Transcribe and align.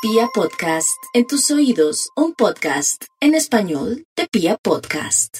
Pia 0.00 0.28
Podcast, 0.32 0.96
en 1.12 1.26
tus 1.26 1.50
oídos, 1.50 2.10
un 2.14 2.32
podcast 2.32 3.02
en 3.20 3.34
español 3.34 4.04
de 4.16 4.28
Pia 4.30 4.56
Podcast. 4.62 5.38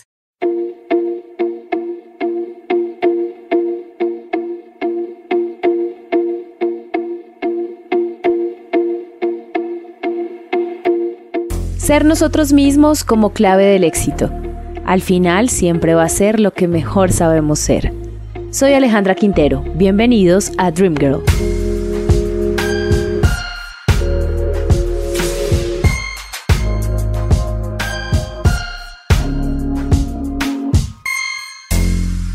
Ser 11.77 12.05
nosotros 12.05 12.53
mismos 12.53 13.05
como 13.05 13.33
clave 13.33 13.65
del 13.65 13.85
éxito. 13.85 14.29
Al 14.85 15.03
final 15.03 15.51
siempre 15.51 15.95
va 15.95 16.03
a 16.03 16.09
ser 16.09 16.41
lo 16.41 16.53
que 16.53 16.67
mejor 16.67 17.13
sabemos 17.13 17.61
ser. 17.61 17.93
Soy 18.51 18.73
Alejandra 18.73 19.15
Quintero, 19.15 19.63
bienvenidos 19.77 20.51
a 20.59 20.73
Dream 20.73 20.97
Girl. 20.97 21.23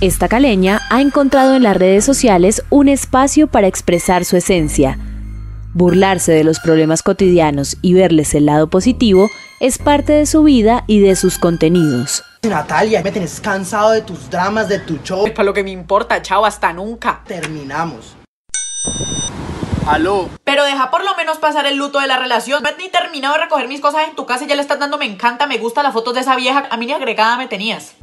Esta 0.03 0.27
caleña 0.27 0.81
ha 0.89 0.99
encontrado 0.99 1.55
en 1.55 1.63
las 1.63 1.77
redes 1.77 2.03
sociales 2.03 2.61
un 2.69 2.89
espacio 2.89 3.47
para 3.47 3.67
expresar 3.67 4.25
su 4.25 4.35
esencia. 4.35 4.99
Burlarse 5.73 6.33
de 6.33 6.43
los 6.43 6.59
problemas 6.59 7.01
cotidianos 7.01 7.77
y 7.81 7.93
verles 7.93 8.35
el 8.35 8.47
lado 8.47 8.69
positivo 8.69 9.29
es 9.61 9.77
parte 9.77 10.11
de 10.11 10.25
su 10.25 10.43
vida 10.43 10.83
y 10.87 10.99
de 10.99 11.15
sus 11.15 11.37
contenidos. 11.37 12.21
Natalia, 12.41 13.01
me 13.01 13.13
tenés 13.13 13.39
cansado 13.39 13.91
de 13.91 14.01
tus 14.01 14.29
dramas, 14.29 14.67
de 14.67 14.79
tu 14.79 14.97
show. 15.05 15.23
Para 15.33 15.45
lo 15.45 15.53
que 15.53 15.63
me 15.63 15.71
importa, 15.71 16.21
chao, 16.21 16.43
hasta 16.43 16.73
nunca. 16.73 17.21
Terminamos. 17.25 18.17
Aló. 19.87 20.29
Pero 20.43 20.65
deja 20.65 20.91
por 20.91 21.05
lo 21.05 21.15
menos 21.15 21.37
pasar 21.37 21.65
el 21.65 21.77
luto 21.77 22.01
de 22.01 22.07
la 22.07 22.19
relación. 22.19 22.61
No 22.61 22.67
he 22.67 22.75
ni 22.75 22.89
terminado 22.89 23.35
de 23.35 23.43
recoger 23.43 23.69
mis 23.69 23.79
cosas 23.79 24.09
en 24.09 24.17
tu 24.17 24.25
casa 24.25 24.43
y 24.43 24.47
ya 24.47 24.55
le 24.55 24.61
estás 24.61 24.79
dando 24.79 24.97
me 24.97 25.05
encanta, 25.05 25.47
me 25.47 25.59
gusta 25.59 25.81
las 25.81 25.93
fotos 25.93 26.13
de 26.13 26.19
esa 26.19 26.35
vieja. 26.35 26.67
A 26.69 26.75
mí 26.75 26.87
ni 26.87 26.91
agregada 26.91 27.37
me 27.37 27.47
tenías. 27.47 27.95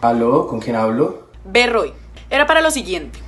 Aló, 0.00 0.46
¿con 0.46 0.60
quién 0.60 0.76
hablo? 0.76 1.28
Ve, 1.44 1.66
Roy, 1.66 1.92
era 2.30 2.46
para 2.46 2.62
lo 2.62 2.70
siguiente. 2.70 3.18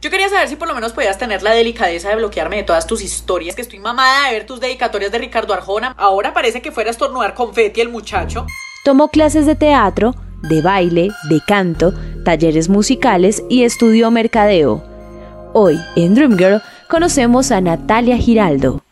Yo 0.00 0.10
quería 0.10 0.28
saber 0.28 0.48
si 0.48 0.54
por 0.54 0.68
lo 0.68 0.74
menos 0.74 0.92
podías 0.92 1.18
tener 1.18 1.42
la 1.42 1.52
delicadeza 1.52 2.10
de 2.10 2.16
bloquearme 2.16 2.56
de 2.56 2.62
todas 2.62 2.86
tus 2.86 3.02
historias, 3.02 3.56
que 3.56 3.62
estoy 3.62 3.80
mamada 3.80 4.28
de 4.28 4.34
ver 4.34 4.46
tus 4.46 4.60
dedicatorias 4.60 5.10
de 5.10 5.18
Ricardo 5.18 5.52
Arjona. 5.52 5.94
Ahora 5.96 6.32
parece 6.32 6.62
que 6.62 6.70
fuera 6.70 6.90
a 6.90 6.92
estornudar 6.92 7.34
confeti 7.34 7.80
el 7.80 7.88
muchacho. 7.88 8.46
Tomó 8.84 9.08
clases 9.08 9.46
de 9.46 9.56
teatro, 9.56 10.14
de 10.42 10.60
baile, 10.62 11.10
de 11.28 11.40
canto, 11.44 11.92
talleres 12.24 12.68
musicales 12.68 13.42
y 13.48 13.64
estudió 13.64 14.10
mercadeo. 14.10 14.84
Hoy, 15.54 15.80
en 15.96 16.14
Dream 16.14 16.36
Girl, 16.36 16.62
conocemos 16.88 17.50
a 17.50 17.60
Natalia 17.60 18.16
Giraldo. 18.18 18.82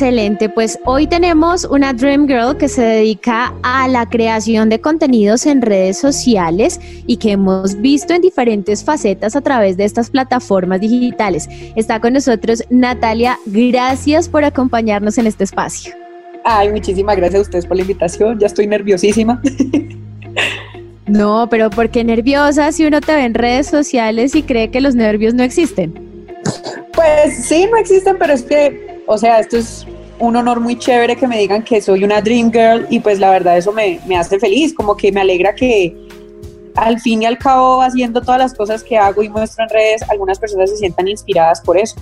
Excelente, 0.00 0.48
pues 0.48 0.78
hoy 0.84 1.08
tenemos 1.08 1.64
una 1.64 1.92
Dream 1.92 2.28
Girl 2.28 2.56
que 2.56 2.68
se 2.68 2.82
dedica 2.82 3.52
a 3.64 3.88
la 3.88 4.08
creación 4.08 4.68
de 4.68 4.80
contenidos 4.80 5.44
en 5.44 5.60
redes 5.60 5.98
sociales 5.98 6.78
y 7.08 7.16
que 7.16 7.32
hemos 7.32 7.80
visto 7.80 8.14
en 8.14 8.22
diferentes 8.22 8.84
facetas 8.84 9.34
a 9.34 9.40
través 9.40 9.76
de 9.76 9.84
estas 9.84 10.08
plataformas 10.08 10.80
digitales. 10.80 11.48
Está 11.74 12.00
con 12.00 12.12
nosotros 12.12 12.62
Natalia, 12.70 13.40
gracias 13.46 14.28
por 14.28 14.44
acompañarnos 14.44 15.18
en 15.18 15.26
este 15.26 15.42
espacio. 15.42 15.92
Ay, 16.44 16.70
muchísimas 16.70 17.16
gracias 17.16 17.40
a 17.40 17.42
ustedes 17.42 17.66
por 17.66 17.76
la 17.76 17.82
invitación, 17.82 18.38
ya 18.38 18.46
estoy 18.46 18.68
nerviosísima. 18.68 19.42
No, 21.08 21.48
pero 21.48 21.70
¿por 21.70 21.88
qué 21.88 22.04
nerviosa 22.04 22.70
si 22.70 22.84
uno 22.84 23.00
te 23.00 23.14
ve 23.14 23.24
en 23.24 23.32
redes 23.32 23.66
sociales 23.66 24.34
y 24.34 24.42
cree 24.42 24.70
que 24.70 24.82
los 24.82 24.94
nervios 24.94 25.32
no 25.32 25.42
existen? 25.42 25.94
Pues 26.92 27.46
sí, 27.46 27.66
no 27.70 27.78
existen, 27.78 28.16
pero 28.18 28.34
es 28.34 28.42
que 28.42 28.97
o 29.08 29.16
sea, 29.16 29.40
esto 29.40 29.56
es 29.56 29.86
un 30.18 30.36
honor 30.36 30.60
muy 30.60 30.78
chévere 30.78 31.16
que 31.16 31.26
me 31.26 31.38
digan 31.38 31.62
que 31.62 31.80
soy 31.80 32.04
una 32.04 32.20
Dream 32.20 32.52
Girl 32.52 32.86
y 32.90 33.00
pues 33.00 33.18
la 33.18 33.30
verdad 33.30 33.56
eso 33.56 33.72
me, 33.72 33.98
hace 34.16 34.38
feliz, 34.38 34.74
como 34.74 34.96
que 34.96 35.10
me 35.10 35.22
alegra 35.22 35.54
que 35.54 35.96
al 36.74 37.00
fin 37.00 37.22
y 37.22 37.26
al 37.26 37.38
cabo 37.38 37.80
haciendo 37.80 38.20
todas 38.20 38.38
las 38.38 38.54
cosas 38.54 38.84
que 38.84 38.98
hago 38.98 39.22
y 39.22 39.28
muestro 39.28 39.64
en 39.64 39.70
redes, 39.70 40.02
algunas 40.10 40.38
personas 40.38 40.70
se 40.70 40.76
sientan 40.76 41.08
inspiradas 41.08 41.60
por 41.62 41.78
eso. 41.78 41.96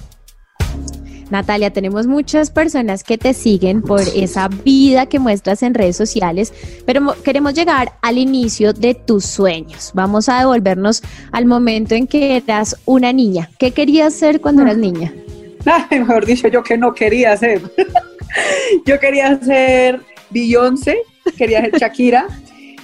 Natalia, 1.30 1.72
tenemos 1.72 2.06
muchas 2.06 2.50
personas 2.50 3.02
que 3.02 3.18
te 3.18 3.34
siguen 3.34 3.82
por 3.82 4.00
esa 4.00 4.48
vida 4.48 5.06
que 5.06 5.18
muestras 5.18 5.62
en 5.62 5.74
redes 5.74 5.96
sociales, 5.96 6.52
pero 6.86 7.14
queremos 7.22 7.54
llegar 7.54 7.92
al 8.02 8.18
inicio 8.18 8.72
de 8.72 8.94
tus 8.94 9.24
sueños. 9.24 9.90
Vamos 9.94 10.28
a 10.28 10.40
devolvernos 10.40 11.02
al 11.32 11.46
momento 11.46 11.94
en 11.94 12.06
que 12.06 12.36
eras 12.36 12.76
una 12.84 13.12
niña. 13.12 13.50
¿Qué 13.58 13.72
querías 13.72 14.14
ser 14.14 14.40
cuando 14.40 14.62
eras 14.62 14.76
niña? 14.76 15.12
mejor 15.90 16.26
dicho, 16.26 16.48
yo 16.48 16.62
que 16.62 16.76
no 16.78 16.94
quería 16.94 17.36
ser. 17.36 17.60
yo 18.86 18.98
quería 18.98 19.38
ser 19.38 20.00
Beyoncé, 20.30 20.98
quería 21.36 21.60
ser 21.60 21.78
Shakira, 21.78 22.26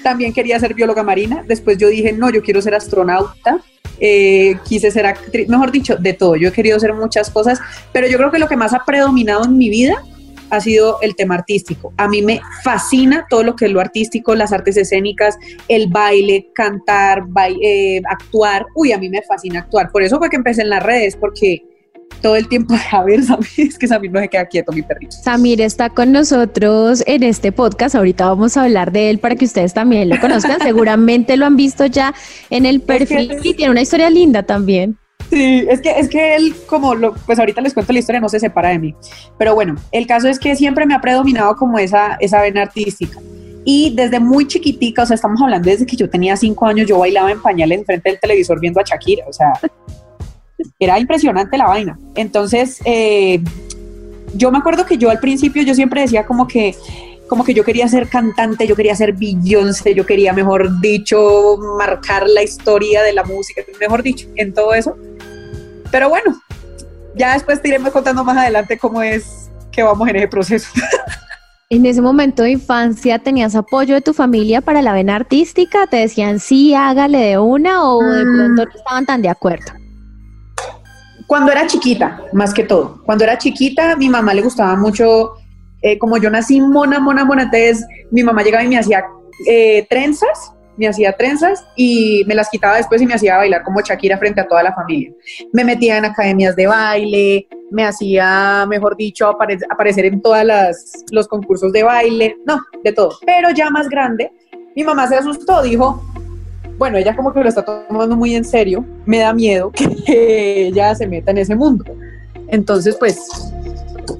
también 0.02 0.32
quería 0.32 0.58
ser 0.58 0.74
bióloga 0.74 1.02
marina. 1.02 1.44
Después 1.46 1.78
yo 1.78 1.88
dije, 1.88 2.12
no, 2.12 2.30
yo 2.30 2.42
quiero 2.42 2.60
ser 2.62 2.74
astronauta. 2.74 3.60
Eh, 4.00 4.56
quise 4.68 4.90
ser 4.90 5.06
actriz, 5.06 5.48
mejor 5.48 5.70
dicho, 5.70 5.96
de 5.96 6.12
todo. 6.12 6.34
Yo 6.34 6.48
he 6.48 6.52
querido 6.52 6.76
hacer 6.76 6.92
muchas 6.92 7.30
cosas, 7.30 7.60
pero 7.92 8.08
yo 8.08 8.18
creo 8.18 8.32
que 8.32 8.38
lo 8.38 8.48
que 8.48 8.56
más 8.56 8.74
ha 8.74 8.84
predominado 8.84 9.44
en 9.44 9.56
mi 9.56 9.70
vida 9.70 10.02
ha 10.50 10.60
sido 10.60 10.98
el 11.02 11.14
tema 11.14 11.36
artístico. 11.36 11.92
A 11.96 12.08
mí 12.08 12.20
me 12.20 12.40
fascina 12.64 13.26
todo 13.30 13.44
lo 13.44 13.54
que 13.54 13.66
es 13.66 13.70
lo 13.70 13.80
artístico, 13.80 14.34
las 14.34 14.52
artes 14.52 14.76
escénicas, 14.76 15.38
el 15.68 15.86
baile, 15.86 16.50
cantar, 16.52 17.24
eh, 17.62 18.02
actuar. 18.10 18.66
Uy, 18.74 18.92
a 18.92 18.98
mí 18.98 19.08
me 19.08 19.22
fascina 19.22 19.60
actuar. 19.60 19.90
Por 19.92 20.02
eso 20.02 20.18
fue 20.18 20.28
que 20.28 20.36
empecé 20.36 20.62
en 20.62 20.70
las 20.70 20.82
redes, 20.82 21.16
porque 21.16 21.62
todo 22.22 22.36
el 22.36 22.48
tiempo 22.48 22.74
a 22.90 23.02
ver, 23.02 23.22
Samir, 23.24 23.46
es 23.56 23.78
que 23.78 23.86
Samir 23.86 24.10
no 24.10 24.20
se 24.20 24.28
queda 24.28 24.46
quieto, 24.46 24.72
mi 24.72 24.82
perrito. 24.82 25.14
Samir 25.22 25.60
está 25.60 25.90
con 25.90 26.12
nosotros 26.12 27.02
en 27.06 27.22
este 27.22 27.52
podcast, 27.52 27.94
ahorita 27.94 28.26
vamos 28.28 28.56
a 28.56 28.62
hablar 28.62 28.92
de 28.92 29.10
él 29.10 29.18
para 29.18 29.36
que 29.36 29.44
ustedes 29.44 29.74
también 29.74 30.08
lo 30.08 30.18
conozcan, 30.20 30.58
seguramente 30.62 31.36
lo 31.36 31.46
han 31.46 31.56
visto 31.56 31.86
ya 31.86 32.14
en 32.50 32.64
el 32.64 32.80
perfil 32.80 33.36
y 33.42 33.54
tiene 33.54 33.72
una 33.72 33.82
historia 33.82 34.08
linda 34.08 34.42
también. 34.44 34.96
Sí, 35.30 35.66
es 35.68 35.80
que, 35.80 35.98
es 35.98 36.08
que 36.08 36.36
él, 36.36 36.54
como 36.66 36.94
lo, 36.94 37.14
pues 37.14 37.38
ahorita 37.38 37.60
les 37.62 37.72
cuento 37.72 37.92
la 37.92 37.98
historia, 37.98 38.20
no 38.20 38.28
se 38.28 38.38
separa 38.38 38.68
de 38.68 38.78
mí. 38.78 38.94
Pero 39.38 39.54
bueno, 39.54 39.76
el 39.90 40.06
caso 40.06 40.28
es 40.28 40.38
que 40.38 40.54
siempre 40.56 40.84
me 40.84 40.94
ha 40.94 41.00
predominado 41.00 41.56
como 41.56 41.78
esa, 41.78 42.16
esa 42.20 42.42
vena 42.42 42.62
artística. 42.62 43.18
Y 43.64 43.94
desde 43.94 44.20
muy 44.20 44.46
chiquitica, 44.46 45.04
o 45.04 45.06
sea, 45.06 45.14
estamos 45.14 45.40
hablando 45.40 45.70
desde 45.70 45.86
que 45.86 45.96
yo 45.96 46.10
tenía 46.10 46.36
cinco 46.36 46.66
años, 46.66 46.86
yo 46.86 46.98
bailaba 46.98 47.30
en 47.30 47.40
pañales 47.40 47.78
enfrente 47.78 48.10
del 48.10 48.20
televisor 48.20 48.60
viendo 48.60 48.80
a 48.80 48.82
Shakira, 48.82 49.24
o 49.26 49.32
sea, 49.32 49.52
era 50.78 50.98
impresionante 50.98 51.58
la 51.58 51.66
vaina. 51.66 51.98
Entonces, 52.14 52.80
eh, 52.84 53.42
yo 54.34 54.50
me 54.50 54.58
acuerdo 54.58 54.86
que 54.86 54.98
yo 54.98 55.10
al 55.10 55.20
principio 55.20 55.62
yo 55.62 55.74
siempre 55.74 56.02
decía 56.02 56.24
como 56.24 56.46
que 56.46 56.74
como 57.28 57.44
que 57.44 57.54
yo 57.54 57.64
quería 57.64 57.88
ser 57.88 58.08
cantante, 58.08 58.66
yo 58.66 58.76
quería 58.76 58.94
ser 58.94 59.14
Beyoncé, 59.14 59.94
yo 59.94 60.04
quería, 60.04 60.34
mejor 60.34 60.82
dicho, 60.82 61.56
marcar 61.78 62.28
la 62.28 62.42
historia 62.42 63.02
de 63.02 63.14
la 63.14 63.24
música, 63.24 63.62
mejor 63.80 64.02
dicho, 64.02 64.28
en 64.36 64.52
todo 64.52 64.74
eso. 64.74 64.98
Pero 65.90 66.10
bueno, 66.10 66.38
ya 67.14 67.32
después 67.32 67.62
te 67.62 67.68
iremos 67.68 67.90
contando 67.90 68.22
más 68.22 68.36
adelante 68.36 68.76
cómo 68.76 69.00
es 69.00 69.50
que 69.70 69.82
vamos 69.82 70.06
en 70.10 70.16
ese 70.16 70.28
proceso. 70.28 70.68
En 71.70 71.86
ese 71.86 72.02
momento 72.02 72.42
de 72.42 72.50
infancia, 72.50 73.18
¿tenías 73.18 73.54
apoyo 73.54 73.94
de 73.94 74.02
tu 74.02 74.12
familia 74.12 74.60
para 74.60 74.82
la 74.82 74.92
vena 74.92 75.16
artística? 75.16 75.86
¿Te 75.86 75.96
decían 75.96 76.38
sí, 76.38 76.74
hágale 76.74 77.16
de 77.16 77.38
una 77.38 77.88
o 77.88 78.02
de 78.02 78.26
mm. 78.26 78.36
pronto 78.36 78.64
no 78.66 78.70
estaban 78.78 79.06
tan 79.06 79.22
de 79.22 79.30
acuerdo? 79.30 79.72
Cuando 81.26 81.52
era 81.52 81.66
chiquita, 81.66 82.20
más 82.32 82.52
que 82.54 82.64
todo. 82.64 83.02
Cuando 83.04 83.24
era 83.24 83.38
chiquita, 83.38 83.96
mi 83.96 84.08
mamá 84.08 84.34
le 84.34 84.42
gustaba 84.42 84.76
mucho, 84.76 85.34
eh, 85.82 85.98
como 85.98 86.16
yo 86.16 86.30
nací 86.30 86.60
mona, 86.60 87.00
mona, 87.00 87.24
mona, 87.24 87.42
entonces 87.44 87.86
mi 88.10 88.22
mamá 88.22 88.42
llegaba 88.42 88.64
y 88.64 88.68
me 88.68 88.78
hacía 88.78 89.04
eh, 89.46 89.86
trenzas, 89.88 90.52
me 90.76 90.88
hacía 90.88 91.12
trenzas 91.16 91.64
y 91.76 92.24
me 92.26 92.34
las 92.34 92.48
quitaba 92.48 92.76
después 92.76 93.02
y 93.02 93.06
me 93.06 93.14
hacía 93.14 93.36
bailar 93.36 93.62
como 93.62 93.80
Shakira 93.80 94.18
frente 94.18 94.40
a 94.40 94.48
toda 94.48 94.62
la 94.62 94.74
familia. 94.74 95.12
Me 95.52 95.64
metía 95.64 95.98
en 95.98 96.04
academias 96.04 96.56
de 96.56 96.66
baile, 96.66 97.48
me 97.70 97.84
hacía, 97.84 98.66
mejor 98.68 98.96
dicho, 98.96 99.28
aparecer 99.28 100.04
en 100.06 100.22
todos 100.22 100.44
los 101.10 101.28
concursos 101.28 101.72
de 101.72 101.82
baile, 101.82 102.36
no, 102.46 102.60
de 102.82 102.92
todo. 102.92 103.18
Pero 103.24 103.50
ya 103.50 103.70
más 103.70 103.88
grande, 103.88 104.30
mi 104.74 104.84
mamá 104.84 105.06
se 105.08 105.16
asustó, 105.16 105.62
dijo, 105.62 106.02
bueno, 106.78 106.98
ella 106.98 107.14
como 107.14 107.32
que 107.32 107.40
lo 107.42 107.48
está 107.48 107.64
tomando 107.64 108.16
muy 108.16 108.34
en 108.34 108.44
serio, 108.44 108.84
me 109.04 109.18
da 109.18 109.32
miedo 109.32 109.70
que 109.70 109.86
ella 110.68 110.94
se 110.94 111.06
meta 111.06 111.30
en 111.30 111.38
ese 111.38 111.54
mundo. 111.54 111.84
Entonces, 112.48 112.96
pues 112.96 113.18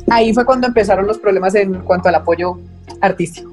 ahí 0.09 0.33
fue 0.33 0.45
cuando 0.45 0.67
empezaron 0.67 1.07
los 1.07 1.19
problemas 1.19 1.55
en 1.55 1.75
cuanto 1.81 2.09
al 2.09 2.15
apoyo 2.17 2.59
artístico. 3.01 3.51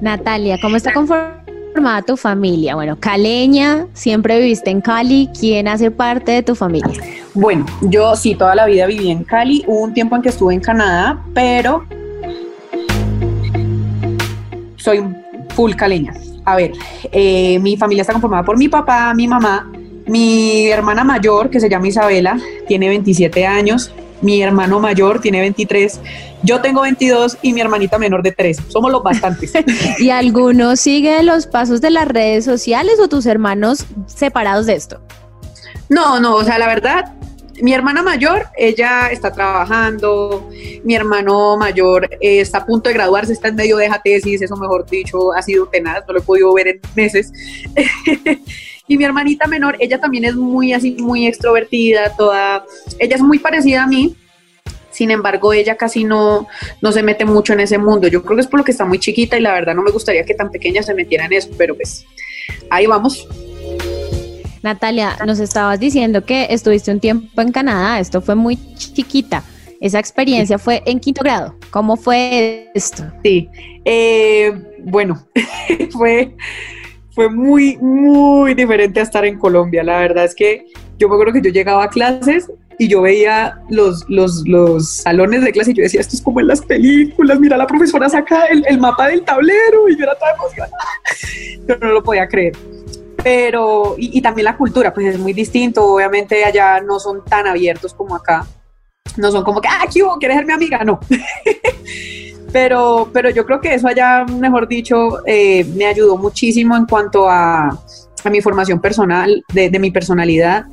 Natalia, 0.00 0.58
¿cómo 0.60 0.76
está 0.76 0.92
conformada 0.92 2.02
tu 2.02 2.16
familia? 2.16 2.74
Bueno, 2.74 2.96
caleña, 2.98 3.86
siempre 3.92 4.40
viviste 4.40 4.70
en 4.70 4.80
Cali. 4.80 5.30
¿Quién 5.38 5.68
hace 5.68 5.90
parte 5.90 6.32
de 6.32 6.42
tu 6.42 6.54
familia? 6.54 6.92
Bueno, 7.34 7.64
yo 7.82 8.14
sí, 8.16 8.34
toda 8.34 8.54
la 8.54 8.66
vida 8.66 8.86
viví 8.86 9.10
en 9.10 9.24
Cali. 9.24 9.64
Hubo 9.66 9.80
un 9.80 9.94
tiempo 9.94 10.16
en 10.16 10.22
que 10.22 10.28
estuve 10.28 10.54
en 10.54 10.60
Canadá, 10.60 11.22
pero 11.34 11.84
soy 14.76 15.04
full 15.50 15.72
caleña. 15.74 16.12
A 16.44 16.56
ver, 16.56 16.72
eh, 17.12 17.58
mi 17.60 17.76
familia 17.76 18.02
está 18.02 18.12
conformada 18.12 18.44
por 18.44 18.56
mi 18.58 18.68
papá, 18.68 19.14
mi 19.14 19.28
mamá, 19.28 19.70
mi 20.06 20.68
hermana 20.68 21.04
mayor, 21.04 21.50
que 21.50 21.60
se 21.60 21.68
llama 21.68 21.88
Isabela, 21.88 22.38
tiene 22.66 22.88
27 22.88 23.46
años, 23.46 23.92
mi 24.20 24.40
hermano 24.40 24.80
mayor 24.80 25.20
tiene 25.20 25.40
23, 25.40 26.00
yo 26.42 26.60
tengo 26.60 26.82
22 26.82 27.38
y 27.42 27.52
mi 27.52 27.60
hermanita 27.60 27.98
menor 27.98 28.22
de 28.22 28.32
3. 28.32 28.58
Somos 28.68 28.90
los 28.90 29.02
bastantes. 29.02 29.52
¿Y 29.98 30.10
alguno 30.10 30.76
sigue 30.76 31.22
los 31.22 31.46
pasos 31.46 31.80
de 31.80 31.90
las 31.90 32.08
redes 32.08 32.44
sociales 32.44 32.94
o 33.00 33.08
tus 33.08 33.26
hermanos 33.26 33.84
separados 34.06 34.66
de 34.66 34.74
esto? 34.74 35.00
No, 35.88 36.18
no, 36.20 36.36
o 36.36 36.44
sea, 36.44 36.58
la 36.58 36.66
verdad, 36.66 37.12
mi 37.62 37.72
hermana 37.72 38.02
mayor, 38.02 38.48
ella 38.56 39.08
está 39.12 39.30
trabajando, 39.30 40.50
mi 40.82 40.96
hermano 40.96 41.56
mayor 41.56 42.08
eh, 42.20 42.40
está 42.40 42.58
a 42.58 42.66
punto 42.66 42.88
de 42.88 42.94
graduarse, 42.94 43.32
está 43.32 43.48
en 43.48 43.54
medio 43.54 43.76
de 43.76 43.86
esa 43.86 44.02
tesis, 44.02 44.42
eso 44.42 44.56
mejor 44.56 44.84
dicho, 44.84 45.32
ha 45.32 45.40
sido 45.42 45.66
tenaz, 45.66 46.02
no 46.08 46.14
lo 46.14 46.18
he 46.18 46.22
podido 46.22 46.52
ver 46.52 46.66
en 46.66 46.80
meses. 46.96 47.32
y 48.88 48.98
mi 48.98 49.04
hermanita 49.04 49.46
menor, 49.46 49.76
ella 49.78 50.00
también 50.00 50.24
es 50.24 50.34
muy 50.34 50.72
así, 50.72 50.96
muy 50.98 51.24
extrovertida, 51.28 52.16
toda, 52.16 52.64
ella 52.98 53.14
es 53.14 53.22
muy 53.22 53.38
parecida 53.38 53.84
a 53.84 53.86
mí, 53.86 54.16
sin 54.90 55.12
embargo, 55.12 55.52
ella 55.52 55.76
casi 55.76 56.02
no, 56.02 56.48
no 56.80 56.90
se 56.90 57.04
mete 57.04 57.24
mucho 57.24 57.52
en 57.52 57.60
ese 57.60 57.78
mundo. 57.78 58.08
Yo 58.08 58.22
creo 58.22 58.36
que 58.36 58.42
es 58.42 58.46
por 58.48 58.58
lo 58.58 58.64
que 58.64 58.72
está 58.72 58.84
muy 58.84 58.98
chiquita 58.98 59.38
y 59.38 59.40
la 59.40 59.52
verdad 59.52 59.74
no 59.74 59.82
me 59.82 59.90
gustaría 59.90 60.24
que 60.24 60.34
tan 60.34 60.50
pequeña 60.50 60.82
se 60.82 60.94
metiera 60.94 61.24
en 61.24 61.32
eso, 61.32 61.48
pero 61.56 61.76
pues 61.76 62.04
ahí 62.68 62.86
vamos. 62.86 63.26
Natalia, 64.62 65.16
nos 65.26 65.40
estabas 65.40 65.80
diciendo 65.80 66.24
que 66.24 66.46
estuviste 66.50 66.92
un 66.92 67.00
tiempo 67.00 67.40
en 67.40 67.50
Canadá, 67.50 67.98
esto 67.98 68.20
fue 68.20 68.34
muy 68.34 68.56
chiquita. 68.76 69.42
Esa 69.80 69.98
experiencia 69.98 70.58
fue 70.58 70.80
en 70.86 71.00
quinto 71.00 71.22
grado. 71.24 71.56
¿Cómo 71.70 71.96
fue 71.96 72.70
esto? 72.72 73.02
Sí, 73.24 73.48
eh, 73.84 74.52
bueno, 74.84 75.26
fue, 75.90 76.36
fue 77.10 77.28
muy, 77.28 77.76
muy 77.78 78.54
diferente 78.54 79.00
a 79.00 79.02
estar 79.02 79.24
en 79.24 79.36
Colombia. 79.38 79.82
La 79.82 79.98
verdad 79.98 80.24
es 80.24 80.36
que 80.36 80.66
yo 80.98 81.08
me 81.08 81.14
acuerdo 81.16 81.32
que 81.32 81.42
yo 81.42 81.50
llegaba 81.50 81.82
a 81.82 81.88
clases 81.88 82.48
y 82.78 82.86
yo 82.86 83.02
veía 83.02 83.58
los, 83.70 84.08
los, 84.08 84.46
los 84.46 84.88
salones 84.88 85.42
de 85.42 85.50
clase 85.50 85.72
y 85.72 85.74
yo 85.74 85.82
decía, 85.82 86.00
esto 86.00 86.14
es 86.14 86.22
como 86.22 86.38
en 86.38 86.46
las 86.46 86.60
películas, 86.60 87.40
mira, 87.40 87.56
la 87.56 87.66
profesora 87.66 88.08
saca 88.08 88.46
el, 88.46 88.64
el 88.68 88.78
mapa 88.78 89.08
del 89.08 89.24
tablero 89.24 89.88
y 89.88 89.96
yo 89.96 90.04
era 90.04 90.14
toda 90.14 90.32
emocionada. 90.34 90.76
Yo 91.68 91.76
no 91.76 91.88
lo 91.88 92.02
podía 92.02 92.26
creer 92.26 92.54
pero 93.22 93.94
y, 93.98 94.20
también 94.20 94.46
la 94.46 94.56
cultura, 94.56 94.92
pues 94.92 95.14
es 95.14 95.18
muy 95.18 95.32
distinto, 95.32 95.84
obviamente 95.84 96.44
allá 96.44 96.80
no 96.80 96.98
son 96.98 97.24
tan 97.24 97.46
abiertos 97.46 97.94
como 97.94 98.16
acá, 98.16 98.46
no 99.16 99.30
son 99.30 99.44
como 99.44 99.60
que, 99.60 99.68
ah, 99.68 99.86
¿qué? 99.92 100.00
¿Quieres 100.18 100.38
ser 100.38 100.46
mi 100.46 100.52
amiga? 100.52 100.82
No. 100.84 100.98
pero, 102.52 103.08
pero 103.12 103.30
yo 103.30 103.46
creo 103.46 103.60
que 103.60 103.74
eso 103.74 103.88
allá, 103.88 104.24
mejor 104.24 104.66
dicho, 104.68 105.26
eh, 105.26 105.64
me 105.76 105.86
ayudó 105.86 106.16
muchísimo 106.16 106.76
en 106.76 106.86
cuanto 106.86 107.28
a, 107.28 107.68
a 107.68 108.30
mi 108.30 108.40
formación 108.40 108.80
personal, 108.80 109.44
de, 109.52 109.70
de, 109.70 109.78
mi 109.78 109.90
personalidad, 109.90 110.64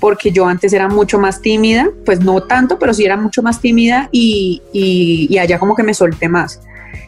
porque 0.00 0.32
yo 0.32 0.46
antes 0.46 0.72
era 0.72 0.88
mucho 0.88 1.18
más 1.18 1.40
tímida, 1.40 1.88
pues 2.04 2.20
no 2.20 2.42
tanto, 2.42 2.78
pero 2.78 2.92
sí 2.92 3.04
era 3.04 3.16
mucho 3.16 3.42
más 3.42 3.60
tímida 3.60 4.08
y, 4.10 4.62
y, 4.72 5.28
y 5.30 5.38
allá 5.38 5.58
como 5.58 5.76
que 5.76 5.82
me 5.82 5.94
solté 5.94 6.28
más 6.28 6.60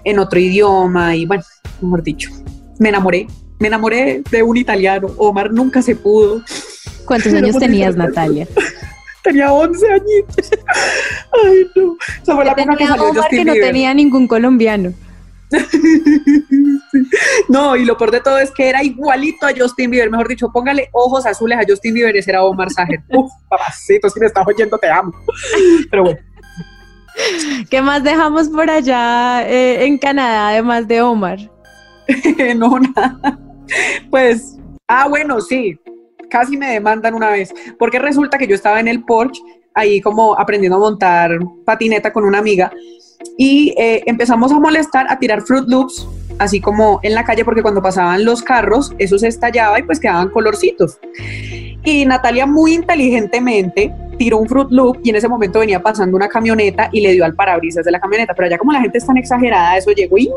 en 0.04 0.18
otro 0.18 0.38
idioma 0.38 1.16
y 1.16 1.26
bueno, 1.26 1.42
mejor 1.80 2.02
dicho, 2.02 2.30
me 2.78 2.90
enamoré 2.90 3.26
me 3.58 3.68
enamoré 3.68 4.22
de 4.30 4.42
un 4.42 4.56
italiano. 4.56 5.08
Omar 5.16 5.52
nunca 5.52 5.82
se 5.82 5.96
pudo. 5.96 6.42
¿Cuántos 7.04 7.32
años 7.34 7.58
tenías, 7.58 7.96
Natalia? 7.96 8.46
Tenía 9.22 9.52
11 9.52 9.90
añitos. 9.90 10.50
Ay, 11.44 11.66
no. 11.74 11.96
Esa 12.22 12.34
fue 12.34 12.44
la 12.44 12.52
época 12.52 12.76
que 12.76 12.86
salió 12.86 13.10
Omar 13.10 13.28
que 13.30 13.44
no 13.44 13.54
tenía 13.54 13.94
ningún 13.94 14.28
colombiano. 14.28 14.92
no, 17.48 17.76
y 17.76 17.84
lo 17.84 17.96
peor 17.96 18.10
de 18.10 18.20
todo 18.20 18.38
es 18.38 18.50
que 18.50 18.68
era 18.68 18.82
igualito 18.82 19.46
a 19.46 19.52
Justin 19.56 19.90
Bieber. 19.90 20.10
Mejor 20.10 20.28
dicho, 20.28 20.50
póngale 20.52 20.88
ojos 20.92 21.26
azules 21.26 21.58
a 21.58 21.62
Justin 21.66 21.94
Bieber, 21.94 22.16
ese 22.16 22.30
era 22.30 22.44
Omar 22.44 22.70
Sager. 22.70 23.00
Uf, 23.08 23.30
papacito, 23.48 24.08
si 24.10 24.20
me 24.20 24.26
estás 24.26 24.46
oyendo, 24.46 24.78
te 24.78 24.88
amo. 24.88 25.12
Pero 25.90 26.04
bueno. 26.04 26.20
¿Qué 27.70 27.80
más 27.80 28.02
dejamos 28.02 28.48
por 28.48 28.68
allá 28.68 29.48
eh, 29.48 29.84
en 29.84 29.98
Canadá, 29.98 30.48
además 30.48 30.88
de 30.88 31.00
Omar? 31.00 31.38
no, 32.56 32.78
nada. 32.78 33.38
Pues, 34.10 34.58
ah, 34.88 35.08
bueno, 35.08 35.40
sí, 35.40 35.78
casi 36.30 36.56
me 36.56 36.72
demandan 36.72 37.14
una 37.14 37.30
vez, 37.30 37.52
porque 37.78 37.98
resulta 37.98 38.38
que 38.38 38.46
yo 38.46 38.54
estaba 38.54 38.80
en 38.80 38.88
el 38.88 39.04
Porsche, 39.04 39.42
ahí 39.74 40.00
como 40.00 40.38
aprendiendo 40.38 40.76
a 40.76 40.80
montar 40.80 41.38
patineta 41.64 42.12
con 42.12 42.24
una 42.24 42.38
amiga, 42.38 42.72
y 43.36 43.74
eh, 43.76 44.02
empezamos 44.06 44.52
a 44.52 44.58
molestar, 44.58 45.06
a 45.08 45.18
tirar 45.18 45.42
Fruit 45.42 45.66
Loops, 45.68 46.06
así 46.38 46.60
como 46.60 47.00
en 47.02 47.14
la 47.14 47.24
calle, 47.24 47.44
porque 47.44 47.62
cuando 47.62 47.82
pasaban 47.82 48.24
los 48.24 48.42
carros, 48.42 48.92
eso 48.98 49.18
se 49.18 49.28
estallaba 49.28 49.78
y 49.78 49.82
pues 49.82 50.00
quedaban 50.00 50.30
colorcitos. 50.30 50.98
Y 51.84 52.06
Natalia 52.06 52.46
muy 52.46 52.74
inteligentemente 52.74 53.92
tiró 54.18 54.38
un 54.38 54.48
Fruit 54.48 54.70
Loop 54.70 55.00
y 55.02 55.10
en 55.10 55.16
ese 55.16 55.28
momento 55.28 55.58
venía 55.58 55.82
pasando 55.82 56.16
una 56.16 56.28
camioneta 56.28 56.88
y 56.92 57.00
le 57.00 57.12
dio 57.12 57.24
al 57.24 57.34
parabrisas 57.34 57.84
de 57.84 57.90
la 57.90 58.00
camioneta, 58.00 58.34
pero 58.34 58.46
allá 58.46 58.58
como 58.58 58.72
la 58.72 58.80
gente 58.80 58.98
es 58.98 59.06
tan 59.06 59.16
exagerada, 59.16 59.76
eso 59.76 59.90
llegó 59.90 60.16
y 60.18 60.30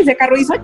ese 0.00 0.16
carro 0.16 0.36
hizo 0.36 0.54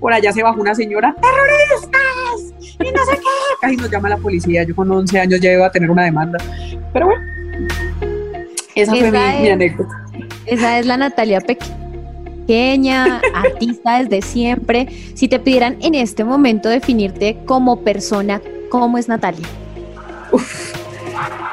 por 0.00 0.12
allá 0.12 0.32
se 0.32 0.42
bajó 0.42 0.60
una 0.60 0.74
señora, 0.74 1.14
terroristas, 1.20 2.54
y 2.80 2.92
no 2.92 3.04
sé 3.04 3.16
qué, 3.16 3.56
casi 3.60 3.76
nos 3.76 3.90
llama 3.90 4.08
la 4.08 4.16
policía, 4.18 4.62
yo 4.62 4.74
con 4.74 4.90
11 4.90 5.20
años 5.20 5.40
ya 5.40 5.52
iba 5.52 5.66
a 5.66 5.70
tener 5.70 5.90
una 5.90 6.04
demanda, 6.04 6.38
pero 6.92 7.06
bueno, 7.06 7.22
esa, 8.74 8.94
fue 8.94 9.10
mi, 9.10 9.48
anécdota. 9.48 10.06
Esa 10.46 10.78
es 10.78 10.86
la 10.86 10.96
Natalia 10.96 11.40
pequeña, 11.40 13.20
artista 13.34 14.02
desde 14.02 14.22
siempre. 14.22 14.88
Si 15.14 15.26
te 15.26 15.40
pidieran 15.40 15.76
en 15.80 15.96
este 15.96 16.22
momento 16.22 16.68
definirte 16.68 17.38
como 17.44 17.80
persona, 17.80 18.40
¿cómo 18.70 18.96
es 18.96 19.08
Natalia? 19.08 19.46
Uf, 20.30 20.74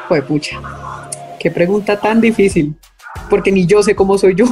fue 0.07 0.21
pucha. 0.21 0.59
Qué 1.39 1.49
pregunta 1.49 1.99
tan 1.99 2.21
difícil, 2.21 2.75
porque 3.29 3.51
ni 3.51 3.65
yo 3.65 3.81
sé 3.81 3.95
cómo 3.95 4.17
soy 4.17 4.35
yo. 4.35 4.45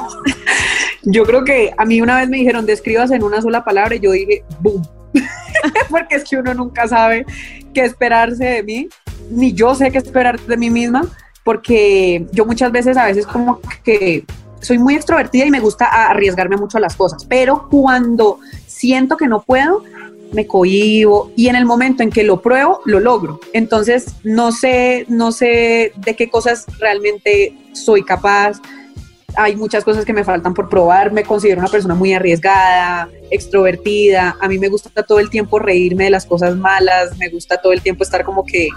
Yo 1.04 1.24
creo 1.24 1.44
que 1.44 1.74
a 1.78 1.86
mí 1.86 2.02
una 2.02 2.18
vez 2.18 2.30
me 2.30 2.38
dijeron, 2.38 2.66
describas 2.66 3.12
en 3.12 3.24
una 3.24 3.42
sola 3.42 3.64
palabra 3.64 3.96
y 3.96 4.00
yo 4.00 4.12
dije, 4.12 4.44
boom. 4.60 4.82
porque 5.90 6.16
es 6.16 6.24
que 6.24 6.38
uno 6.38 6.54
nunca 6.54 6.88
sabe 6.88 7.26
qué 7.74 7.82
esperarse 7.82 8.46
de 8.46 8.64
mí, 8.64 8.90
ni 9.30 9.54
yo 9.54 9.76
sé 9.76 9.92
qué 9.92 10.00
esperar 10.00 10.40
de 10.40 10.58
mí 10.58 10.70
misma, 10.70 11.06
porque 11.44 12.26
yo 12.32 12.46
muchas 12.46 12.72
veces, 12.72 12.98
a 12.98 13.06
veces 13.06 13.28
como 13.28 13.60
que 13.84 14.26
soy 14.62 14.80
muy 14.80 14.96
extrovertida 14.96 15.46
y 15.46 15.52
me 15.52 15.60
gusta 15.60 15.86
arriesgarme 15.86 16.58
mucho 16.58 16.78
a 16.78 16.82
las 16.82 16.96
cosas, 16.96 17.26
pero 17.26 17.68
cuando 17.70 18.40
siento 18.66 19.18
que 19.18 19.28
no 19.28 19.42
puedo, 19.42 19.84
me 20.34 20.48
cohibo 20.48 21.32
y 21.36 21.48
en 21.48 21.56
el 21.56 21.66
momento 21.66 22.04
en 22.04 22.10
que 22.10 22.24
lo 22.24 22.42
pruebo, 22.42 22.82
lo 22.86 23.00
logro. 23.00 23.40
Entonces, 23.54 24.16
no 24.24 24.52
sé, 24.52 25.06
no 25.08 25.32
sé 25.32 25.94
de 25.96 26.16
qué 26.16 26.30
cosas 26.30 26.66
realmente 26.80 27.56
soy 27.74 28.04
capaz. 28.04 28.60
Hay 29.36 29.56
muchas 29.56 29.84
cosas 29.84 30.06
que 30.06 30.14
me 30.14 30.24
faltan 30.24 30.54
por 30.54 30.70
probar. 30.70 31.12
Me 31.12 31.24
considero 31.24 31.60
una 31.60 31.70
persona 31.70 31.96
muy 31.96 32.14
arriesgada, 32.14 33.10
extrovertida. 33.32 34.36
A 34.40 34.48
mí 34.48 34.60
me 34.60 34.70
gusta 34.70 35.04
todo 35.04 35.20
el 35.20 35.30
tiempo 35.30 35.60
reírme 35.60 36.06
de 36.06 36.10
las 36.10 36.26
cosas 36.26 36.56
malas. 36.56 37.18
Me 37.18 37.30
gusta 37.30 37.58
todo 37.58 37.74
el 37.74 37.82
tiempo 37.82 38.04
estar 38.04 38.24
como 38.24 38.46
que, 38.46 38.70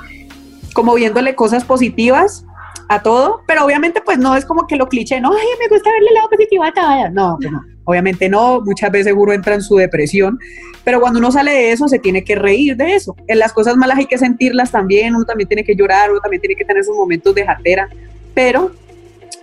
como 0.73 0.95
viéndole 0.95 1.35
cosas 1.35 1.65
positivas 1.65 2.45
a 2.89 3.03
todo. 3.03 3.43
Pero 3.47 3.65
obviamente, 3.65 4.01
pues 4.01 4.19
no 4.19 4.37
es 4.37 4.45
como 4.45 4.67
que 4.67 4.77
lo 4.77 4.89
cliché, 4.89 5.21
no, 5.21 5.33
ay, 5.33 5.47
me 5.61 5.69
gusta 5.69 5.91
verle 5.91 6.09
el 6.09 6.15
lado 6.15 6.31
positivo 6.31 6.65
a 6.65 6.73
todo. 6.73 7.11
No, 7.11 7.39
pues. 7.41 7.53
Obviamente 7.89 8.29
no, 8.29 8.61
muchas 8.63 8.91
veces 8.91 9.15
uno 9.17 9.33
entra 9.33 9.55
en 9.55 9.63
su 9.63 9.77
depresión, 9.77 10.41
pero 10.83 11.01
cuando 11.01 11.21
uno 11.21 11.31
sale 11.31 11.53
de 11.53 11.71
eso 11.71 11.87
se 11.87 12.01
tiene 12.01 12.25
que 12.25 12.35
reír 12.35 12.77
de 12.77 12.97
eso. 12.97 13.15
En 13.29 13.39
las 13.39 13.53
cosas 13.53 13.77
malas 13.77 13.99
hay 13.99 14.07
que 14.07 14.19
sentirlas 14.19 14.73
también, 14.73 15.15
uno 15.15 15.25
también 15.25 15.47
tiene 15.49 15.63
que 15.63 15.77
llorar, 15.77 16.11
uno 16.11 16.21
también 16.21 16.41
tiene 16.41 16.57
que 16.57 16.65
tener 16.65 16.83
sus 16.83 16.97
momentos 16.97 17.33
de 17.33 17.47
jatera, 17.47 17.89
pero, 18.35 18.73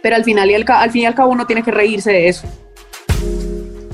pero 0.02 0.16
al, 0.16 0.24
final 0.24 0.50
y 0.50 0.56
al, 0.56 0.66
al 0.68 0.92
fin 0.92 1.04
y 1.04 1.06
al 1.06 1.16
cabo 1.16 1.32
uno 1.32 1.46
tiene 1.46 1.64
que 1.64 1.72
reírse 1.72 2.12
de 2.12 2.28
eso. 2.30 2.48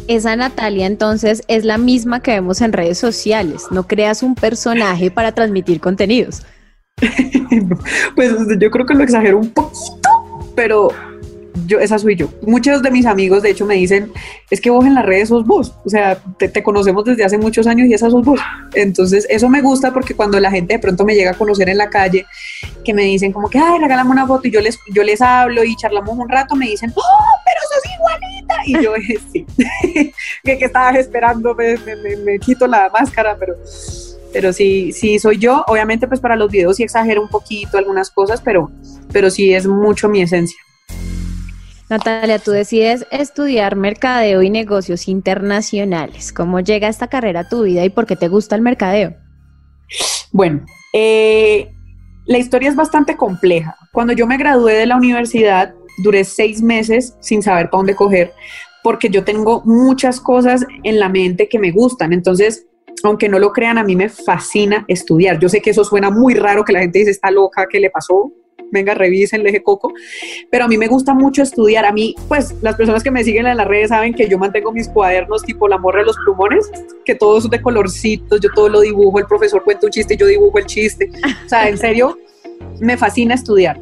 Esa 0.08 0.36
Natalia 0.36 0.88
entonces 0.88 1.44
es 1.48 1.66
la 1.66 1.78
misma 1.78 2.22
que 2.22 2.32
vemos 2.32 2.62
en 2.62 2.74
redes 2.74 2.98
sociales, 2.98 3.68
no 3.70 3.84
creas 3.88 4.24
un 4.24 4.34
personaje 4.34 5.12
para 5.12 5.34
transmitir 5.34 5.80
contenidos. 5.80 6.42
pues 8.16 8.34
yo 8.60 8.72
creo 8.72 8.86
que 8.86 8.96
lo 8.96 9.04
exagero 9.04 9.38
un 9.38 9.52
poquito, 9.52 10.10
pero 10.56 10.90
yo, 11.66 11.80
esa 11.80 12.00
soy 12.00 12.16
yo. 12.16 12.30
Muchos 12.42 12.82
de 12.82 12.92
mis 12.92 13.06
amigos, 13.06 13.44
de 13.44 13.52
hecho, 13.52 13.66
me 13.66 13.76
dicen, 13.76 14.12
es 14.50 14.62
que 14.62 14.70
vos 14.70 14.86
en 14.86 14.96
las 14.96 15.06
redes 15.06 15.30
sos 15.30 15.46
vos, 15.46 15.74
o 15.86 15.90
sea, 15.90 16.22
te, 16.38 16.64
conocemos 16.64 17.06
desde 17.06 17.24
hace 17.24 17.38
muchos 17.38 17.68
años 17.68 17.88
y 17.88 17.94
esa 17.94 18.10
sos 18.10 18.24
vos. 18.24 18.40
Entonces, 18.74 19.26
eso 19.30 19.50
me 19.50 19.62
gusta 19.62 19.94
porque 19.94 20.16
cuando 20.16 20.40
la 20.40 20.52
gente 20.52 20.74
de 20.74 20.80
pronto 20.80 21.06
me 21.06 21.16
llega 21.16 21.32
a 21.32 21.34
conocer 21.36 21.70
en 21.70 21.78
la 21.78 21.90
calle, 21.90 22.26
que 22.84 22.94
me 22.94 23.04
dicen 23.04 23.32
como 23.32 23.50
que, 23.50 23.60
ay, 23.60 23.80
regálame 23.80 24.12
una 24.12 24.28
foto 24.28 24.48
y 24.48 24.52
yo 24.52 24.62
les, 24.62 24.78
yo 24.94 25.04
les 25.04 25.22
hablo 25.22 25.64
y 25.64 25.76
charlamos 25.76 26.18
un 26.18 26.30
rato, 26.30 26.56
me 26.56 26.68
dicen, 26.68 26.92
oh, 26.96 27.40
pero 27.46 27.60
sos 27.74 27.94
igualita. 27.96 28.56
Y 28.66 28.84
yo 28.84 28.94
sí, 29.32 29.46
que, 30.44 30.58
que 30.58 30.66
estabas 30.66 30.96
esperando, 30.96 31.56
me, 31.56 31.78
me, 31.78 32.16
me, 32.18 32.40
quito 32.40 32.68
la 32.68 32.90
máscara, 32.90 33.36
pero, 33.40 33.56
pero 34.34 34.54
sí, 34.54 34.92
sí 34.92 35.20
soy 35.20 35.38
yo. 35.38 35.64
Obviamente, 35.68 36.08
pues 36.08 36.20
para 36.20 36.36
los 36.36 36.52
videos 36.52 36.78
sí 36.78 36.84
exagero 36.84 37.22
un 37.22 37.30
poquito 37.30 37.78
algunas 37.78 38.10
cosas, 38.10 38.42
pero, 38.42 38.72
pero 39.12 39.30
sí 39.30 39.54
es 39.54 39.68
mucho 39.68 40.10
mi 40.10 40.22
esencia. 40.22 40.58
Natalia, 41.90 42.38
tú 42.38 42.52
decides 42.52 43.08
estudiar 43.10 43.76
mercadeo 43.76 44.44
y 44.44 44.52
negocios 44.52 45.08
internacionales. 45.08 46.32
¿Cómo 46.32 46.60
llega 46.60 46.88
esta 46.88 47.08
carrera 47.08 47.42
a 47.42 47.50
tu 47.50 47.64
vida 47.64 47.84
y 47.84 47.90
por 47.90 48.06
qué 48.06 48.16
te 48.16 48.28
gusta 48.28 48.56
el 48.56 48.62
mercadeo? 48.62 49.16
Bueno, 50.32 50.64
eh, 50.94 51.72
la 52.28 52.38
historia 52.38 52.70
es 52.70 52.76
bastante 52.76 53.18
compleja. 53.18 53.76
Cuando 53.92 54.14
yo 54.14 54.28
me 54.28 54.38
gradué 54.38 54.76
de 54.76 54.86
la 54.86 54.98
universidad, 54.98 55.74
duré 56.04 56.24
seis 56.26 56.62
meses 56.62 57.16
sin 57.22 57.42
saber 57.42 57.72
para 57.72 57.80
dónde 57.80 57.96
coger, 57.96 58.34
porque 58.84 59.10
yo 59.10 59.24
tengo 59.24 59.64
muchas 59.66 60.22
cosas 60.22 60.64
en 60.84 61.00
la 61.00 61.10
mente 61.10 61.50
que 61.50 61.58
me 61.58 61.72
gustan. 61.72 62.14
Entonces, 62.14 62.68
aunque 63.02 63.30
no 63.30 63.40
lo 63.40 63.52
crean, 63.52 63.80
a 63.80 63.84
mí 63.84 63.96
me 63.96 64.10
fascina 64.10 64.86
estudiar. 64.88 65.40
Yo 65.40 65.50
sé 65.50 65.60
que 65.60 65.72
eso 65.72 65.84
suena 65.84 66.12
muy 66.12 66.36
raro, 66.36 66.64
que 66.64 66.74
la 66.74 66.82
gente 66.82 67.00
dice, 67.00 67.12
está 67.12 67.32
loca, 67.32 67.66
¿qué 67.68 67.80
le 67.80 67.90
pasó? 67.90 68.32
Venga, 68.72 68.94
revisen, 68.94 69.44
leje 69.44 69.62
coco, 69.64 69.94
pero 70.50 70.66
a 70.66 70.68
mí 70.68 70.78
me 70.78 70.88
gusta 70.88 71.14
mucho 71.14 71.44
estudiar. 71.44 71.86
A 71.86 71.92
mí, 71.92 72.16
pues, 72.28 72.56
las 72.62 72.76
personas 72.76 73.04
que 73.04 73.12
me 73.12 73.24
siguen 73.24 73.48
en 73.48 73.58
las 73.58 73.68
redes 73.68 73.90
saben 73.90 74.14
que 74.14 74.28
yo 74.28 74.38
mantengo 74.38 74.72
mis 74.72 74.88
cuadernos 74.88 75.44
tipo 75.44 75.68
la 75.68 75.78
morra 75.78 76.00
de 76.00 76.06
los 76.06 76.18
plumones, 76.18 76.70
que 77.06 77.16
todo 77.16 77.38
es 77.38 77.50
de 77.50 77.62
colorcitos, 77.62 78.40
yo 78.40 78.50
todo 78.54 78.70
lo 78.70 78.82
dibujo, 78.82 79.20
el 79.20 79.26
profesor 79.26 79.64
cuenta 79.64 79.86
un 79.86 79.92
chiste 79.92 80.14
y 80.14 80.18
yo 80.18 80.26
dibujo 80.26 80.58
el 80.60 80.66
chiste. 80.66 81.10
O 81.46 81.50
sea, 81.50 81.68
en 81.68 81.78
serio, 81.78 82.18
me 82.80 82.98
fascina 82.98 83.36
estudiar. 83.36 83.80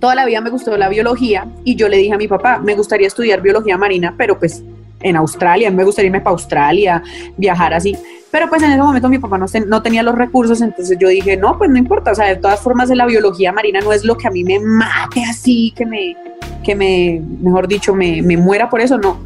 Toda 0.00 0.14
la 0.14 0.26
vida 0.26 0.40
me 0.40 0.50
gustó 0.50 0.76
la 0.76 0.88
biología 0.88 1.48
y 1.64 1.76
yo 1.76 1.88
le 1.88 1.96
dije 1.96 2.12
a 2.12 2.18
mi 2.18 2.28
papá, 2.28 2.58
me 2.58 2.74
gustaría 2.74 3.06
estudiar 3.06 3.40
biología 3.40 3.78
marina, 3.78 4.14
pero 4.16 4.38
pues 4.38 4.62
en 5.04 5.16
Australia, 5.16 5.70
me 5.70 5.84
gustaría 5.84 6.06
irme 6.06 6.20
para 6.20 6.32
Australia, 6.32 7.02
viajar 7.36 7.74
así. 7.74 7.96
Pero 8.30 8.48
pues 8.48 8.62
en 8.62 8.70
ese 8.72 8.82
momento 8.82 9.08
mi 9.08 9.18
papá 9.18 9.38
no, 9.38 9.46
no, 9.68 9.82
tenía 9.82 10.02
los 10.02 10.16
recursos, 10.16 10.60
entonces 10.60 10.98
yo 10.98 11.08
dije, 11.08 11.36
no, 11.36 11.56
pues 11.56 11.70
no 11.70 11.78
importa, 11.78 12.10
o 12.10 12.14
sea, 12.14 12.26
de 12.26 12.36
todas 12.36 12.58
formas 12.60 12.88
la 12.88 13.06
biología 13.06 13.52
marina 13.52 13.80
no 13.80 13.92
es 13.92 14.04
lo 14.04 14.16
que 14.16 14.26
a 14.26 14.30
mí 14.30 14.42
me 14.42 14.58
mate 14.58 15.22
así, 15.28 15.72
que 15.76 15.86
me, 15.86 16.16
que 16.64 16.74
me, 16.74 17.22
mejor 17.40 17.68
dicho, 17.68 17.94
me, 17.94 18.22
me 18.22 18.36
muera 18.36 18.68
por 18.68 18.80
eso, 18.80 18.98
no. 18.98 19.20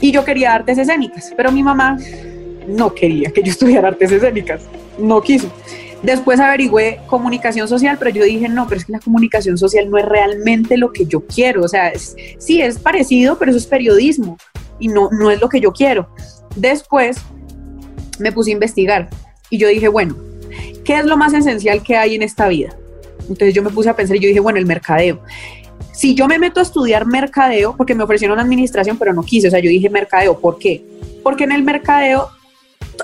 Y 0.00 0.10
yo 0.10 0.24
quería 0.24 0.54
artes 0.54 0.78
escénicas, 0.78 1.32
pero 1.36 1.52
mi 1.52 1.62
mamá 1.62 1.98
no 2.66 2.94
quería 2.94 3.30
que 3.30 3.42
yo 3.42 3.52
estudiara 3.52 3.88
artes 3.88 4.10
escénicas, 4.10 4.62
no 4.98 5.20
quiso. 5.20 5.52
Después 6.02 6.40
averigüé 6.40 7.00
comunicación 7.08 7.68
social, 7.68 7.96
pero 7.98 8.10
yo 8.10 8.24
dije, 8.24 8.48
no, 8.48 8.66
pero 8.68 8.80
es 8.80 8.86
que 8.86 8.92
la 8.92 9.00
comunicación 9.00 9.58
social 9.58 9.90
no 9.90 9.98
es 9.98 10.04
realmente 10.04 10.76
lo 10.76 10.92
que 10.92 11.06
yo 11.06 11.26
quiero. 11.26 11.64
O 11.64 11.68
sea, 11.68 11.92
sí 12.38 12.62
es 12.62 12.78
parecido, 12.78 13.36
pero 13.36 13.50
eso 13.50 13.58
es 13.58 13.66
periodismo 13.66 14.38
y 14.78 14.88
no, 14.88 15.08
no 15.10 15.30
es 15.30 15.40
lo 15.40 15.48
que 15.48 15.60
yo 15.60 15.72
quiero. 15.72 16.08
Después 16.56 17.18
me 18.18 18.32
puse 18.32 18.50
a 18.50 18.54
investigar 18.54 19.08
y 19.50 19.58
yo 19.58 19.68
dije, 19.68 19.88
bueno, 19.88 20.16
¿qué 20.84 20.98
es 20.98 21.04
lo 21.04 21.16
más 21.16 21.34
esencial 21.34 21.82
que 21.82 21.96
hay 21.96 22.14
en 22.14 22.22
esta 22.22 22.48
vida? 22.48 22.74
Entonces 23.20 23.54
yo 23.54 23.62
me 23.62 23.70
puse 23.70 23.88
a 23.88 23.96
pensar 23.96 24.16
y 24.16 24.20
yo 24.20 24.28
dije, 24.28 24.40
bueno, 24.40 24.58
el 24.58 24.66
mercadeo. 24.66 25.20
Si 25.92 26.14
yo 26.14 26.26
me 26.28 26.38
meto 26.38 26.60
a 26.60 26.62
estudiar 26.62 27.06
mercadeo, 27.06 27.76
porque 27.76 27.94
me 27.94 28.04
ofrecieron 28.04 28.38
administración, 28.38 28.96
pero 28.98 29.12
no 29.12 29.22
quise, 29.22 29.48
o 29.48 29.50
sea, 29.50 29.60
yo 29.60 29.68
dije 29.68 29.90
mercadeo, 29.90 30.38
¿por 30.38 30.58
qué? 30.58 30.84
Porque 31.22 31.44
en 31.44 31.52
el 31.52 31.62
mercadeo 31.62 32.28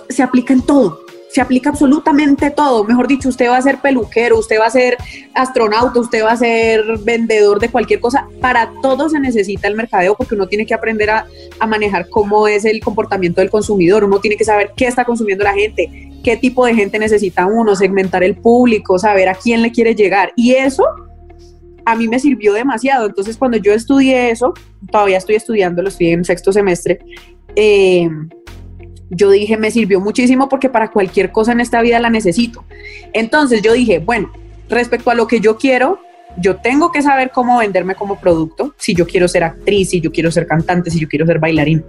se 0.08 0.22
aplica 0.22 0.52
en 0.52 0.62
todo 0.62 1.03
se 1.34 1.40
aplica 1.40 1.70
absolutamente 1.70 2.52
todo. 2.52 2.84
Mejor 2.84 3.08
dicho, 3.08 3.28
usted 3.28 3.48
va 3.48 3.56
a 3.56 3.62
ser 3.62 3.78
peluquero, 3.78 4.38
usted 4.38 4.60
va 4.60 4.66
a 4.66 4.70
ser 4.70 4.96
astronauta, 5.34 5.98
usted 5.98 6.22
va 6.22 6.30
a 6.30 6.36
ser 6.36 6.84
vendedor 7.00 7.58
de 7.58 7.70
cualquier 7.70 7.98
cosa. 7.98 8.28
Para 8.40 8.70
todo 8.80 9.08
se 9.08 9.18
necesita 9.18 9.66
el 9.66 9.74
mercadeo 9.74 10.14
porque 10.14 10.36
uno 10.36 10.46
tiene 10.46 10.64
que 10.64 10.74
aprender 10.74 11.10
a, 11.10 11.26
manejar 11.66 12.08
cómo 12.08 12.46
es 12.46 12.64
el 12.64 12.78
comportamiento 12.80 13.40
del 13.40 13.50
consumidor. 13.50 14.04
Uno 14.04 14.20
tiene 14.20 14.36
que 14.36 14.44
saber 14.44 14.74
qué 14.76 14.86
está 14.86 15.04
consumiendo 15.04 15.42
la 15.42 15.54
gente, 15.54 16.12
qué 16.22 16.36
tipo 16.36 16.64
de 16.66 16.74
gente 16.76 17.00
necesita 17.00 17.46
uno, 17.46 17.74
segmentar 17.74 18.22
el 18.22 18.36
público, 18.36 18.96
saber 18.96 19.28
a 19.28 19.34
quién 19.34 19.60
le 19.60 19.72
quiere 19.72 19.96
llegar. 19.96 20.32
Y 20.36 20.52
eso 20.52 20.84
a 21.84 21.96
mí 21.96 22.06
me 22.06 22.20
sirvió 22.20 22.52
demasiado. 22.52 23.06
Entonces, 23.06 23.36
cuando 23.36 23.56
yo 23.56 23.72
estudié 23.72 24.30
eso, 24.30 24.54
todavía 24.88 25.16
estoy 25.16 25.34
estudiando, 25.34 25.82
lo 25.82 25.88
estoy 25.88 26.10
en 26.10 26.24
sexto 26.24 26.52
semestre. 26.52 27.00
Eh, 27.56 28.08
yo 29.10 29.30
dije, 29.30 29.56
me 29.56 29.70
sirvió 29.70 30.00
muchísimo 30.00 30.48
porque 30.48 30.68
para 30.68 30.90
cualquier 30.90 31.32
cosa 31.32 31.52
en 31.52 31.60
esta 31.60 31.80
vida 31.82 31.98
la 32.00 32.10
necesito. 32.10 32.64
Entonces 33.12 33.62
yo 33.62 33.72
dije, 33.72 33.98
bueno, 33.98 34.32
respecto 34.68 35.10
a 35.10 35.14
lo 35.14 35.26
que 35.26 35.40
yo 35.40 35.56
quiero, 35.56 36.00
yo 36.36 36.56
tengo 36.56 36.90
que 36.90 37.02
saber 37.02 37.30
cómo 37.32 37.58
venderme 37.58 37.94
como 37.94 38.18
producto, 38.18 38.74
si 38.76 38.94
yo 38.94 39.06
quiero 39.06 39.28
ser 39.28 39.44
actriz, 39.44 39.90
si 39.90 40.00
yo 40.00 40.10
quiero 40.10 40.30
ser 40.30 40.46
cantante, 40.46 40.90
si 40.90 40.98
yo 40.98 41.08
quiero 41.08 41.26
ser 41.26 41.38
bailarín. 41.38 41.84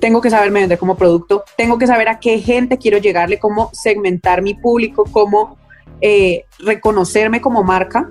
Tengo 0.00 0.20
que 0.20 0.30
saberme 0.30 0.60
vender 0.60 0.78
como 0.78 0.96
producto, 0.96 1.44
tengo 1.56 1.78
que 1.78 1.86
saber 1.86 2.08
a 2.08 2.18
qué 2.20 2.38
gente 2.38 2.78
quiero 2.78 2.98
llegarle, 2.98 3.38
cómo 3.38 3.70
segmentar 3.72 4.42
mi 4.42 4.54
público, 4.54 5.04
cómo 5.10 5.56
eh, 6.00 6.44
reconocerme 6.58 7.40
como 7.40 7.62
marca. 7.62 8.10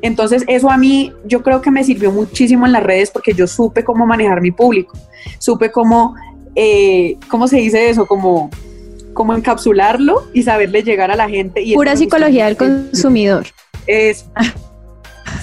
Entonces 0.00 0.44
eso 0.48 0.70
a 0.70 0.76
mí 0.76 1.12
yo 1.24 1.42
creo 1.42 1.60
que 1.60 1.70
me 1.70 1.84
sirvió 1.84 2.12
muchísimo 2.12 2.66
en 2.66 2.72
las 2.72 2.82
redes 2.82 3.10
porque 3.10 3.32
yo 3.32 3.46
supe 3.46 3.84
cómo 3.84 4.06
manejar 4.06 4.40
mi 4.42 4.50
público, 4.50 4.98
supe 5.38 5.70
cómo 5.70 6.14
eh, 6.54 7.16
¿cómo 7.28 7.48
se 7.48 7.56
dice 7.56 7.88
eso? 7.88 8.06
Como, 8.06 8.50
como 9.12 9.34
encapsularlo 9.34 10.28
y 10.32 10.42
saberle 10.42 10.82
llegar 10.82 11.10
a 11.10 11.16
la 11.16 11.28
gente. 11.28 11.62
Y 11.62 11.74
Pura 11.74 11.96
psicología 11.96 12.46
del 12.46 12.56
consumidor. 12.56 13.46
Es, 13.86 14.26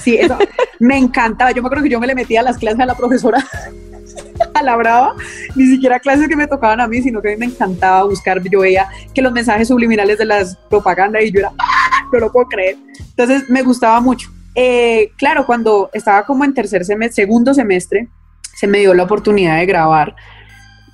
sí, 0.02 0.16
eso 0.16 0.36
me 0.78 0.98
encantaba. 0.98 1.52
Yo 1.52 1.62
me 1.62 1.66
acuerdo 1.66 1.84
que 1.84 1.90
yo 1.90 2.00
me 2.00 2.06
le 2.06 2.14
metía 2.14 2.40
a 2.40 2.42
las 2.42 2.58
clases 2.58 2.80
a 2.80 2.86
la 2.86 2.94
profesora 2.94 3.44
a 4.54 4.62
la 4.62 4.76
brava, 4.76 5.14
ni 5.54 5.66
siquiera 5.66 5.98
clases 5.98 6.28
que 6.28 6.36
me 6.36 6.46
tocaban 6.46 6.80
a 6.80 6.86
mí, 6.86 7.00
sino 7.02 7.22
que 7.22 7.28
a 7.28 7.30
mí 7.32 7.38
me 7.38 7.46
encantaba 7.46 8.04
buscar, 8.04 8.42
yo 8.42 8.60
veía 8.60 8.88
que 9.14 9.22
los 9.22 9.32
mensajes 9.32 9.68
subliminales 9.68 10.18
de 10.18 10.24
las 10.24 10.56
propagandas 10.68 11.22
y 11.24 11.32
yo 11.32 11.40
era, 11.40 11.52
¡Ah! 11.58 12.08
no 12.12 12.18
lo 12.18 12.32
puedo 12.32 12.46
creer. 12.46 12.76
Entonces 12.98 13.48
me 13.48 13.62
gustaba 13.62 14.00
mucho. 14.00 14.30
Eh, 14.54 15.12
claro, 15.16 15.46
cuando 15.46 15.90
estaba 15.92 16.26
como 16.26 16.44
en 16.44 16.52
tercer 16.52 16.84
semestre, 16.84 17.24
segundo 17.24 17.54
semestre, 17.54 18.08
se 18.54 18.66
me 18.66 18.78
dio 18.78 18.92
la 18.94 19.04
oportunidad 19.04 19.58
de 19.58 19.66
grabar 19.66 20.14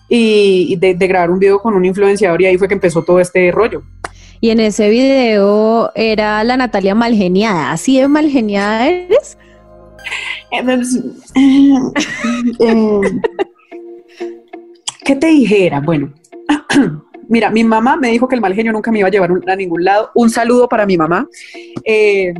y 0.09 0.77
de, 0.77 0.95
grabar 0.95 1.31
un 1.31 1.39
video 1.39 1.59
con 1.59 1.75
un 1.75 1.85
influenciador 1.85 2.41
y 2.41 2.47
ahí 2.47 2.59
fue 2.59 2.69
que 2.69 2.75
empezó 2.75 3.05
todo 3.05 3.21
este 3.21 3.51
rollo. 3.53 3.83
Y 4.41 4.51
en 4.51 4.61
ese 4.61 4.89
video 4.89 5.91
era 5.95 6.43
la 6.45 6.57
Natalia 6.57 6.95
malgeniada, 6.95 7.73
¿así 7.73 8.01
de 8.01 8.09
malgeniada 8.09 8.89
eres? 8.89 9.39
Eh, 12.61 13.01
¿Qué 15.05 15.17
te 15.17 15.27
dijera? 15.27 15.81
Bueno, 15.81 16.15
mira, 17.29 17.51
mi 17.51 17.65
mamá 17.65 17.97
me 17.97 18.09
dijo 18.09 18.27
que 18.27 18.35
el 18.35 18.41
mal 18.41 18.55
genio 18.55 18.73
nunca 18.73 18.91
me 18.91 19.01
iba 19.01 19.09
a 19.09 19.11
llevar 19.11 19.31
a 19.47 19.57
ningún 19.57 19.85
lado. 19.85 20.11
Un 20.15 20.31
saludo 20.31 20.69
para 20.69 20.87
mi 20.87 20.97
mamá. 20.97 21.29
Eh, 21.85 22.33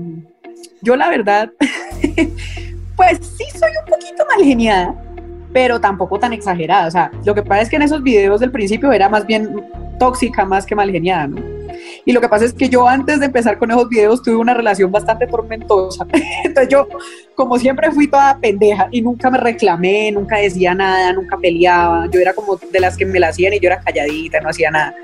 yo 0.81 0.97
la 0.97 1.11
verdad, 1.11 1.51
pues 2.97 3.19
sí 3.37 3.45
soy 3.59 3.71
un 3.85 3.91
poquito 3.91 4.25
mal 4.27 4.43
geniada 4.43 5.08
pero 5.53 5.81
tampoco 5.81 6.19
tan 6.19 6.33
exagerada. 6.33 6.87
O 6.87 6.91
sea, 6.91 7.11
lo 7.25 7.35
que 7.35 7.43
pasa 7.43 7.63
es 7.63 7.71
que 7.71 7.77
en 7.77 7.83
esos 7.83 8.03
videos 8.03 8.41
del 8.41 8.51
principio 8.51 8.93
era 8.93 9.09
más 9.09 9.27
bien 9.27 9.65
tóxica 9.99 10.45
más 10.45 10.65
que 10.65 10.75
mal 10.75 10.91
geniada, 10.91 11.27
¿no? 11.27 11.59
Y 12.05 12.13
lo 12.13 12.21
que 12.21 12.29
pasa 12.29 12.45
es 12.45 12.53
que 12.53 12.69
yo 12.69 12.89
antes 12.89 13.21
de 13.21 13.27
empezar 13.27 13.59
con 13.59 13.71
esos 13.71 13.89
videos 13.89 14.23
tuve 14.23 14.37
una 14.37 14.55
relación 14.55 14.91
bastante 14.91 15.27
tormentosa. 15.27 16.07
Entonces 16.45 16.73
yo, 16.73 16.89
como 17.35 17.59
siempre, 17.59 17.91
fui 17.93 18.09
toda 18.09 18.39
pendeja 18.39 18.89
y 18.91 19.03
nunca 19.03 19.31
me 19.31 19.39
reclamé, 19.39 20.11
nunca 20.13 20.39
decía 20.39 20.75
nada, 20.75 21.13
nunca 21.13 21.37
peleaba. 21.37 22.09
Yo 22.11 22.21
era 22.21 22.33
como 22.33 22.57
de 22.57 22.81
las 22.81 22.97
que 22.97 23.05
me 23.05 23.21
la 23.21 23.29
hacían 23.29 23.53
y 23.53 23.61
yo 23.61 23.69
era 23.69 23.81
calladita, 23.81 24.41
no 24.41 24.49
hacía 24.49 24.71
nada. 24.71 24.95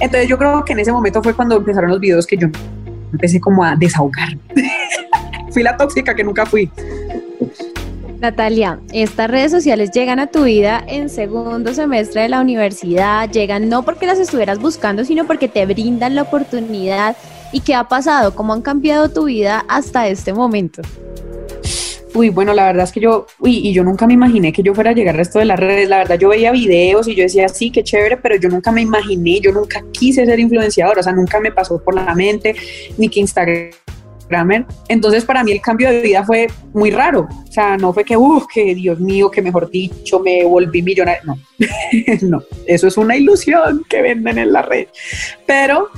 Entonces 0.00 0.28
yo 0.28 0.38
creo 0.38 0.64
que 0.64 0.72
en 0.72 0.80
ese 0.80 0.92
momento 0.92 1.22
fue 1.22 1.34
cuando 1.34 1.56
empezaron 1.56 1.90
los 1.90 2.00
videos 2.00 2.26
que 2.26 2.36
yo 2.36 2.48
empecé 3.12 3.40
como 3.40 3.64
a 3.64 3.76
desahogarme. 3.76 4.40
fui 5.50 5.62
la 5.62 5.76
tóxica 5.76 6.14
que 6.14 6.24
nunca 6.24 6.46
fui. 6.46 6.70
Natalia, 8.22 8.78
estas 8.92 9.28
redes 9.28 9.50
sociales 9.50 9.90
llegan 9.90 10.20
a 10.20 10.28
tu 10.28 10.44
vida 10.44 10.84
en 10.86 11.08
segundo 11.08 11.74
semestre 11.74 12.22
de 12.22 12.28
la 12.28 12.40
universidad, 12.40 13.28
llegan 13.28 13.68
no 13.68 13.82
porque 13.82 14.06
las 14.06 14.20
estuvieras 14.20 14.60
buscando, 14.60 15.04
sino 15.04 15.26
porque 15.26 15.48
te 15.48 15.66
brindan 15.66 16.14
la 16.14 16.22
oportunidad. 16.22 17.16
¿Y 17.52 17.62
qué 17.62 17.74
ha 17.74 17.88
pasado? 17.88 18.32
¿Cómo 18.36 18.52
han 18.52 18.62
cambiado 18.62 19.08
tu 19.08 19.24
vida 19.24 19.64
hasta 19.68 20.06
este 20.06 20.32
momento? 20.32 20.82
Uy, 22.14 22.28
bueno, 22.28 22.54
la 22.54 22.66
verdad 22.66 22.84
es 22.84 22.92
que 22.92 23.00
yo, 23.00 23.26
uy, 23.40 23.56
y 23.56 23.72
yo 23.72 23.82
nunca 23.82 24.06
me 24.06 24.14
imaginé 24.14 24.52
que 24.52 24.62
yo 24.62 24.72
fuera 24.72 24.90
a 24.90 24.94
llegar 24.94 25.18
a 25.18 25.22
esto 25.22 25.40
de 25.40 25.46
las 25.46 25.58
redes. 25.58 25.88
La 25.88 25.98
verdad, 25.98 26.16
yo 26.16 26.28
veía 26.28 26.52
videos 26.52 27.08
y 27.08 27.16
yo 27.16 27.24
decía, 27.24 27.48
sí, 27.48 27.72
qué 27.72 27.82
chévere, 27.82 28.18
pero 28.18 28.36
yo 28.36 28.48
nunca 28.48 28.70
me 28.70 28.82
imaginé, 28.82 29.40
yo 29.40 29.50
nunca 29.50 29.82
quise 29.90 30.24
ser 30.24 30.38
influenciador, 30.38 30.96
o 30.96 31.02
sea, 31.02 31.12
nunca 31.12 31.40
me 31.40 31.50
pasó 31.50 31.82
por 31.82 31.94
la 31.94 32.14
mente, 32.14 32.54
ni 32.98 33.08
que 33.08 33.18
Instagram 33.18 33.70
entonces 34.88 35.24
para 35.24 35.44
mí 35.44 35.52
el 35.52 35.60
cambio 35.60 35.90
de 35.90 36.00
vida 36.00 36.24
fue 36.24 36.48
muy 36.72 36.90
raro. 36.90 37.28
O 37.48 37.52
sea, 37.52 37.76
no 37.76 37.92
fue 37.92 38.04
que, 38.04 38.16
uff, 38.16 38.46
que 38.52 38.74
Dios 38.74 39.00
mío, 39.00 39.30
que 39.30 39.42
mejor 39.42 39.70
dicho, 39.70 40.20
me 40.20 40.44
volví 40.44 40.82
millonario. 40.82 41.22
No, 41.24 41.38
no, 42.22 42.42
eso 42.66 42.86
es 42.86 42.96
una 42.96 43.16
ilusión 43.16 43.84
que 43.88 44.02
venden 44.02 44.38
en 44.38 44.52
la 44.52 44.62
red. 44.62 44.88
Pero, 45.46 45.88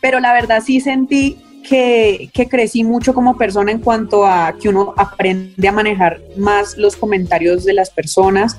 pero 0.00 0.20
la 0.20 0.32
verdad 0.32 0.62
sí 0.64 0.80
sentí 0.80 1.38
que, 1.68 2.30
que, 2.32 2.48
crecí 2.48 2.84
mucho 2.84 3.14
como 3.14 3.36
persona 3.36 3.70
en 3.70 3.80
cuanto 3.80 4.26
a 4.26 4.56
que 4.60 4.68
uno 4.68 4.94
aprende 4.96 5.68
a 5.68 5.72
manejar 5.72 6.20
más 6.36 6.76
los 6.76 6.96
comentarios 6.96 7.64
de 7.64 7.74
las 7.74 7.90
personas, 7.90 8.56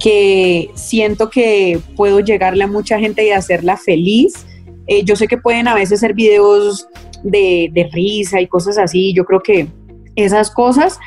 que 0.00 0.70
siento 0.74 1.30
que 1.30 1.80
puedo 1.96 2.20
llegarle 2.20 2.64
a 2.64 2.66
mucha 2.66 2.98
gente 2.98 3.24
y 3.24 3.30
hacerla 3.30 3.76
feliz. 3.76 4.46
Eh, 4.86 5.04
yo 5.04 5.14
sé 5.14 5.28
que 5.28 5.38
pueden 5.38 5.68
a 5.68 5.74
veces 5.74 6.00
ser 6.00 6.14
videos 6.14 6.88
de, 7.22 7.70
de 7.72 7.88
risa 7.92 8.40
y 8.40 8.46
cosas 8.46 8.78
así. 8.78 9.12
Yo 9.14 9.24
creo 9.24 9.40
que 9.40 9.68
esas 10.16 10.50
cosas, 10.50 10.98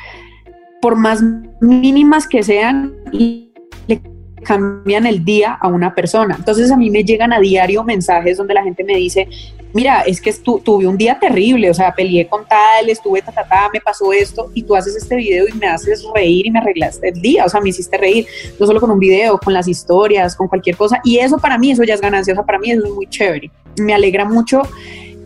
por 0.80 0.96
más 0.96 1.22
mínimas 1.60 2.26
que 2.26 2.42
sean, 2.42 2.94
le 3.12 4.00
cambian 4.42 5.06
el 5.06 5.24
día 5.24 5.54
a 5.54 5.68
una 5.68 5.94
persona. 5.94 6.36
Entonces 6.38 6.70
a 6.70 6.76
mí 6.76 6.90
me 6.90 7.04
llegan 7.04 7.32
a 7.32 7.40
diario 7.40 7.82
mensajes 7.82 8.36
donde 8.36 8.54
la 8.54 8.62
gente 8.62 8.84
me 8.84 8.96
dice, 8.96 9.28
mira, 9.72 10.02
es 10.02 10.20
que 10.20 10.32
tuve 10.32 10.86
un 10.86 10.96
día 10.96 11.18
terrible, 11.18 11.68
o 11.68 11.74
sea, 11.74 11.92
peleé 11.92 12.28
con 12.28 12.46
tal, 12.46 12.88
estuve 12.88 13.20
ta, 13.22 13.32
ta, 13.32 13.44
ta, 13.44 13.68
me 13.72 13.80
pasó 13.80 14.12
esto, 14.12 14.50
y 14.54 14.62
tú 14.62 14.76
haces 14.76 14.96
este 14.96 15.16
video 15.16 15.46
y 15.48 15.52
me 15.54 15.66
haces 15.66 16.06
reír 16.14 16.46
y 16.46 16.50
me 16.50 16.60
arreglaste 16.60 17.08
el 17.08 17.20
día, 17.20 17.44
o 17.44 17.48
sea, 17.48 17.60
me 17.60 17.70
hiciste 17.70 17.96
reír, 17.98 18.26
no 18.58 18.66
solo 18.66 18.80
con 18.80 18.90
un 18.92 19.00
video, 19.00 19.36
con 19.38 19.52
las 19.52 19.66
historias, 19.66 20.36
con 20.36 20.46
cualquier 20.46 20.76
cosa, 20.76 21.00
y 21.02 21.18
eso 21.18 21.38
para 21.38 21.58
mí, 21.58 21.72
eso 21.72 21.82
ya 21.82 21.94
es 21.94 22.00
ganancia, 22.00 22.32
o 22.32 22.36
sea, 22.36 22.44
para 22.44 22.60
mí 22.60 22.70
eso 22.70 22.84
es 22.84 22.92
muy 22.92 23.06
chévere. 23.08 23.50
Me 23.76 23.92
alegra 23.92 24.24
mucho 24.24 24.62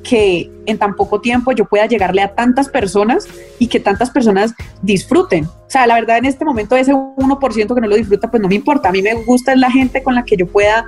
que 0.02 0.50
en 0.66 0.78
tan 0.78 0.94
poco 0.94 1.20
tiempo 1.20 1.52
yo 1.52 1.64
pueda 1.64 1.86
llegarle 1.86 2.22
a 2.22 2.34
tantas 2.34 2.68
personas 2.68 3.26
y 3.58 3.68
que 3.68 3.80
tantas 3.80 4.10
personas 4.10 4.54
disfruten. 4.82 5.44
O 5.44 5.70
sea, 5.70 5.86
la 5.86 5.94
verdad 5.94 6.18
en 6.18 6.24
este 6.24 6.44
momento 6.44 6.76
ese 6.76 6.92
1% 6.92 7.74
que 7.74 7.80
no 7.80 7.86
lo 7.86 7.96
disfruta, 7.96 8.30
pues 8.30 8.42
no 8.42 8.48
me 8.48 8.54
importa. 8.54 8.88
A 8.88 8.92
mí 8.92 9.02
me 9.02 9.14
gusta 9.14 9.54
la 9.56 9.70
gente 9.70 10.02
con 10.02 10.14
la 10.14 10.24
que 10.24 10.36
yo 10.36 10.46
pueda, 10.46 10.84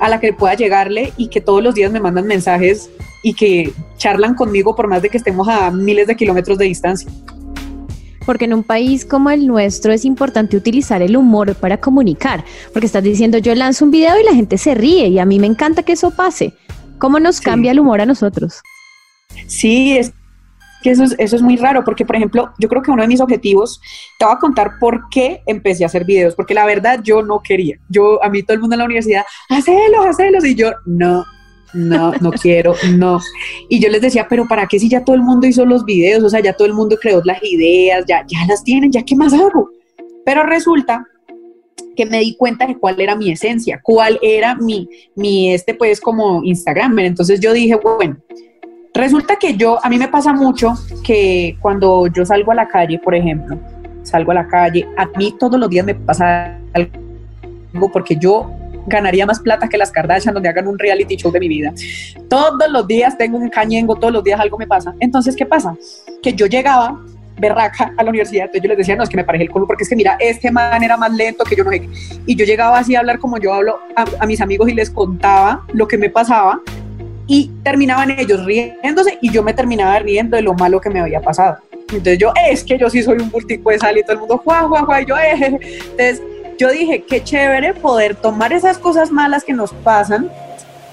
a 0.00 0.08
la 0.08 0.20
que 0.20 0.32
pueda 0.32 0.54
llegarle 0.54 1.12
y 1.16 1.28
que 1.28 1.40
todos 1.40 1.62
los 1.62 1.74
días 1.74 1.92
me 1.92 2.00
mandan 2.00 2.26
mensajes 2.26 2.90
y 3.22 3.34
que 3.34 3.72
charlan 3.96 4.34
conmigo 4.34 4.74
por 4.74 4.88
más 4.88 5.02
de 5.02 5.10
que 5.10 5.16
estemos 5.16 5.48
a 5.48 5.70
miles 5.70 6.06
de 6.06 6.16
kilómetros 6.16 6.58
de 6.58 6.66
distancia. 6.66 7.10
Porque 8.26 8.44
en 8.44 8.54
un 8.54 8.62
país 8.62 9.04
como 9.04 9.30
el 9.30 9.46
nuestro 9.46 9.92
es 9.92 10.04
importante 10.04 10.56
utilizar 10.56 11.02
el 11.02 11.16
humor 11.16 11.54
para 11.54 11.78
comunicar, 11.78 12.44
porque 12.72 12.86
estás 12.86 13.02
diciendo 13.02 13.38
yo 13.38 13.54
lanzo 13.54 13.84
un 13.84 13.90
video 13.90 14.18
y 14.20 14.24
la 14.24 14.34
gente 14.34 14.58
se 14.58 14.74
ríe 14.74 15.08
y 15.08 15.18
a 15.18 15.24
mí 15.24 15.38
me 15.38 15.46
encanta 15.46 15.82
que 15.82 15.92
eso 15.92 16.10
pase. 16.10 16.52
¿Cómo 17.00 17.18
nos 17.18 17.40
cambia 17.40 17.72
el 17.72 17.80
humor 17.80 18.02
a 18.02 18.06
nosotros? 18.06 18.60
Sí, 19.46 19.96
es 19.96 20.12
que 20.82 20.90
eso 20.90 21.02
es, 21.02 21.14
eso 21.18 21.36
es 21.36 21.42
muy 21.42 21.56
raro, 21.56 21.82
porque 21.82 22.04
por 22.04 22.14
ejemplo, 22.14 22.50
yo 22.58 22.68
creo 22.68 22.82
que 22.82 22.90
uno 22.90 23.02
de 23.02 23.08
mis 23.08 23.22
objetivos, 23.22 23.80
te 24.18 24.26
voy 24.26 24.34
a 24.34 24.38
contar 24.38 24.72
por 24.78 25.08
qué 25.10 25.42
empecé 25.46 25.82
a 25.82 25.86
hacer 25.86 26.04
videos, 26.04 26.34
porque 26.34 26.52
la 26.52 26.66
verdad 26.66 27.00
yo 27.02 27.22
no 27.22 27.40
quería. 27.40 27.78
Yo, 27.88 28.22
a 28.22 28.28
mí 28.28 28.42
todo 28.42 28.54
el 28.54 28.60
mundo 28.60 28.74
en 28.74 28.80
la 28.80 28.84
universidad, 28.84 29.24
hacelos, 29.48 30.06
hacelos, 30.06 30.44
y 30.44 30.54
yo, 30.54 30.72
no, 30.84 31.24
no, 31.72 32.12
no 32.20 32.30
quiero, 32.42 32.74
no. 32.92 33.18
Y 33.70 33.80
yo 33.80 33.88
les 33.88 34.02
decía, 34.02 34.26
pero 34.28 34.46
¿para 34.46 34.66
qué 34.66 34.78
si 34.78 34.90
ya 34.90 35.02
todo 35.02 35.16
el 35.16 35.22
mundo 35.22 35.46
hizo 35.46 35.64
los 35.64 35.86
videos? 35.86 36.22
O 36.22 36.28
sea, 36.28 36.40
ya 36.40 36.52
todo 36.52 36.66
el 36.66 36.74
mundo 36.74 36.98
creó 37.00 37.22
las 37.24 37.42
ideas, 37.42 38.04
ya, 38.06 38.26
ya 38.26 38.44
las 38.46 38.62
tienen, 38.62 38.92
ya 38.92 39.02
qué 39.04 39.16
más 39.16 39.32
hago. 39.32 39.70
Pero 40.26 40.42
resulta 40.42 41.02
que 42.00 42.06
me 42.06 42.20
di 42.20 42.34
cuenta 42.34 42.66
de 42.66 42.78
cuál 42.78 42.98
era 42.98 43.14
mi 43.14 43.30
esencia, 43.30 43.78
cuál 43.82 44.18
era 44.22 44.54
mi, 44.54 44.88
mi 45.14 45.52
este 45.52 45.74
pues 45.74 46.00
como 46.00 46.42
Instagram. 46.42 46.98
Entonces 47.00 47.40
yo 47.40 47.52
dije, 47.52 47.74
bueno, 47.76 48.16
resulta 48.94 49.36
que 49.36 49.54
yo, 49.54 49.78
a 49.84 49.90
mí 49.90 49.98
me 49.98 50.08
pasa 50.08 50.32
mucho 50.32 50.72
que 51.04 51.58
cuando 51.60 52.06
yo 52.06 52.24
salgo 52.24 52.52
a 52.52 52.54
la 52.54 52.68
calle, 52.68 52.98
por 52.98 53.14
ejemplo, 53.14 53.58
salgo 54.02 54.30
a 54.30 54.36
la 54.36 54.48
calle, 54.48 54.88
a 54.96 55.04
mí 55.18 55.34
todos 55.38 55.60
los 55.60 55.68
días 55.68 55.84
me 55.84 55.94
pasa 55.94 56.58
algo 56.72 57.92
porque 57.92 58.16
yo 58.16 58.50
ganaría 58.86 59.26
más 59.26 59.38
plata 59.38 59.68
que 59.68 59.76
las 59.76 59.90
Kardashian 59.90 60.32
donde 60.32 60.48
hagan 60.48 60.68
un 60.68 60.78
reality 60.78 61.16
show 61.16 61.30
de 61.30 61.38
mi 61.38 61.48
vida. 61.48 61.74
Todos 62.30 62.70
los 62.70 62.86
días 62.86 63.18
tengo 63.18 63.36
un 63.36 63.50
cañengo, 63.50 63.94
todos 63.96 64.14
los 64.14 64.24
días 64.24 64.40
algo 64.40 64.56
me 64.56 64.66
pasa. 64.66 64.94
Entonces, 65.00 65.36
¿qué 65.36 65.44
pasa? 65.44 65.76
Que 66.22 66.32
yo 66.32 66.46
llegaba 66.46 66.98
berraca 67.40 67.92
a 67.96 68.02
la 68.02 68.10
universidad, 68.10 68.44
entonces 68.44 68.62
yo 68.62 68.68
les 68.68 68.78
decía, 68.78 68.96
no, 68.96 69.02
es 69.02 69.08
que 69.08 69.16
me 69.16 69.24
parece 69.24 69.44
el 69.44 69.50
culo, 69.50 69.66
porque 69.66 69.84
es 69.84 69.88
que 69.88 69.96
mira, 69.96 70.16
este 70.20 70.50
man 70.50 70.82
era 70.82 70.96
más 70.96 71.12
lento 71.12 71.44
que 71.44 71.56
yo 71.56 71.64
no 71.64 71.70
sé. 71.70 71.88
Y 72.26 72.36
yo 72.36 72.44
llegaba 72.44 72.78
así 72.78 72.94
a 72.94 73.00
hablar 73.00 73.18
como 73.18 73.38
yo 73.38 73.52
hablo 73.52 73.80
a, 73.96 74.26
mis 74.26 74.40
amigos 74.40 74.68
y 74.68 74.74
les 74.74 74.90
contaba 74.90 75.64
lo 75.72 75.88
que 75.88 75.98
me 75.98 76.10
pasaba 76.10 76.60
y 77.26 77.50
terminaban 77.62 78.10
ellos 78.10 78.44
riéndose 78.44 79.18
y 79.20 79.30
yo 79.30 79.42
me 79.42 79.54
terminaba 79.54 79.98
riendo 80.00 80.36
de 80.36 80.42
lo 80.42 80.54
malo 80.54 80.80
que 80.80 80.90
me 80.90 81.00
había 81.00 81.20
pasado. 81.20 81.58
Entonces 81.72 82.18
yo, 82.18 82.32
es 82.48 82.62
que 82.62 82.78
yo 82.78 82.88
sí 82.88 83.02
soy 83.02 83.18
un 83.18 83.30
bultico 83.30 83.70
de 83.70 83.78
sal 83.78 83.98
y 83.98 84.02
todo 84.02 84.12
el 84.12 84.18
mundo, 84.20 84.38
juá, 84.38 84.62
juá, 84.62 84.82
juá, 84.82 85.02
y 85.02 85.06
yo, 85.06 85.16
eh. 85.16 85.58
Entonces 85.90 86.22
yo 86.58 86.70
dije, 86.70 87.04
qué 87.08 87.24
chévere 87.24 87.74
poder 87.74 88.14
tomar 88.14 88.52
esas 88.52 88.78
cosas 88.78 89.10
malas 89.10 89.44
que 89.44 89.52
nos 89.52 89.72
pasan 89.72 90.30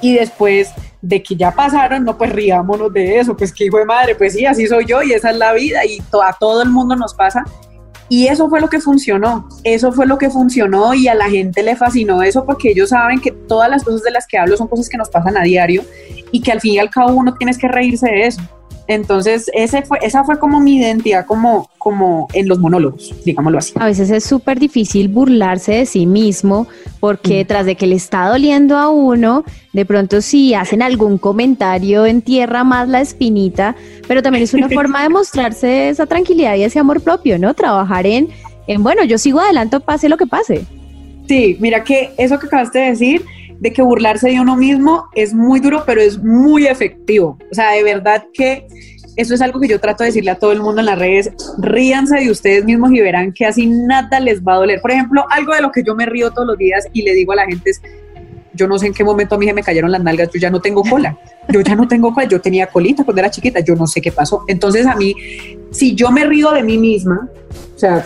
y 0.01 0.15
después 0.15 0.71
de 1.01 1.21
que 1.21 1.35
ya 1.35 1.51
pasaron, 1.51 2.03
no, 2.03 2.17
pues 2.17 2.31
riámonos 2.31 2.91
de 2.91 3.19
eso, 3.19 3.35
pues 3.35 3.53
que 3.53 3.65
hijo 3.65 3.77
de 3.77 3.85
madre, 3.85 4.15
pues 4.15 4.33
sí, 4.33 4.45
así 4.45 4.67
soy 4.67 4.85
yo 4.85 5.01
y 5.03 5.13
esa 5.13 5.31
es 5.31 5.37
la 5.37 5.53
vida 5.53 5.85
y 5.85 5.99
a 5.99 6.33
todo 6.39 6.61
el 6.61 6.69
mundo 6.69 6.95
nos 6.95 7.13
pasa. 7.13 7.43
Y 8.09 8.27
eso 8.27 8.49
fue 8.49 8.61
lo 8.61 8.69
que 8.69 8.79
funcionó, 8.79 9.49
eso 9.65 9.91
fue 9.91 10.07
lo 10.07 10.17
que 10.17 10.29
funcionó 10.29 10.93
y 10.93 11.09
a 11.09 11.13
la 11.13 11.29
gente 11.29 11.61
le 11.61 11.75
fascinó 11.75 12.23
eso 12.23 12.45
porque 12.45 12.71
ellos 12.71 12.89
saben 12.89 13.19
que 13.19 13.31
todas 13.31 13.69
las 13.69 13.83
cosas 13.83 14.01
de 14.03 14.11
las 14.11 14.25
que 14.25 14.37
hablo 14.37 14.55
son 14.55 14.69
cosas 14.69 14.87
que 14.87 14.97
nos 14.97 15.09
pasan 15.09 15.37
a 15.37 15.43
diario 15.43 15.83
y 16.31 16.41
que 16.41 16.53
al 16.53 16.61
fin 16.61 16.73
y 16.73 16.79
al 16.79 16.89
cabo 16.89 17.13
uno 17.13 17.35
tienes 17.35 17.57
que 17.57 17.67
reírse 17.67 18.09
de 18.09 18.27
eso. 18.27 18.41
Entonces, 18.87 19.51
ese 19.53 19.81
fue, 19.81 19.99
esa 20.01 20.23
fue 20.23 20.39
como 20.39 20.61
mi 20.61 20.77
identidad 20.77 21.25
como, 21.25 21.69
como 21.77 22.27
en 22.33 22.47
los 22.47 22.59
monólogos, 22.59 23.13
digámoslo 23.25 23.57
así. 23.57 23.73
A 23.77 23.85
veces 23.85 24.09
es 24.09 24.23
súper 24.23 24.59
difícil 24.59 25.09
burlarse 25.09 25.73
de 25.73 25.85
sí 25.85 26.05
mismo 26.05 26.67
porque 27.01 27.43
mm. 27.43 27.47
tras 27.47 27.65
de 27.65 27.75
que 27.75 27.85
le 27.85 27.95
está 27.95 28.27
doliendo 28.27 28.77
a 28.77 28.89
uno, 28.89 29.43
de 29.73 29.85
pronto 29.85 30.21
si 30.21 30.53
hacen 30.53 30.81
algún 30.81 31.17
comentario 31.17 32.05
entierra 32.05 32.63
más 32.63 32.87
la 32.87 33.01
espinita, 33.01 33.75
pero 34.07 34.23
también 34.23 34.43
es 34.43 34.53
una 34.53 34.69
forma 34.77 35.03
de 35.03 35.09
mostrarse 35.09 35.89
esa 35.89 36.05
tranquilidad 36.05 36.55
y 36.55 36.63
ese 36.63 36.79
amor 36.79 37.01
propio, 37.01 37.37
¿no? 37.37 37.53
Trabajar 37.53 38.07
en, 38.07 38.29
en 38.67 38.83
bueno, 38.83 39.03
yo 39.03 39.17
sigo 39.17 39.41
adelante, 39.41 39.81
pase 39.81 40.07
lo 40.07 40.15
que 40.15 40.27
pase. 40.27 40.65
Sí, 41.27 41.57
mira 41.59 41.83
que 41.83 42.11
eso 42.17 42.39
que 42.39 42.47
acabaste 42.47 42.79
de 42.79 42.89
decir 42.91 43.25
de 43.59 43.73
que 43.73 43.81
burlarse 43.81 44.29
de 44.29 44.39
uno 44.39 44.55
mismo 44.55 45.05
es 45.15 45.33
muy 45.33 45.59
duro, 45.59 45.83
pero 45.85 46.01
es 46.01 46.21
muy 46.21 46.67
efectivo. 46.67 47.37
O 47.51 47.53
sea, 47.53 47.71
de 47.71 47.83
verdad 47.83 48.25
que 48.33 48.67
eso 49.17 49.33
es 49.33 49.41
algo 49.41 49.59
que 49.59 49.67
yo 49.67 49.79
trato 49.79 50.03
de 50.03 50.09
decirle 50.09 50.31
a 50.31 50.35
todo 50.35 50.51
el 50.51 50.61
mundo 50.61 50.79
en 50.79 50.85
las 50.85 50.99
redes, 50.99 51.31
ríanse 51.57 52.19
de 52.19 52.29
ustedes 52.29 52.63
mismos 52.65 52.91
y 52.91 53.01
verán 53.01 53.33
que 53.33 53.45
así 53.45 53.65
nada 53.65 54.19
les 54.19 54.43
va 54.43 54.53
a 54.53 54.57
doler. 54.57 54.79
Por 54.79 54.91
ejemplo, 54.91 55.25
algo 55.31 55.55
de 55.55 55.61
lo 55.61 55.71
que 55.71 55.83
yo 55.83 55.95
me 55.95 56.05
río 56.05 56.29
todos 56.31 56.47
los 56.47 56.57
días 56.57 56.87
y 56.93 57.01
le 57.01 57.13
digo 57.13 57.31
a 57.31 57.37
la 57.37 57.45
gente 57.47 57.71
es, 57.71 57.81
yo 58.53 58.67
no 58.67 58.77
sé 58.77 58.87
en 58.87 58.93
qué 58.93 59.03
momento 59.03 59.35
a 59.35 59.37
mí 59.39 59.47
se 59.47 59.53
me 59.53 59.63
cayeron 59.63 59.91
las 59.91 60.03
nalgas, 60.03 60.29
yo 60.31 60.39
ya 60.39 60.51
no 60.51 60.61
tengo 60.61 60.83
cola, 60.83 61.17
yo 61.49 61.61
ya 61.61 61.75
no 61.75 61.87
tengo 61.87 62.13
cola, 62.13 62.27
yo 62.27 62.39
tenía 62.39 62.67
colita 62.67 63.03
cuando 63.03 63.21
era 63.21 63.31
chiquita, 63.31 63.59
yo 63.59 63.75
no 63.75 63.87
sé 63.87 64.01
qué 64.01 64.11
pasó. 64.11 64.43
Entonces 64.47 64.85
a 64.85 64.95
mí, 64.95 65.15
si 65.71 65.95
yo 65.95 66.11
me 66.11 66.23
río 66.23 66.51
de 66.51 66.61
mí 66.61 66.77
misma, 66.77 67.27
o 67.75 67.79
sea, 67.79 68.05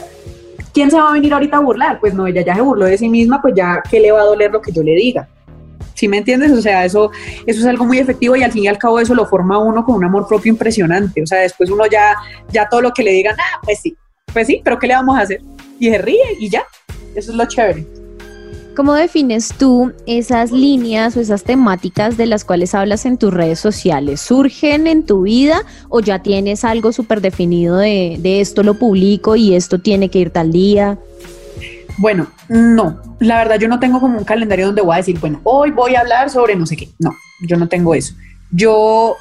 ¿quién 0.73 0.89
se 0.91 0.97
va 0.97 1.09
a 1.09 1.13
venir 1.13 1.33
ahorita 1.33 1.57
a 1.57 1.61
burlar? 1.61 1.99
Pues 1.99 2.13
no, 2.13 2.25
ella 2.25 2.41
ya 2.41 2.55
se 2.55 2.61
burló 2.61 2.85
de 2.85 2.97
sí 2.97 3.09
misma, 3.09 3.41
pues 3.41 3.53
ya, 3.53 3.81
¿qué 3.89 3.99
le 3.99 4.13
va 4.13 4.21
a 4.21 4.25
doler 4.25 4.51
lo 4.51 4.61
que 4.61 4.71
yo 4.71 4.81
le 4.81 4.95
diga? 4.95 5.27
¿Sí 6.01 6.07
me 6.07 6.17
entiendes? 6.17 6.51
O 6.51 6.59
sea, 6.63 6.83
eso, 6.83 7.11
eso 7.45 7.59
es 7.59 7.65
algo 7.67 7.85
muy 7.85 7.99
efectivo 7.99 8.35
y 8.35 8.41
al 8.41 8.51
fin 8.51 8.63
y 8.63 8.67
al 8.67 8.79
cabo 8.79 8.99
eso 8.99 9.13
lo 9.13 9.27
forma 9.27 9.59
uno 9.59 9.85
con 9.85 9.93
un 9.93 10.03
amor 10.03 10.27
propio 10.27 10.51
impresionante. 10.51 11.21
O 11.21 11.27
sea, 11.27 11.41
después 11.41 11.69
uno 11.69 11.83
ya, 11.85 12.15
ya 12.51 12.67
todo 12.67 12.81
lo 12.81 12.91
que 12.91 13.03
le 13.03 13.11
digan, 13.11 13.35
ah, 13.39 13.59
pues 13.63 13.81
sí, 13.81 13.95
pues 14.33 14.47
sí, 14.47 14.61
pero 14.63 14.79
¿qué 14.79 14.87
le 14.87 14.95
vamos 14.95 15.15
a 15.15 15.21
hacer? 15.21 15.41
Y 15.77 15.91
se 15.91 15.99
ríe 15.99 16.37
y 16.39 16.49
ya. 16.49 16.63
Eso 17.13 17.29
es 17.29 17.37
lo 17.37 17.45
chévere. 17.45 17.85
¿Cómo 18.75 18.95
defines 18.95 19.53
tú 19.55 19.91
esas 20.07 20.51
líneas 20.51 21.15
o 21.15 21.19
esas 21.19 21.43
temáticas 21.43 22.17
de 22.17 22.25
las 22.25 22.45
cuales 22.45 22.73
hablas 22.73 23.05
en 23.05 23.19
tus 23.19 23.31
redes 23.31 23.59
sociales? 23.59 24.21
¿Surgen 24.21 24.87
en 24.87 25.05
tu 25.05 25.21
vida 25.21 25.61
o 25.89 25.99
ya 25.99 26.23
tienes 26.23 26.65
algo 26.65 26.91
súper 26.93 27.21
definido 27.21 27.77
de, 27.77 28.17
de 28.17 28.41
esto 28.41 28.63
lo 28.63 28.73
publico 28.73 29.35
y 29.35 29.53
esto 29.53 29.77
tiene 29.77 30.09
que 30.09 30.17
ir 30.17 30.31
tal 30.31 30.51
día? 30.51 30.97
Bueno, 31.97 32.27
no, 32.49 33.01
la 33.19 33.37
verdad 33.37 33.59
yo 33.59 33.67
no 33.67 33.79
tengo 33.79 33.99
como 33.99 34.17
un 34.17 34.23
calendario 34.23 34.67
donde 34.67 34.81
voy 34.81 34.95
a 34.95 34.97
decir, 34.97 35.19
bueno, 35.19 35.39
hoy 35.43 35.71
voy 35.71 35.95
a 35.95 36.01
hablar 36.01 36.29
sobre 36.29 36.55
no 36.55 36.65
sé 36.65 36.75
qué. 36.75 36.89
No, 36.99 37.15
yo 37.47 37.57
no 37.57 37.67
tengo 37.67 37.93
eso. 37.93 38.13
Yo 38.51 39.15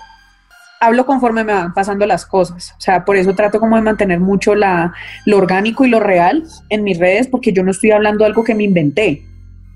hablo 0.81 1.05
conforme 1.05 1.45
me 1.45 1.53
van 1.53 1.75
pasando 1.75 2.07
las 2.07 2.25
cosas. 2.25 2.75
O 2.77 2.81
sea, 2.81 3.05
por 3.05 3.17
eso 3.17 3.35
trato 3.35 3.61
como 3.61 3.77
de 3.77 3.83
mantener 3.83 4.19
mucho 4.19 4.55
la, 4.55 4.93
lo 5.27 5.39
orgánico 5.39 5.85
y 5.85 5.91
lo 5.91 6.01
real 6.01 6.45
en 6.71 6.83
mis 6.83 6.99
redes, 6.99 7.29
porque 7.29 7.53
yo 7.53 7.63
no 7.63 7.71
estoy 7.71 7.91
hablando 7.91 8.25
algo 8.25 8.43
que 8.43 8.55
me 8.55 8.65
inventé. 8.65 9.23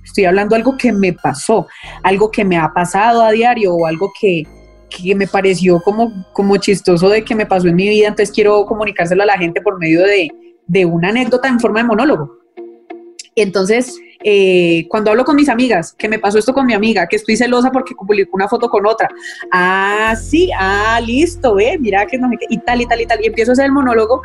Estoy 0.02 0.24
hablando 0.24 0.56
algo 0.56 0.76
que 0.76 0.92
me 0.92 1.12
pasó, 1.12 1.66
algo 2.02 2.30
que 2.30 2.44
me 2.44 2.58
ha 2.58 2.72
pasado 2.72 3.22
a 3.22 3.30
diario 3.30 3.74
o 3.74 3.86
algo 3.86 4.12
que, 4.18 4.44
que 4.90 5.14
me 5.14 5.26
pareció 5.26 5.80
como, 5.80 6.26
como 6.32 6.56
chistoso 6.56 7.08
de 7.08 7.24
que 7.24 7.34
me 7.34 7.46
pasó 7.46 7.68
en 7.68 7.76
mi 7.76 7.88
vida. 7.88 8.08
Entonces 8.08 8.34
quiero 8.34 8.64
comunicárselo 8.66 9.22
a 9.22 9.26
la 9.26 9.38
gente 9.38 9.60
por 9.60 9.78
medio 9.78 10.02
de, 10.02 10.30
de 10.66 10.84
una 10.84 11.08
anécdota 11.10 11.48
en 11.48 11.60
forma 11.60 11.80
de 11.80 11.86
monólogo. 11.86 12.43
Entonces, 13.36 13.98
eh, 14.22 14.86
cuando 14.88 15.10
hablo 15.10 15.24
con 15.24 15.36
mis 15.36 15.48
amigas, 15.48 15.92
que 15.92 16.08
me 16.08 16.18
pasó 16.18 16.38
esto 16.38 16.54
con 16.54 16.66
mi 16.66 16.72
amiga, 16.72 17.06
que 17.06 17.16
estoy 17.16 17.36
celosa 17.36 17.70
porque 17.70 17.94
publicó 17.94 18.36
una 18.36 18.48
foto 18.48 18.70
con 18.70 18.86
otra, 18.86 19.08
ah, 19.52 20.14
sí, 20.20 20.50
ah, 20.58 21.00
listo, 21.04 21.54
ve, 21.54 21.76
mira 21.78 22.06
que 22.06 22.16
no 22.16 22.30
sé 22.30 22.36
qué, 22.40 22.46
y 22.48 22.58
tal, 22.58 22.80
y 22.80 22.86
tal, 22.86 23.00
y 23.00 23.06
tal, 23.06 23.18
y 23.22 23.26
empiezo 23.26 23.50
a 23.50 23.54
hacer 23.54 23.66
el 23.66 23.72
monólogo, 23.72 24.22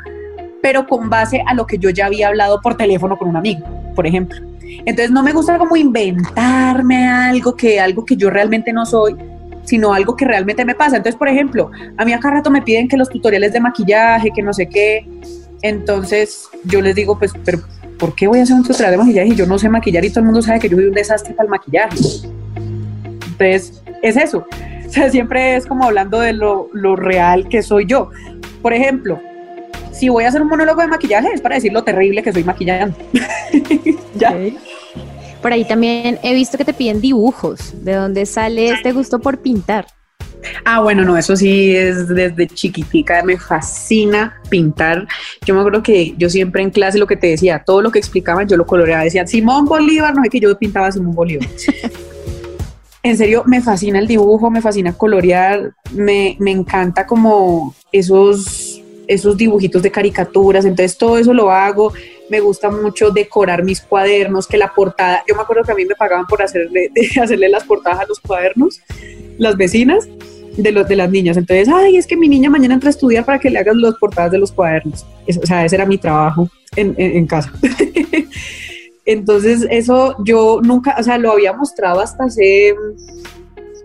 pero 0.61 0.87
con 0.87 1.09
base 1.09 1.43
a 1.45 1.53
lo 1.53 1.65
que 1.65 1.77
yo 1.77 1.89
ya 1.89 2.05
había 2.05 2.29
hablado 2.29 2.61
por 2.61 2.77
teléfono 2.77 3.17
con 3.17 3.27
un 3.27 3.37
amigo, 3.37 3.65
por 3.95 4.07
ejemplo. 4.07 4.39
Entonces 4.85 5.11
no 5.11 5.23
me 5.23 5.33
gusta 5.33 5.57
como 5.57 5.75
inventarme 5.75 7.07
algo 7.07 7.55
que, 7.55 7.79
algo 7.79 8.05
que 8.05 8.15
yo 8.15 8.29
realmente 8.29 8.71
no 8.71 8.85
soy, 8.85 9.15
sino 9.63 9.93
algo 9.93 10.15
que 10.15 10.25
realmente 10.25 10.63
me 10.63 10.75
pasa. 10.75 10.97
Entonces, 10.97 11.17
por 11.17 11.27
ejemplo, 11.27 11.71
a 11.97 12.05
mí 12.05 12.13
acá 12.13 12.29
rato 12.29 12.49
me 12.49 12.61
piden 12.61 12.87
que 12.87 12.97
los 12.97 13.09
tutoriales 13.09 13.51
de 13.53 13.59
maquillaje, 13.59 14.31
que 14.33 14.41
no 14.41 14.53
sé 14.53 14.67
qué. 14.69 15.05
Entonces, 15.61 16.47
yo 16.65 16.81
les 16.81 16.95
digo, 16.95 17.19
pues, 17.19 17.33
pero 17.43 17.59
¿por 17.99 18.15
qué 18.15 18.27
voy 18.27 18.39
a 18.39 18.43
hacer 18.43 18.55
un 18.55 18.63
tutorial 18.63 18.91
de 18.91 18.97
maquillaje 18.97 19.27
y 19.29 19.35
yo 19.35 19.45
no 19.45 19.59
sé 19.59 19.69
maquillar 19.69 20.03
y 20.03 20.09
todo 20.09 20.21
el 20.21 20.25
mundo 20.25 20.41
sabe 20.41 20.59
que 20.59 20.69
yo 20.69 20.77
soy 20.77 20.85
un 20.85 20.93
desastre 20.93 21.33
para 21.33 21.45
el 21.45 21.51
maquillaje? 21.51 21.97
Entonces, 22.55 23.83
es 24.01 24.17
eso. 24.17 24.45
O 24.89 24.91
sea, 24.91 25.07
siempre 25.07 25.55
es 25.55 25.67
como 25.67 25.83
hablando 25.83 26.19
de 26.19 26.33
lo, 26.33 26.67
lo 26.73 26.95
real 26.95 27.47
que 27.47 27.61
soy 27.61 27.85
yo. 27.85 28.09
Por 28.63 28.73
ejemplo, 28.73 29.19
si 29.91 30.09
voy 30.09 30.23
a 30.23 30.29
hacer 30.29 30.41
un 30.41 30.47
monólogo 30.47 30.81
de 30.81 30.87
maquillaje 30.87 31.27
es 31.31 31.41
para 31.41 31.53
decir 31.53 31.71
lo 31.71 31.83
terrible 31.83 32.23
que 32.23 32.33
soy 32.33 32.43
maquillando. 32.43 32.97
ya. 34.15 34.35
Por 35.43 35.53
ahí 35.53 35.63
también 35.63 36.17
he 36.23 36.33
visto 36.33 36.57
que 36.57 36.65
te 36.65 36.73
piden 36.73 37.01
dibujos. 37.01 37.85
¿De 37.85 37.93
dónde 37.93 38.25
sale 38.25 38.71
este 38.71 38.93
gusto 38.93 39.19
por 39.19 39.37
pintar? 39.37 39.85
Ah, 40.63 40.81
bueno, 40.81 41.03
no, 41.03 41.17
eso 41.17 41.35
sí 41.35 41.75
es 41.75 42.07
desde 42.07 42.47
chiquitica, 42.47 43.23
me 43.23 43.37
fascina 43.37 44.41
pintar. 44.49 45.07
Yo 45.45 45.53
me 45.53 45.59
acuerdo 45.59 45.83
que 45.83 46.13
yo 46.17 46.29
siempre 46.29 46.61
en 46.61 46.69
clase 46.69 46.97
lo 46.97 47.07
que 47.07 47.17
te 47.17 47.27
decía, 47.27 47.63
todo 47.65 47.81
lo 47.81 47.91
que 47.91 47.99
explicaban 47.99 48.47
yo 48.47 48.57
lo 48.57 48.65
coloreaba, 48.65 49.03
decían 49.03 49.27
Simón 49.27 49.65
Bolívar, 49.65 50.15
no 50.15 50.23
sé 50.23 50.29
que 50.29 50.39
yo 50.39 50.57
pintaba 50.57 50.87
a 50.87 50.91
Simón 50.91 51.13
Bolívar. 51.13 51.47
en 53.03 53.17
serio, 53.17 53.43
me 53.45 53.61
fascina 53.61 53.99
el 53.99 54.07
dibujo, 54.07 54.49
me 54.49 54.61
fascina 54.61 54.93
colorear, 54.93 55.73
me, 55.91 56.35
me 56.39 56.51
encanta 56.51 57.05
como 57.05 57.73
esos, 57.91 58.81
esos 59.07 59.37
dibujitos 59.37 59.81
de 59.81 59.91
caricaturas, 59.91 60.65
entonces 60.65 60.97
todo 60.97 61.17
eso 61.17 61.33
lo 61.33 61.51
hago. 61.51 61.93
Me 62.29 62.39
gusta 62.39 62.69
mucho 62.69 63.09
decorar 63.09 63.63
mis 63.63 63.81
cuadernos, 63.81 64.47
que 64.47 64.57
la 64.57 64.73
portada, 64.73 65.23
yo 65.27 65.35
me 65.35 65.41
acuerdo 65.41 65.63
que 65.63 65.71
a 65.71 65.75
mí 65.75 65.85
me 65.85 65.95
pagaban 65.95 66.27
por 66.27 66.41
hacerle, 66.41 66.91
de 66.93 67.21
hacerle 67.21 67.49
las 67.49 67.63
portadas 67.63 68.01
a 68.01 68.05
los 68.05 68.19
cuadernos, 68.19 68.81
las 69.39 69.57
vecinas 69.57 70.07
de 70.55 70.71
los 70.71 70.87
de 70.87 70.95
las 70.95 71.09
niñas. 71.09 71.37
Entonces, 71.37 71.67
ay, 71.73 71.97
es 71.97 72.05
que 72.05 72.15
mi 72.17 72.27
niña 72.27 72.49
mañana 72.49 72.75
entra 72.75 72.89
a 72.89 72.91
estudiar 72.91 73.25
para 73.25 73.39
que 73.39 73.49
le 73.49 73.57
hagas 73.59 73.75
las 73.75 73.95
portadas 73.95 74.31
de 74.31 74.37
los 74.37 74.51
cuadernos. 74.51 75.05
O 75.41 75.45
sea, 75.47 75.65
ese 75.65 75.75
era 75.75 75.85
mi 75.87 75.97
trabajo 75.97 76.47
en, 76.75 76.93
en- 76.97 77.17
en 77.17 77.25
casa. 77.25 77.51
Entonces, 79.05 79.65
eso 79.71 80.15
yo 80.23 80.59
nunca, 80.61 80.95
o 80.99 81.03
sea, 81.03 81.17
lo 81.17 81.31
había 81.31 81.53
mostrado 81.53 81.99
hasta 81.99 82.25
hace 82.25 82.75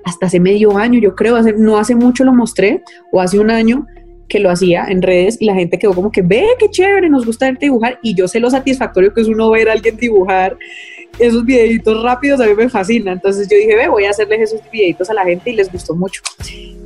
hasta 0.05 0.27
hace 0.27 0.39
medio 0.39 0.77
año, 0.77 1.01
yo 1.01 1.15
creo, 1.15 1.35
hace, 1.37 1.55
no 1.55 1.79
hace 1.79 1.95
mucho 1.95 2.25
lo 2.25 2.35
mostré, 2.35 2.83
o 3.11 3.23
hace 3.23 3.39
un 3.39 3.51
año 3.51 3.87
que 4.29 4.39
lo 4.39 4.51
hacía 4.51 4.85
en 4.89 5.01
redes 5.01 5.39
y 5.41 5.47
la 5.47 5.55
gente 5.55 5.79
quedó 5.79 5.95
como 5.95 6.13
que, 6.13 6.21
ve, 6.21 6.45
qué 6.59 6.69
chévere, 6.69 7.09
nos 7.09 7.25
gusta 7.25 7.47
verte 7.47 7.67
dibujar, 7.67 7.99
y 8.03 8.15
yo 8.15 8.29
sé 8.29 8.39
lo 8.39 8.51
satisfactorio 8.51 9.15
que 9.15 9.23
es 9.23 9.29
uno 9.29 9.49
ver 9.51 9.71
a 9.71 9.73
alguien 9.73 9.97
dibujar 9.97 10.59
esos 11.19 11.45
videitos 11.45 12.03
rápidos, 12.03 12.41
a 12.41 12.47
mí 12.47 12.55
me 12.55 12.69
fascina, 12.69 13.13
entonces 13.13 13.49
yo 13.49 13.57
dije, 13.57 13.75
ve, 13.77 13.89
voy 13.89 14.05
a 14.05 14.11
hacerles 14.11 14.41
esos 14.53 14.61
videitos 14.73 15.09
a 15.11 15.15
la 15.15 15.25
gente 15.25 15.51
y 15.51 15.55
les 15.55 15.71
gustó 15.71 15.95
mucho. 15.95 16.23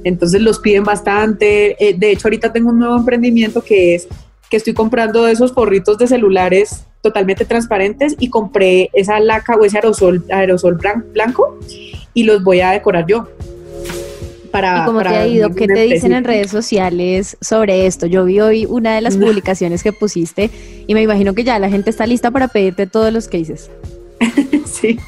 Entonces 0.04 0.40
los 0.40 0.58
piden 0.58 0.84
bastante, 0.84 1.76
eh, 1.84 1.94
de 1.96 2.10
hecho 2.12 2.28
ahorita 2.28 2.52
tengo 2.52 2.70
un 2.70 2.78
nuevo 2.78 2.96
emprendimiento 2.96 3.62
que 3.62 3.94
es 3.94 4.08
que 4.50 4.56
estoy 4.56 4.72
comprando 4.74 5.28
esos 5.28 5.52
forritos 5.52 5.98
de 5.98 6.06
celulares 6.06 6.84
totalmente 7.02 7.44
transparentes 7.44 8.16
y 8.18 8.30
compré 8.30 8.88
esa 8.94 9.20
laca 9.20 9.56
o 9.56 9.64
ese 9.64 9.76
aerosol, 9.76 10.24
aerosol 10.30 10.78
blan- 10.78 11.04
blanco 11.12 11.58
y 12.14 12.22
los 12.24 12.42
voy 12.42 12.60
a 12.60 12.70
decorar 12.70 13.06
yo. 13.06 13.28
Para, 14.50 14.82
¿Y 14.82 14.86
cómo 14.86 15.00
te 15.00 15.04
para 15.04 15.20
ha 15.20 15.26
ido? 15.26 15.50
¿Qué 15.54 15.66
te 15.66 15.82
dicen 15.82 16.12
en 16.14 16.24
redes 16.24 16.50
sociales 16.50 17.36
sobre 17.42 17.86
esto? 17.86 18.06
Yo 18.06 18.24
vi 18.24 18.40
hoy 18.40 18.64
una 18.64 18.94
de 18.94 19.02
las 19.02 19.16
No. 19.16 19.26
publicaciones 19.28 19.82
que 19.82 19.92
pusiste 19.92 20.48
y 20.86 20.94
me 20.94 21.02
imagino 21.02 21.34
que 21.34 21.44
ya 21.44 21.58
la 21.58 21.68
gente 21.68 21.90
está 21.90 22.06
lista 22.06 22.30
para 22.30 22.48
pedirte 22.48 22.86
todos 22.86 23.12
los 23.12 23.28
cases. 23.28 23.70
Sí, 24.66 24.98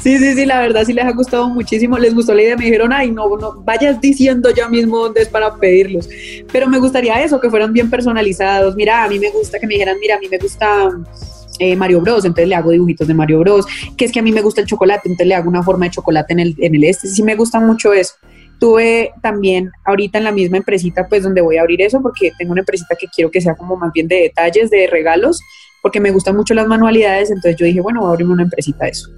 sí, 0.00 0.18
sí, 0.18 0.34
sí, 0.34 0.46
la 0.46 0.60
verdad 0.60 0.84
sí 0.84 0.92
les 0.92 1.04
ha 1.04 1.12
gustado 1.12 1.48
muchísimo, 1.48 1.98
les 1.98 2.14
gustó 2.14 2.34
la 2.34 2.42
idea, 2.42 2.56
me 2.56 2.64
dijeron, 2.64 2.92
ay, 2.92 3.10
no, 3.10 3.36
no, 3.36 3.60
vayas 3.62 4.00
diciendo 4.00 4.50
ya 4.50 4.68
mismo 4.68 4.98
dónde 4.98 5.22
es 5.22 5.28
para 5.28 5.54
pedirlos, 5.56 6.08
pero 6.50 6.66
me 6.66 6.78
gustaría 6.78 7.22
eso, 7.22 7.40
que 7.40 7.50
fueran 7.50 7.72
bien 7.72 7.90
personalizados, 7.90 8.74
mira, 8.74 9.04
a 9.04 9.08
mí 9.08 9.18
me 9.18 9.30
gusta 9.30 9.58
que 9.58 9.66
me 9.66 9.74
dijeran, 9.74 9.98
mira, 10.00 10.16
a 10.16 10.18
mí 10.18 10.28
me 10.30 10.38
gusta 10.38 10.90
eh, 11.58 11.76
Mario 11.76 12.00
Bros, 12.00 12.24
entonces 12.24 12.48
le 12.48 12.54
hago 12.54 12.70
dibujitos 12.70 13.06
de 13.06 13.14
Mario 13.14 13.40
Bros, 13.40 13.66
que 13.96 14.04
es 14.04 14.12
que 14.12 14.20
a 14.20 14.22
mí 14.22 14.32
me 14.32 14.40
gusta 14.40 14.60
el 14.60 14.66
chocolate, 14.66 15.02
entonces 15.04 15.26
le 15.26 15.34
hago 15.34 15.48
una 15.48 15.62
forma 15.62 15.86
de 15.86 15.92
chocolate 15.92 16.32
en 16.32 16.40
el, 16.40 16.56
en 16.58 16.74
el 16.74 16.84
este, 16.84 17.08
sí 17.08 17.22
me 17.22 17.34
gusta 17.34 17.60
mucho 17.60 17.92
eso. 17.92 18.14
Tuve 18.58 19.12
también 19.22 19.70
ahorita 19.84 20.18
en 20.18 20.24
la 20.24 20.32
misma 20.32 20.56
empresita, 20.56 21.08
pues 21.08 21.24
donde 21.24 21.40
voy 21.40 21.56
a 21.56 21.62
abrir 21.62 21.82
eso, 21.82 22.00
porque 22.00 22.32
tengo 22.38 22.52
una 22.52 22.60
empresita 22.62 22.94
que 22.98 23.08
quiero 23.08 23.30
que 23.30 23.40
sea 23.40 23.54
como 23.54 23.76
más 23.76 23.92
bien 23.92 24.08
de 24.08 24.20
detalles, 24.22 24.70
de 24.70 24.86
regalos, 24.86 25.40
porque 25.82 26.00
me 26.00 26.12
gustan 26.12 26.36
mucho 26.36 26.54
las 26.54 26.66
manualidades, 26.66 27.30
entonces 27.30 27.56
yo 27.56 27.66
dije, 27.66 27.80
bueno, 27.80 28.00
voy 28.00 28.08
a 28.08 28.12
abrirme 28.12 28.32
una 28.32 28.44
empresita 28.44 28.84
de 28.84 28.90
eso. 28.90 29.10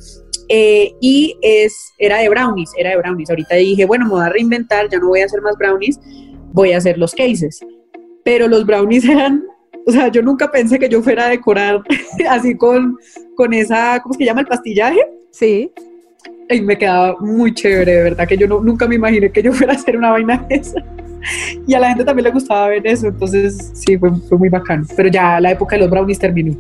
Eh, 0.49 0.93
y 1.01 1.37
es, 1.43 1.93
era 1.99 2.19
de 2.19 2.29
brownies, 2.29 2.71
era 2.77 2.91
de 2.91 2.97
brownies. 2.97 3.31
Ahorita 3.31 3.57
dije, 3.57 3.85
bueno, 3.85 4.07
me 4.07 4.13
voy 4.13 4.25
a 4.25 4.29
reinventar, 4.31 4.89
ya 4.89 4.99
no 4.99 5.09
voy 5.09 5.21
a 5.21 5.27
hacer 5.27 5.41
más 5.43 5.57
brownies, 5.57 6.01
voy 6.53 6.73
a 6.73 6.79
hacer 6.79 6.99
los 6.99 7.15
cases. 7.15 7.61
Pero 8.25 8.49
los 8.49 8.67
brownies 8.67 9.05
eran, 9.09 9.45
o 9.87 9.93
sea, 9.93 10.09
yo 10.09 10.23
nunca 10.23 10.51
pensé 10.51 10.79
que 10.79 10.89
yo 10.89 11.03
fuera 11.03 11.27
a 11.27 11.31
decorar 11.31 11.83
así 12.29 12.57
con, 12.57 12.97
con 13.37 13.53
esa, 13.53 14.01
¿cómo 14.03 14.15
es 14.15 14.19
que 14.19 14.25
llama? 14.25 14.41
El 14.41 14.47
pastillaje. 14.47 15.01
Sí. 15.31 15.71
Y 16.49 16.61
me 16.63 16.77
quedaba 16.79 17.17
muy 17.21 17.53
chévere, 17.55 17.93
de 17.93 18.03
verdad, 18.03 18.29
que 18.29 18.37
yo 18.37 18.47
no, 18.47 18.61
nunca 18.61 18.87
me 18.87 18.97
imaginé 18.97 19.31
que 19.31 19.43
yo 19.43 19.53
fuera 19.53 19.73
a 19.73 19.77
hacer 19.77 19.97
una 19.97 20.11
vaina 20.11 20.45
de 20.49 20.57
esa. 20.57 20.83
Y 21.67 21.75
a 21.75 21.81
la 21.81 21.89
gente 21.89 22.05
también 22.05 22.25
le 22.25 22.31
gustaba 22.31 22.69
ver 22.69 22.87
eso, 22.87 23.07
entonces 23.09 23.71
sí, 23.75 23.97
fue, 23.97 24.11
fue 24.29 24.39
muy 24.39 24.49
bacano. 24.49 24.85
Pero 24.97 25.09
ya 25.09 25.41
la 25.41 25.51
época 25.51 25.77
de 25.77 25.83
los 25.83 25.91
brownies 25.91 26.19
terminó. 26.19 26.55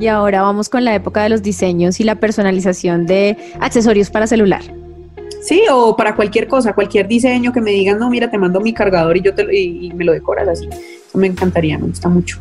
Y 0.00 0.06
ahora 0.08 0.42
vamos 0.42 0.68
con 0.68 0.84
la 0.84 0.94
época 0.94 1.22
de 1.22 1.28
los 1.28 1.42
diseños 1.42 2.00
y 2.00 2.04
la 2.04 2.16
personalización 2.16 3.06
de 3.06 3.36
accesorios 3.60 4.10
para 4.10 4.26
celular. 4.26 4.62
Sí, 5.42 5.62
o 5.70 5.96
para 5.96 6.14
cualquier 6.16 6.46
cosa, 6.48 6.72
cualquier 6.72 7.06
diseño 7.08 7.52
que 7.52 7.60
me 7.60 7.70
digan, 7.72 7.98
no, 7.98 8.08
mira, 8.10 8.30
te 8.30 8.38
mando 8.38 8.60
mi 8.60 8.72
cargador 8.72 9.16
y 9.16 9.20
yo 9.22 9.34
te 9.34 9.44
lo- 9.44 9.52
y, 9.52 9.86
y 9.86 9.92
me 9.92 10.04
lo 10.04 10.12
decoras 10.12 10.48
así. 10.48 10.66
Eso 10.66 11.18
me 11.18 11.26
encantaría, 11.26 11.78
me 11.78 11.86
gusta 11.86 12.08
mucho. 12.08 12.38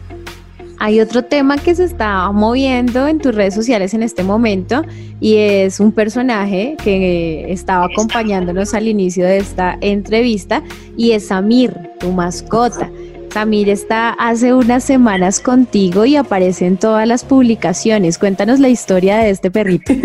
Hay 0.83 0.99
otro 0.99 1.23
tema 1.23 1.59
que 1.59 1.75
se 1.75 1.83
está 1.83 2.31
moviendo 2.31 3.07
en 3.07 3.19
tus 3.19 3.35
redes 3.35 3.53
sociales 3.53 3.93
en 3.93 4.01
este 4.01 4.23
momento 4.23 4.81
y 5.19 5.37
es 5.37 5.79
un 5.79 5.91
personaje 5.91 6.75
que 6.83 7.51
estaba 7.51 7.85
acompañándonos 7.85 8.73
al 8.73 8.87
inicio 8.87 9.23
de 9.23 9.37
esta 9.37 9.77
entrevista 9.79 10.63
y 10.97 11.11
es 11.11 11.27
Samir, 11.27 11.77
tu 11.99 12.11
mascota. 12.11 12.89
Samir 13.31 13.69
está 13.69 14.09
hace 14.13 14.55
unas 14.55 14.83
semanas 14.83 15.39
contigo 15.39 16.03
y 16.03 16.15
aparece 16.15 16.65
en 16.65 16.77
todas 16.77 17.07
las 17.07 17.25
publicaciones. 17.25 18.17
Cuéntanos 18.17 18.59
la 18.59 18.69
historia 18.69 19.19
de 19.19 19.29
este 19.29 19.51
perrito. 19.51 19.93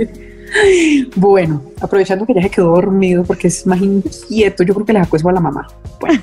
Bueno, 1.16 1.60
aprovechando 1.80 2.24
que 2.24 2.32
ya 2.32 2.42
se 2.42 2.50
quedó 2.50 2.68
dormido 2.68 3.24
porque 3.24 3.48
es 3.48 3.66
más 3.66 3.80
inquieto, 3.82 4.62
yo 4.62 4.74
creo 4.74 4.86
que 4.86 4.92
le 4.92 5.00
acuesto 5.00 5.28
a 5.28 5.32
la 5.32 5.40
mamá. 5.40 5.66
Bueno, 6.00 6.22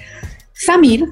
Samir, 0.52 1.06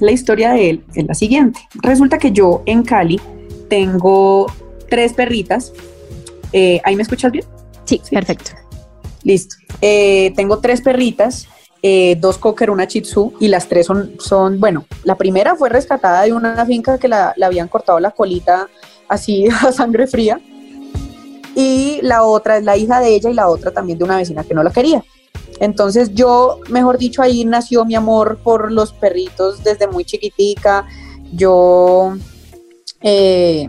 la 0.00 0.12
historia 0.12 0.52
de 0.52 0.70
él 0.70 0.84
es 0.94 1.06
la 1.06 1.14
siguiente. 1.14 1.60
Resulta 1.74 2.18
que 2.18 2.32
yo 2.32 2.62
en 2.66 2.82
Cali 2.82 3.20
tengo 3.68 4.46
tres 4.88 5.12
perritas. 5.12 5.72
Eh, 6.52 6.80
¿Ahí 6.84 6.96
me 6.96 7.02
escuchas 7.02 7.32
bien? 7.32 7.44
Sí, 7.84 8.00
perfecto. 8.10 8.50
Listo. 9.22 9.56
Eh, 9.80 10.32
tengo 10.36 10.58
tres 10.58 10.80
perritas, 10.80 11.48
eh, 11.82 12.16
dos 12.18 12.38
cocker, 12.38 12.70
una 12.70 12.84
shih 12.84 13.02
tzu, 13.02 13.34
y 13.40 13.48
las 13.48 13.68
tres 13.68 13.86
son, 13.86 14.12
son, 14.18 14.58
bueno, 14.58 14.86
la 15.04 15.16
primera 15.16 15.54
fue 15.54 15.68
rescatada 15.68 16.22
de 16.22 16.32
una 16.32 16.64
finca 16.66 16.98
que 16.98 17.08
la, 17.08 17.32
la 17.36 17.46
habían 17.46 17.68
cortado 17.68 18.00
la 18.00 18.10
colita 18.10 18.68
así 19.08 19.48
a 19.62 19.72
sangre 19.72 20.06
fría. 20.06 20.40
Y 21.54 21.98
la 22.02 22.22
otra 22.22 22.58
es 22.58 22.64
la 22.64 22.76
hija 22.76 23.00
de 23.00 23.14
ella 23.14 23.30
y 23.30 23.34
la 23.34 23.48
otra 23.48 23.72
también 23.72 23.98
de 23.98 24.04
una 24.04 24.16
vecina 24.16 24.44
que 24.44 24.54
no 24.54 24.62
la 24.62 24.70
quería. 24.70 25.02
Entonces 25.60 26.14
yo, 26.14 26.60
mejor 26.70 26.98
dicho, 26.98 27.22
ahí 27.22 27.44
nació 27.44 27.84
mi 27.84 27.94
amor 27.94 28.38
por 28.42 28.70
los 28.72 28.92
perritos 28.92 29.62
desde 29.64 29.88
muy 29.88 30.04
chiquitica. 30.04 30.86
Yo 31.32 32.14
eh, 33.02 33.68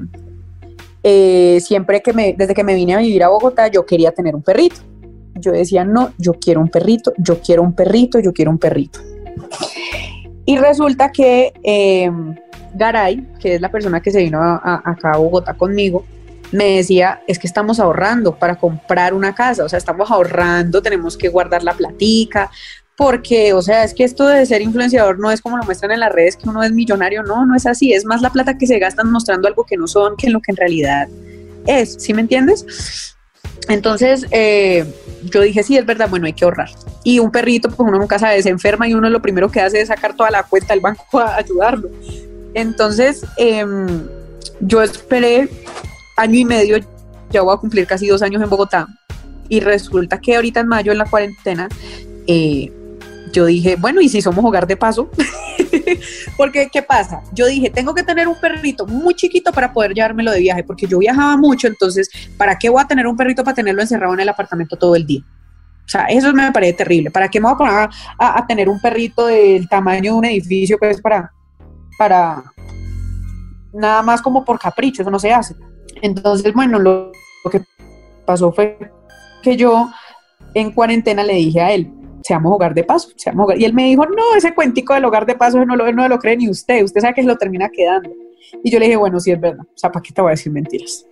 eh, 1.04 1.60
siempre 1.62 2.02
que 2.02 2.14
me, 2.14 2.34
desde 2.38 2.54
que 2.54 2.64
me 2.64 2.76
vine 2.76 2.96
a 2.96 3.00
vivir 3.00 3.24
a 3.24 3.30
Bogotá, 3.30 3.68
yo 3.68 3.86
quería 3.86 4.12
tener 4.12 4.36
un 4.36 4.42
perrito. 4.44 4.78
Yo 5.36 5.52
decía, 5.52 5.84
no, 5.86 6.12
yo 6.18 6.34
quiero 6.34 6.60
un 6.62 6.70
perrito, 6.70 7.14
yo 7.18 7.40
quiero 7.40 7.64
un 7.64 7.74
perrito, 7.74 8.20
yo 8.20 8.34
quiero 8.34 8.52
un 8.52 8.58
perrito. 8.58 9.00
Y 10.46 10.58
resulta 10.58 11.12
que 11.12 11.54
eh, 11.64 12.12
Garay, 12.74 13.26
que 13.40 13.56
es 13.56 13.62
la 13.62 13.72
persona 13.72 14.02
que 14.02 14.12
se 14.12 14.20
vino 14.20 14.40
a- 14.42 14.82
acá 14.84 15.12
a 15.14 15.18
Bogotá 15.18 15.54
conmigo, 15.54 16.04
me 16.52 16.78
decía, 16.78 17.22
es 17.28 17.40
que 17.40 17.48
estamos 17.48 17.80
ahorrando 17.80 18.36
para 18.36 18.56
comprar 18.56 19.14
una 19.14 19.36
casa, 19.36 19.64
o 19.64 19.70
sea, 19.70 19.78
estamos 19.78 20.10
ahorrando, 20.10 20.82
tenemos 20.82 21.18
que 21.18 21.30
guardar 21.30 21.64
la 21.64 21.74
platica, 21.74 22.50
porque, 22.96 23.54
o 23.54 23.62
sea, 23.62 23.84
es 23.84 23.94
que 23.94 24.04
esto 24.04 24.28
de 24.28 24.46
ser 24.46 24.62
influenciador 24.62 25.20
no 25.20 25.32
es 25.32 25.42
como 25.42 25.58
lo 25.58 25.64
muestran 25.64 25.92
en 25.92 26.02
las 26.02 26.12
redes, 26.12 26.36
que 26.36 26.50
uno 26.50 26.64
es 26.64 26.72
millonario, 26.72 27.24
no, 27.24 27.46
no 27.46 27.56
es 27.56 27.66
así, 27.66 27.94
es 27.94 28.04
más 28.04 28.22
la 28.22 28.30
plata 28.32 28.58
que 28.58 28.68
se 28.68 28.78
gastan 28.78 29.10
mostrando 29.12 29.48
algo 29.48 29.66
que 29.66 29.78
no 29.78 29.88
son 29.88 30.18
que 30.18 30.28
en 30.28 30.34
lo 30.34 30.42
que 30.42 30.52
en 30.52 30.58
realidad 30.58 31.08
es, 31.66 31.96
¿sí 32.00 32.14
me 32.14 32.22
entiendes? 32.22 33.16
Entonces, 33.70 34.26
eh, 34.32 34.86
yo 35.24 35.42
dije, 35.42 35.64
sí, 35.64 35.78
es 35.78 35.86
verdad, 35.86 36.10
bueno, 36.10 36.26
hay 36.26 36.34
que 36.34 36.44
ahorrar. 36.44 36.70
Y 37.04 37.20
un 37.20 37.32
perrito, 37.32 37.70
pues 37.70 37.88
uno 37.88 38.00
nunca 38.00 38.20
sabe, 38.20 38.42
se 38.42 38.50
enferma 38.50 38.88
y 38.88 38.94
uno 38.94 39.10
lo 39.10 39.22
primero 39.22 39.50
que 39.50 39.62
hace 39.62 39.80
es 39.80 39.90
sacar 39.90 40.16
toda 40.16 40.32
la 40.32 40.44
cuenta 40.44 40.74
del 40.74 40.82
banco 40.82 41.04
a 41.20 41.36
ayudarlo. 41.36 41.90
Entonces, 42.54 43.26
em, 43.38 44.08
yo 44.60 44.82
esperé 44.82 45.48
año 46.20 46.40
y 46.40 46.46
medio, 46.46 46.78
ya 47.30 47.42
voy 47.42 47.54
a 47.54 47.58
cumplir 47.58 47.88
casi 47.88 48.08
dos 48.08 48.22
años 48.22 48.42
en 48.42 48.50
Bogotá, 48.50 48.88
y 49.48 49.60
resulta 49.60 50.20
que 50.20 50.36
ahorita 50.36 50.60
en 50.60 50.68
mayo, 50.68 50.92
en 50.92 50.98
la 51.00 51.06
cuarentena, 51.06 51.68
eh, 52.28 52.72
yo 53.32 53.46
dije, 53.46 53.76
bueno, 53.76 54.02
¿y 54.02 54.10
si 54.10 54.22
somos 54.22 54.44
hogar 54.44 54.66
de 54.68 54.78
paso? 54.78 55.10
porque, 56.38 56.70
¿qué 56.72 56.82
pasa? 56.82 57.22
Yo 57.34 57.46
dije, 57.48 57.70
tengo 57.70 57.94
que 57.94 58.04
tener 58.04 58.28
un 58.28 58.40
perrito 58.40 58.88
muy 58.88 59.14
chiquito 59.14 59.52
para 59.52 59.72
poder 59.72 59.94
llevármelo 59.94 60.32
de 60.32 60.40
viaje, 60.40 60.64
porque 60.64 60.88
yo 60.88 61.00
viajaba 61.00 61.38
mucho, 61.38 61.68
entonces, 61.68 62.10
¿para 62.38 62.58
qué 62.58 62.70
voy 62.70 62.82
a 62.82 62.88
tener 62.88 63.08
un 63.08 63.18
perrito 63.18 63.44
para 63.44 63.56
tenerlo 63.56 63.82
encerrado 63.82 64.14
en 64.14 64.20
el 64.22 64.30
apartamento 64.30 64.76
todo 64.76 64.96
el 64.96 65.06
día? 65.06 65.22
O 65.22 65.92
sea, 65.92 66.06
eso 66.06 66.32
me 66.34 66.52
parece 66.52 66.74
terrible. 66.74 67.10
¿Para 67.10 67.30
qué 67.30 67.40
me 67.40 67.46
voy 67.46 67.54
a 67.54 67.58
poner 67.58 67.90
a, 68.20 68.46
tener 68.48 68.70
un 68.70 68.80
perrito 68.80 69.26
del 69.26 69.68
tamaño 69.68 70.12
de 70.12 70.18
un 70.20 70.26
edificio 70.26 70.78
que 70.78 70.92
es 70.92 71.02
para, 71.02 71.32
para 71.98 72.44
nada 73.74 74.04
más 74.04 74.22
como 74.22 74.46
por 74.46 74.60
capricho? 74.60 75.02
Eso 75.02 75.10
no 75.10 75.18
se 75.18 75.34
hace. 75.34 75.56
Entonces, 76.02 76.54
bueno, 76.54 76.80
lo, 76.80 77.12
que 77.52 77.62
pasó 78.26 78.52
fue 78.52 78.78
que 79.44 79.56
yo 79.56 79.90
en 80.54 80.72
cuarentena 80.72 81.24
le 81.24 81.34
dije 81.34 81.62
a 81.62 81.74
él, 81.74 81.92
seamos 82.24 82.54
hogar 82.54 82.74
de 82.74 82.84
paso, 82.84 83.10
seamos 83.16 83.46
hogar. 83.46 83.60
Y 83.60 83.66
él 83.66 83.74
me 83.74 83.86
dijo, 83.86 84.06
no, 84.06 84.36
ese 84.36 84.54
cuentico 84.54 84.94
del 84.94 85.06
hogar 85.06 85.26
de 85.26 85.36
paso 85.36 85.64
no 85.66 85.76
lo, 85.76 85.92
no 85.92 86.08
lo 86.08 86.20
cree 86.20 86.38
ni 86.38 86.50
usted, 86.50 86.84
usted 86.84 87.02
sabe 87.02 87.14
que 87.14 87.22
se 87.22 87.28
lo 87.28 87.38
termina 87.38 87.70
quedando. 87.70 88.10
Y 88.64 88.72
yo 88.72 88.80
le 88.80 88.86
dije, 88.86 88.98
bueno, 88.98 89.20
sí 89.20 89.32
es 89.32 89.40
verdad, 89.40 89.64
o 89.64 89.78
sea, 89.78 89.92
¿para 89.92 90.04
qué 90.04 90.12
te 90.14 90.22
voy 90.22 90.30
a 90.30 90.32
decir 90.32 90.52
mentiras? 90.52 91.06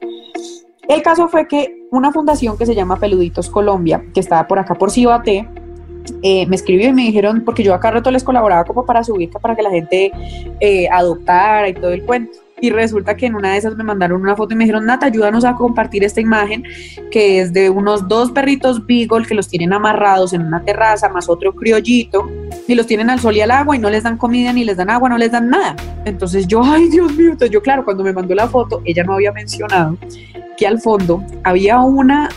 El 0.88 1.02
caso 1.02 1.28
fue 1.28 1.48
que 1.48 1.86
una 1.92 2.12
fundación 2.12 2.58
que 2.58 2.66
se 2.66 2.74
llama 2.74 2.98
Peluditos 2.98 3.50
Colombia, 3.50 4.04
que 4.14 4.22
estaba 4.22 4.48
por 4.48 4.58
acá 4.58 4.74
por 4.76 4.90
Cibate, 4.90 5.48
eh, 6.22 6.46
me 6.48 6.56
escribió 6.56 6.90
y 6.90 6.94
me 6.94 7.04
dijeron, 7.04 7.44
porque 7.44 7.64
yo 7.64 7.74
acá 7.74 7.92
rato 7.92 8.10
les 8.12 8.24
colaboraba 8.24 8.64
como 8.64 8.86
para 8.86 9.04
subir, 9.04 9.30
para 9.30 9.56
que 9.56 9.62
la 9.62 9.70
gente 9.70 10.12
eh, 10.60 10.88
adoptara 10.90 11.68
y 11.70 11.74
todo 11.74 11.92
el 11.92 12.06
cuento. 12.06 12.40
Y 12.60 12.72
resulta 12.72 13.16
que 13.16 13.28
en 13.28 13.36
una 13.36 13.52
de 13.52 13.58
esas 13.58 13.76
me 13.76 13.84
mandaron 13.84 14.22
una 14.22 14.36
foto 14.36 14.54
y 14.54 14.58
me 14.58 14.64
dijeron, 14.64 14.86
Nata, 14.86 15.06
ayúdanos 15.06 15.46
a 15.46 15.54
compartir 15.54 16.04
esta 16.04 16.22
imagen 16.22 16.64
que 17.12 17.40
es 17.40 17.54
de 17.54 17.70
unos 17.70 18.08
dos 18.08 18.32
perritos 18.32 18.86
Beagle 18.86 19.28
que 19.28 19.36
los 19.36 19.48
tienen 19.48 19.74
amarrados 19.74 20.34
en 20.34 20.42
una 20.42 20.64
terraza, 20.64 21.08
más 21.10 21.30
otro 21.30 21.54
criollito, 21.54 22.30
y 22.68 22.74
los 22.74 22.88
tienen 22.88 23.12
al 23.12 23.20
sol 23.20 23.36
y 23.36 23.42
al 23.42 23.52
agua 23.52 23.76
y 23.76 23.80
no 23.80 23.90
les 23.92 24.04
dan 24.04 24.18
comida, 24.18 24.52
ni 24.54 24.64
les 24.64 24.78
dan 24.78 24.90
agua, 24.90 25.08
no 25.08 25.18
les 25.20 25.32
dan 25.32 25.50
nada. 25.50 25.76
Entonces 26.06 26.48
yo, 26.48 26.64
ay 26.64 26.90
Dios 26.90 27.14
mío, 27.14 27.28
entonces 27.28 27.52
yo 27.52 27.62
claro, 27.62 27.86
cuando 27.86 28.04
me 28.04 28.12
mandó 28.12 28.34
la 28.34 28.48
foto, 28.48 28.82
ella 28.86 29.04
no 29.04 29.14
había 29.14 29.32
mencionado 29.32 29.98
que 30.58 30.66
al 30.66 30.82
fondo 30.82 31.24
había 31.44 31.80
una 31.82 32.30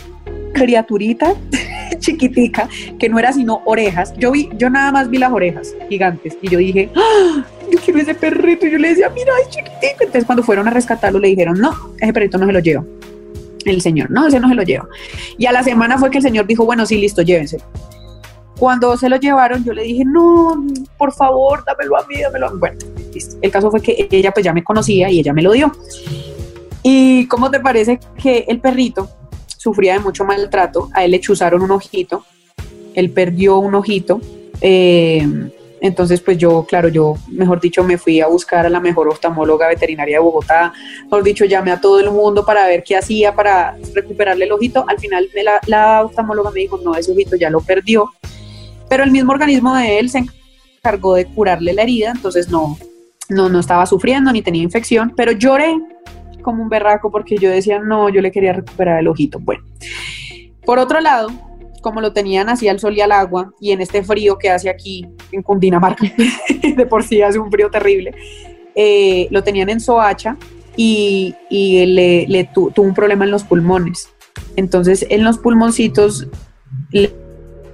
criaturita 0.53 1.33
chiquitica 1.99 2.69
que 2.99 3.09
no 3.09 3.17
era 3.17 3.33
sino 3.33 3.61
orejas. 3.65 4.13
Yo 4.17 4.31
vi, 4.31 4.49
yo 4.55 4.69
nada 4.69 4.91
más 4.91 5.09
vi 5.09 5.17
las 5.17 5.31
orejas 5.31 5.73
gigantes 5.89 6.37
y 6.41 6.49
yo 6.49 6.59
dije, 6.59 6.91
¡Ah! 6.95 7.43
Yo 7.71 7.79
quiero 7.79 7.99
ese 7.99 8.13
perrito. 8.13 8.67
Y 8.67 8.71
yo 8.71 8.77
le 8.77 8.89
decía, 8.89 9.09
mira, 9.09 9.33
es 9.41 9.49
chiquitico. 9.49 10.01
Entonces 10.01 10.25
cuando 10.25 10.43
fueron 10.43 10.67
a 10.67 10.71
rescatarlo 10.71 11.19
le 11.19 11.29
dijeron, 11.29 11.59
no, 11.59 11.75
ese 11.99 12.13
perrito 12.13 12.37
no 12.37 12.45
se 12.45 12.51
lo 12.51 12.59
llevo. 12.59 12.85
El 13.65 13.81
señor, 13.81 14.09
no, 14.09 14.27
ese 14.27 14.39
no 14.39 14.49
se 14.49 14.55
lo 14.55 14.63
lleva. 14.63 14.87
Y 15.37 15.45
a 15.45 15.51
la 15.51 15.63
semana 15.63 15.97
fue 15.97 16.09
que 16.09 16.17
el 16.17 16.23
señor 16.23 16.47
dijo, 16.47 16.65
bueno, 16.65 16.85
sí, 16.85 16.97
listo, 16.97 17.21
llévense. 17.21 17.59
Cuando 18.57 18.95
se 18.97 19.09
lo 19.09 19.17
llevaron, 19.17 19.63
yo 19.63 19.73
le 19.73 19.83
dije, 19.83 20.03
no, 20.05 20.63
por 20.97 21.13
favor, 21.13 21.63
dámelo 21.65 21.97
a 21.97 22.05
mí, 22.07 22.21
dámelo 22.21 22.47
a 22.47 22.51
mí. 22.51 22.59
Bueno, 22.59 22.77
listo. 23.13 23.37
El 23.41 23.51
caso 23.51 23.71
fue 23.71 23.81
que 23.81 24.07
ella 24.11 24.31
pues 24.31 24.43
ya 24.43 24.53
me 24.53 24.63
conocía 24.63 25.09
y 25.09 25.19
ella 25.19 25.33
me 25.33 25.41
lo 25.41 25.51
dio. 25.51 25.71
¿Y 26.83 27.27
cómo 27.27 27.51
te 27.51 27.59
parece 27.59 27.99
que 28.21 28.45
el 28.47 28.59
perrito 28.59 29.09
sufría 29.57 29.93
de 29.93 29.99
mucho 29.99 30.25
maltrato? 30.25 30.89
A 30.93 31.05
él 31.05 31.11
le 31.11 31.19
chuzaron 31.19 31.61
un 31.61 31.71
ojito, 31.71 32.25
él 32.95 33.11
perdió 33.11 33.57
un 33.57 33.75
ojito. 33.75 34.19
Eh, 34.61 35.51
entonces, 35.81 36.21
pues 36.21 36.37
yo, 36.37 36.63
claro, 36.63 36.89
yo, 36.89 37.15
mejor 37.27 37.59
dicho, 37.59 37.83
me 37.83 37.97
fui 37.97 38.21
a 38.21 38.27
buscar 38.27 38.67
a 38.67 38.69
la 38.69 38.79
mejor 38.79 39.07
oftalmóloga 39.07 39.67
veterinaria 39.67 40.17
de 40.17 40.23
Bogotá. 40.23 40.71
Mejor 41.05 41.23
dicho, 41.23 41.43
llamé 41.45 41.71
a 41.71 41.81
todo 41.81 41.99
el 41.99 42.11
mundo 42.11 42.45
para 42.45 42.67
ver 42.67 42.83
qué 42.83 42.95
hacía 42.95 43.33
para 43.33 43.75
recuperarle 43.95 44.45
el 44.45 44.51
ojito. 44.51 44.85
Al 44.87 44.99
final, 44.99 45.27
la, 45.43 45.59
la 45.65 46.05
oftalmóloga 46.05 46.51
me 46.51 46.59
dijo, 46.59 46.79
no, 46.83 46.93
ese 46.93 47.11
ojito 47.11 47.35
ya 47.35 47.49
lo 47.49 47.61
perdió. 47.61 48.11
Pero 48.89 49.03
el 49.03 49.09
mismo 49.09 49.31
organismo 49.31 49.75
de 49.75 49.97
él 49.97 50.11
se 50.11 50.23
encargó 50.77 51.15
de 51.15 51.25
curarle 51.25 51.73
la 51.73 51.81
herida, 51.81 52.11
entonces 52.11 52.49
no, 52.49 52.77
no, 53.29 53.49
no 53.49 53.59
estaba 53.59 53.85
sufriendo 53.87 54.31
ni 54.31 54.43
tenía 54.43 54.61
infección, 54.61 55.13
pero 55.15 55.31
lloré 55.31 55.75
como 56.43 56.61
un 56.61 56.69
berraco 56.69 57.09
porque 57.09 57.37
yo 57.37 57.49
decía, 57.49 57.79
no, 57.79 58.09
yo 58.09 58.21
le 58.21 58.31
quería 58.31 58.53
recuperar 58.53 58.99
el 58.99 59.07
ojito. 59.07 59.39
Bueno, 59.39 59.63
por 60.63 60.77
otro 60.77 60.99
lado, 60.99 61.29
como 61.81 62.01
lo 62.01 62.13
tenían 62.13 62.49
así 62.49 62.67
al 62.67 62.79
sol 62.79 62.95
y 62.95 63.01
al 63.01 63.11
agua, 63.11 63.53
y 63.59 63.71
en 63.71 63.81
este 63.81 64.03
frío 64.03 64.37
que 64.37 64.49
hace 64.49 64.69
aquí 64.69 65.07
en 65.31 65.41
Cundinamarca, 65.41 66.05
de 66.75 66.85
por 66.85 67.03
sí 67.03 67.21
hace 67.21 67.39
un 67.39 67.51
frío 67.51 67.69
terrible, 67.69 68.13
eh, 68.75 69.27
lo 69.31 69.43
tenían 69.43 69.69
en 69.69 69.79
Soacha 69.79 70.37
y, 70.75 71.35
y 71.49 71.85
le, 71.85 72.49
tuvo 72.53 72.71
un 72.77 72.93
problema 72.93 73.25
en 73.25 73.31
los 73.31 73.43
pulmones. 73.43 74.09
Entonces, 74.55 75.05
en 75.09 75.23
los 75.23 75.37
pulmoncitos 75.37 76.27
le 76.91 77.13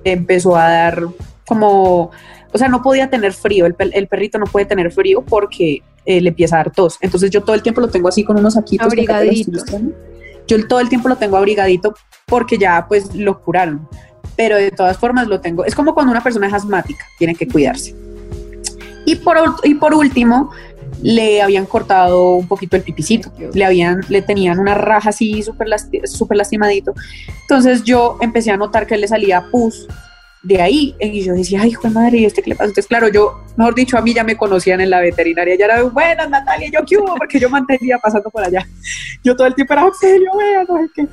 empezó 0.04 0.56
a 0.56 0.70
dar 0.70 1.04
como, 1.46 2.12
o 2.52 2.58
sea, 2.58 2.68
no 2.68 2.82
podía 2.82 3.10
tener 3.10 3.34
frío, 3.34 3.66
el, 3.66 3.76
el 3.80 4.08
perrito 4.08 4.40
no 4.40 4.46
puede 4.46 4.66
tener 4.66 4.92
frío 4.92 5.22
porque 5.22 5.84
eh, 6.08 6.22
le 6.22 6.30
empieza 6.30 6.56
a 6.56 6.60
dar 6.60 6.72
tos. 6.72 6.98
Entonces 7.02 7.30
yo 7.30 7.44
todo 7.44 7.54
el 7.54 7.62
tiempo 7.62 7.82
lo 7.82 7.90
tengo 7.90 8.08
así 8.08 8.24
con 8.24 8.38
unos 8.38 8.54
saquitos. 8.54 8.88
Abrigadito. 8.88 9.52
Yo 10.48 10.68
todo 10.68 10.80
el 10.80 10.90
tiempo 10.90 11.10
lo 11.10 11.18
tengo 11.18 11.38
abrigadito 11.38 11.94
porque 12.26 12.58
ya 12.58 12.86
pues 12.88 13.14
lo 13.16 13.42
curaron. 13.42 13.88
Pero 14.36 14.56
de 14.56 14.72
todas 14.72 14.98
formas 14.98 15.28
lo 15.28 15.42
tengo. 15.42 15.66
Es 15.66 15.76
como 15.76 15.94
cuando 15.94 16.12
una 16.12 16.22
persona 16.22 16.48
es 16.48 16.54
asmática, 16.54 17.06
tiene 17.18 17.36
que 17.36 17.48
cuidarse. 17.48 17.96
Y 19.06 19.16
por, 19.16 19.38
y 19.64 19.76
por 19.76 19.94
último, 19.94 20.52
le 21.02 21.42
habían 21.42 21.66
cortado 21.66 22.36
un 22.36 22.48
poquito 22.48 22.76
el 22.76 22.84
pipicito, 22.84 23.32
le 23.54 23.66
habían, 23.66 24.02
le 24.10 24.22
tenían 24.22 24.60
una 24.60 24.74
raja 24.74 25.10
así 25.10 25.42
súper 25.44 25.68
super 26.06 26.38
lastimadito. 26.38 26.94
Entonces 27.42 27.84
yo 27.84 28.18
empecé 28.22 28.52
a 28.52 28.58
notar 28.58 28.88
que 28.88 28.98
le 28.98 29.08
salía 29.08 29.46
pus 29.52 29.88
de 30.48 30.62
ahí, 30.62 30.96
y 31.00 31.24
yo 31.24 31.34
decía, 31.34 31.62
ay, 31.62 31.72
hijo 31.72 31.82
de 31.84 31.94
madre, 31.94 32.20
¿y 32.20 32.26
este 32.26 32.42
qué 32.42 32.52
le 32.52 32.56
pasa? 32.56 32.70
Entonces, 32.70 32.88
claro, 32.88 33.10
yo, 33.10 33.44
mejor 33.58 33.76
dicho, 33.76 33.98
a 33.98 34.02
mí 34.02 34.14
ya 34.14 34.24
me 34.24 34.38
conocían 34.38 34.80
en 34.80 34.90
la 34.90 35.02
veterinaria, 35.02 35.56
ya 35.58 35.66
era, 35.66 35.84
buenas, 35.84 36.30
Natalia, 36.30 36.70
yo 36.72 36.86
qué 36.88 36.98
hubo, 36.98 37.16
porque 37.16 37.40
yo 37.40 37.50
mantenía 37.50 37.98
pasando 37.98 38.30
por 38.30 38.44
allá. 38.44 38.66
Yo 39.24 39.36
todo 39.36 39.46
el 39.46 39.56
tiempo 39.56 39.74
era, 39.74 39.82
Auxilio, 39.84 40.32
vea, 40.38 40.64
no 40.64 40.78
sé 40.78 40.90
qué. 40.96 41.08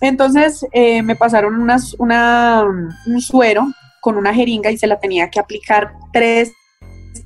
Entonces, 0.00 0.64
eh, 0.72 1.02
me 1.02 1.14
pasaron 1.14 1.60
unas, 1.60 1.94
una, 1.98 2.64
un 3.06 3.20
suero 3.20 3.66
con 4.00 4.16
una 4.16 4.32
jeringa 4.32 4.70
y 4.70 4.78
se 4.78 4.86
la 4.86 4.98
tenía 4.98 5.28
que 5.28 5.40
aplicar 5.40 5.92
tres 6.12 6.52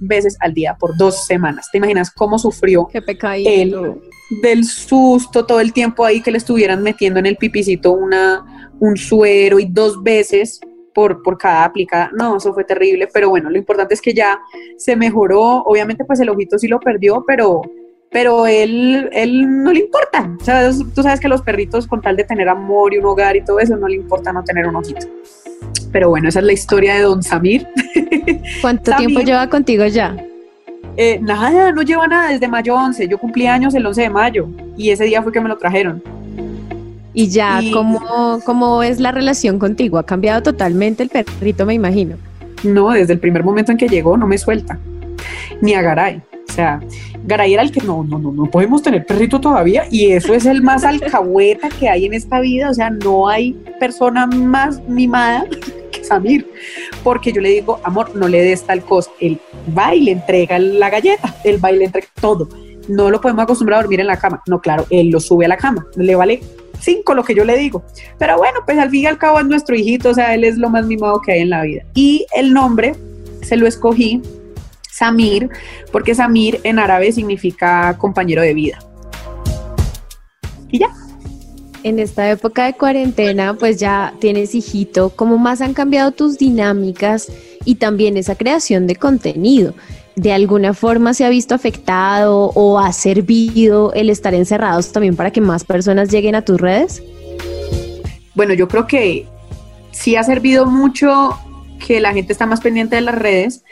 veces 0.01 0.37
al 0.41 0.55
día 0.55 0.75
por 0.75 0.97
dos 0.97 1.27
semanas. 1.27 1.69
¿Te 1.71 1.79
imaginas 1.79 2.11
cómo 2.11 2.39
sufrió 2.39 2.89
él 3.45 4.01
del 4.43 4.65
susto 4.65 5.45
todo 5.45 5.61
el 5.61 5.73
tiempo 5.73 6.05
ahí 6.05 6.23
que 6.23 6.31
le 6.31 6.39
estuvieran 6.39 6.83
metiendo 6.83 7.21
en 7.21 7.27
el 7.27 7.37
pipicito 7.37 7.93
una, 7.93 8.71
un 8.81 8.97
suero 8.97 9.61
y 9.61 9.67
dos 9.67 10.03
veces 10.03 10.61
por, 10.95 11.23
por 11.23 11.39
cada 11.39 11.65
aplicada. 11.65 12.11
No, 12.13 12.37
eso 12.37 12.53
fue 12.53 12.65
terrible, 12.65 13.09
pero 13.13 13.29
bueno, 13.31 13.51
lo 13.51 13.59
importante 13.59 13.95
es 13.95 14.01
que 14.01 14.13
ya 14.13 14.41
se 14.77 14.97
mejoró. 14.97 15.63
Obviamente, 15.63 16.05
pues 16.05 16.21
el 16.21 16.29
ojito 16.29 16.59
sí 16.59 16.69
lo 16.69 16.81
perdió, 16.81 17.25
pero, 17.27 17.63
pero 18.11 18.47
él, 18.47 19.09
él 19.13 19.63
no 19.63 19.73
le 19.73 19.81
importa. 19.81 20.35
O 20.41 20.45
sea, 20.45 20.71
tú 20.95 21.03
sabes 21.03 21.21
que 21.21 21.29
los 21.29 21.43
perritos, 21.43 21.87
con 21.87 22.01
tal 22.01 22.17
de 22.17 22.25
tener 22.25 22.49
amor 22.49 22.95
y 22.95 22.99
un 22.99 23.07
hogar 23.07 23.37
y 23.37 23.45
todo 23.45 23.61
eso, 23.61 23.77
no 23.77 23.89
le 23.89 23.97
importa 23.97 24.33
no 24.33 24.45
tener 24.45 24.67
un 24.67 24.77
ojito. 24.77 25.07
Pero 25.93 26.09
bueno, 26.09 26.29
esa 26.29 26.41
es 26.41 26.47
la 26.47 26.53
historia 26.53 26.95
de 26.95 27.03
Don 27.03 27.23
Samir. 27.23 27.67
¿Cuánto 28.61 28.95
tiempo 28.97 29.21
lleva 29.21 29.49
contigo 29.49 29.87
ya? 29.87 30.17
Eh, 30.97 31.19
nada, 31.21 31.73
no 31.73 31.83
lleva 31.83 32.07
nada 32.07 32.31
desde 32.31 32.49
mayo 32.49 32.75
11. 32.75 33.09
Yo 33.09 33.19
cumplí 33.19 33.47
años 33.47 33.75
el 33.75 33.87
11 33.87 34.03
de 34.03 34.11
mayo 34.11 34.49
y 34.77 34.91
ese 34.91 35.05
día 35.05 35.23
fue 35.23 35.33
que 35.33 35.41
me 35.41 35.49
lo 35.49 35.57
trajeron. 35.57 36.03
Y 37.15 37.29
ya, 37.29 37.61
¿cómo, 37.73 38.41
¿cómo 38.45 38.83
es 38.83 38.99
la 38.99 39.13
relación 39.13 39.59
contigo? 39.59 39.99
¿Ha 39.99 40.07
cambiado 40.07 40.43
totalmente 40.43 41.03
el 41.03 41.11
perrito, 41.11 41.67
me 41.67 41.75
imagino? 41.75 42.17
No, 42.63 42.91
desde 42.91 43.13
el 43.13 43.19
primer 43.19 43.45
momento 43.45 43.73
en 43.73 43.79
que 43.79 43.89
llegó 43.89 44.17
no 44.17 44.27
me 44.27 44.39
suelta. 44.39 44.79
Ni 45.61 45.75
a 45.75 45.83
Garay. 45.83 46.23
O 46.49 46.53
sea, 46.53 46.81
Garay 47.25 47.55
era 47.55 47.63
el 47.63 47.71
que 47.71 47.81
no, 47.81 48.05
no, 48.05 48.19
no, 48.19 48.33
no 48.33 48.51
podemos 48.51 48.83
tener 48.83 49.05
perrito 49.05 49.41
todavía. 49.41 49.85
Y 49.91 50.13
eso 50.13 50.33
es 50.35 50.47
el 50.47 50.63
más 50.63 50.85
alcahueta 50.85 51.69
que 51.69 51.89
hay 51.89 52.07
en 52.07 52.15
esta 52.15 52.41
vida. 52.41 52.71
O 52.71 52.75
sea, 52.75 52.91
no 52.91 53.29
hay 53.29 53.53
persona 53.79 54.27
más 54.27 54.83
mimada 54.89 55.45
que 55.91 56.05
Samir. 56.05 56.51
Porque 57.03 57.33
yo 57.33 57.41
le 57.41 57.51
digo, 57.51 57.79
amor, 57.85 58.15
no 58.15 58.29
le 58.29 58.43
des 58.43 58.63
tal 58.65 58.83
cosa. 58.83 59.11
Él 59.21 59.39
va 59.77 59.95
y 59.95 60.01
le 60.01 60.13
entrega 60.13 60.59
la 60.59 60.89
galleta. 60.89 61.35
Él 61.45 61.63
va 61.63 61.73
y 61.73 61.79
le 61.79 61.85
entrega 61.87 62.09
todo. 62.21 62.49
No 62.89 63.11
lo 63.11 63.21
podemos 63.21 63.45
acostumbrar 63.45 63.81
a 63.81 63.83
dormir 63.83 64.01
en 64.01 64.07
la 64.07 64.19
cama. 64.19 64.43
No, 64.47 64.61
claro, 64.61 64.87
él 64.91 65.11
lo 65.11 65.21
sube 65.21 65.45
a 65.45 65.49
la 65.49 65.57
cama. 65.57 65.87
Le 65.97 66.15
vale 66.17 66.41
cinco 66.83 67.15
lo 67.15 67.25
que 67.25 67.35
yo 67.35 67.45
le 67.45 67.57
digo. 67.57 67.83
Pero 68.19 68.37
bueno, 68.37 68.61
pues 68.65 68.79
al 68.79 68.91
fin 68.91 69.03
y 69.03 69.07
al 69.07 69.19
cabo 69.19 69.41
es 69.41 69.47
nuestro 69.47 69.75
hijito, 69.77 70.11
o 70.11 70.15
sea, 70.15 70.35
él 70.35 70.45
es 70.45 70.59
lo 70.59 70.69
más 70.69 70.87
mimado 70.87 71.21
que 71.21 71.33
hay 71.33 71.41
en 71.41 71.51
la 71.51 71.63
vida. 71.63 71.85
Y 71.95 72.27
el 72.35 72.53
nombre 72.53 72.95
se 73.43 73.57
lo 73.57 73.67
escogí 73.67 74.21
Samir, 74.91 75.49
porque 75.91 76.15
Samir 76.15 76.61
en 76.65 76.79
árabe 76.79 77.13
significa 77.13 77.97
compañero 77.99 78.43
de 78.43 78.55
vida. 78.55 78.79
Y 80.71 80.79
ya. 80.79 80.89
En 81.85 81.99
esta 81.99 82.31
época 82.31 82.67
de 82.67 82.75
cuarentena, 82.75 83.55
pues 83.55 83.81
ya 83.81 84.15
tienes 84.21 84.55
hijito, 84.55 85.11
¿cómo 85.11 85.37
más 85.37 85.61
han 85.61 85.75
cambiado 85.75 86.13
tus 86.13 86.39
dinámicas 86.39 87.33
y 87.65 87.77
también 87.77 88.17
esa 88.17 88.37
creación 88.37 88.87
de 88.87 88.97
contenido? 88.97 89.75
de 90.17 90.33
alguna 90.33 90.75
forma 90.75 91.15
se 91.15 91.25
ha 91.25 91.29
visto 91.29 91.55
afectado 91.55 92.51
o 92.55 92.79
ha 92.79 92.93
servido 92.93 93.93
el 93.95 94.11
estar 94.11 94.35
encerrados 94.35 94.93
también 94.93 95.17
para 95.17 95.31
que 95.31 95.41
más 95.41 95.65
personas 95.65 96.11
lleguen 96.11 96.35
a 96.35 96.43
tus 96.43 96.61
redes? 96.61 97.03
Bueno, 98.35 98.55
yo 98.55 98.69
creo 98.69 98.87
que 98.87 99.27
sí 99.91 100.17
ha 100.17 100.23
servido 100.23 100.67
mucho 100.67 101.39
que 101.87 102.01
la 102.01 102.13
gente 102.13 102.33
está 102.33 102.47
más 102.47 102.61
pendiente 102.61 102.97
de 102.97 103.03
las 103.03 103.15
redes. 103.15 103.65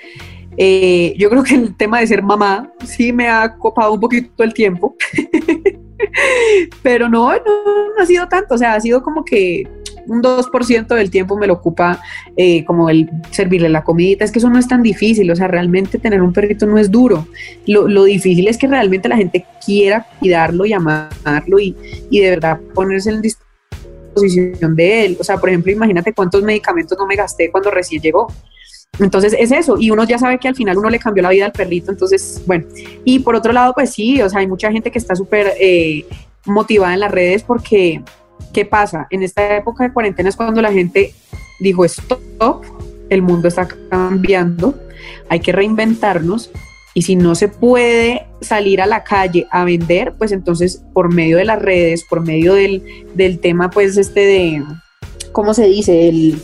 Eh, 0.57 1.15
yo 1.17 1.31
creo 1.31 1.43
que 1.43 1.55
el 1.55 1.77
tema 1.77 2.01
de 2.01 2.07
ser 2.07 2.23
mamá 2.23 2.73
sí 2.85 3.13
me 3.13 3.29
ha 3.29 3.57
copado 3.57 3.93
un 3.93 4.01
poquito 4.01 4.43
el 4.43 4.53
tiempo, 4.53 4.97
pero 6.83 7.09
no, 7.09 7.33
no, 7.33 7.41
ha 7.99 8.07
sido 8.07 8.27
tanto, 8.29 8.55
o 8.55 8.59
sea, 8.59 8.75
ha 8.75 8.81
sido 8.81 9.03
como 9.03 9.25
que 9.25 9.67
un 10.11 10.23
2% 10.23 10.89
del 10.89 11.09
tiempo 11.09 11.37
me 11.37 11.47
lo 11.47 11.55
ocupa 11.55 12.01
eh, 12.37 12.65
como 12.65 12.91
el 12.91 13.09
servirle 13.31 13.69
la 13.69 13.85
comidita, 13.85 14.25
es 14.25 14.33
que 14.33 14.41
eso 14.41 14.51
no 14.51 14.59
es 14.59 14.67
tan 14.67 14.83
difícil, 14.83 15.31
o 15.31 15.37
sea, 15.37 15.47
realmente 15.47 15.99
tener 15.99 16.21
un 16.21 16.33
perrito 16.33 16.67
no 16.67 16.79
es 16.79 16.91
duro, 16.91 17.29
lo, 17.67 17.87
lo 17.87 18.05
difícil 18.05 18.49
es 18.49 18.59
que 18.59 18.67
realmente 18.67 19.09
la 19.09 19.17
gente 19.17 19.47
quiera 19.65 20.05
cuidarlo 20.19 20.67
y 20.67 20.73
amarlo 20.73 21.61
y, 21.61 21.77
y 22.11 22.19
de 22.19 22.31
verdad 22.31 22.59
ponerse 22.75 23.11
en 23.11 23.23
disposición 23.23 24.75
de 24.75 25.07
él, 25.07 25.17
o 25.21 25.23
sea, 25.23 25.39
por 25.39 25.49
ejemplo, 25.49 25.71
imagínate 25.71 26.13
cuántos 26.13 26.43
medicamentos 26.43 26.99
no 26.99 27.07
me 27.07 27.15
gasté 27.15 27.49
cuando 27.53 27.71
recién 27.71 28.03
llegó, 28.03 28.27
entonces 28.99 29.33
es 29.39 29.53
eso, 29.53 29.77
y 29.79 29.93
uno 29.93 30.03
ya 30.03 30.19
sabe 30.19 30.39
que 30.39 30.49
al 30.49 30.57
final 30.57 30.77
uno 30.77 30.91
le 30.91 30.99
cambió 30.99 31.23
la 31.23 31.31
vida 31.31 31.47
al 31.47 31.53
perrito, 31.53 31.93
entonces, 31.93 32.43
bueno, 32.47 32.67
y 33.05 33.21
por 33.21 33.37
otro 33.37 33.53
lado, 33.53 33.75
pues 33.75 33.93
sí, 33.93 34.21
o 34.21 34.29
sea, 34.29 34.41
hay 34.41 34.49
mucha 34.49 34.73
gente 34.73 34.91
que 34.91 34.99
está 34.99 35.15
súper 35.15 35.53
eh, 35.61 36.05
motivada 36.47 36.95
en 36.95 37.01
las 37.01 37.13
redes 37.13 37.45
porque, 37.45 38.03
¿qué 38.53 38.65
pasa? 38.65 39.07
En 39.11 39.23
esta 39.23 39.57
época 39.57 39.85
de 39.85 39.93
cuarentena 39.93 40.29
es 40.29 40.37
cuando 40.37 40.61
la 40.63 40.73
gente 40.73 41.15
dijo, 41.61 41.85
stop, 41.85 42.65
el 43.09 43.23
mundo 43.23 43.49
está 43.49 43.69
cambiando, 43.91 44.75
hay 45.29 45.41
que 45.41 45.53
reinventarnos, 45.53 46.51
y 46.93 47.03
si 47.03 47.15
no 47.15 47.35
se 47.35 47.49
puede 47.49 48.27
salir 48.41 48.81
a 48.81 48.87
la 48.87 49.05
calle 49.05 49.47
a 49.51 49.65
vender, 49.65 50.15
pues 50.19 50.33
entonces 50.33 50.83
por 50.93 51.13
medio 51.13 51.37
de 51.37 51.45
las 51.45 51.63
redes, 51.63 52.05
por 52.05 52.21
medio 52.21 52.55
del, 52.55 52.83
del 53.15 53.39
tema, 53.39 53.71
pues 53.71 53.97
este 53.97 54.21
de, 54.21 54.65
¿cómo 55.33 55.55
se 55.55 55.67
dice? 55.67 56.09
El 56.09 56.43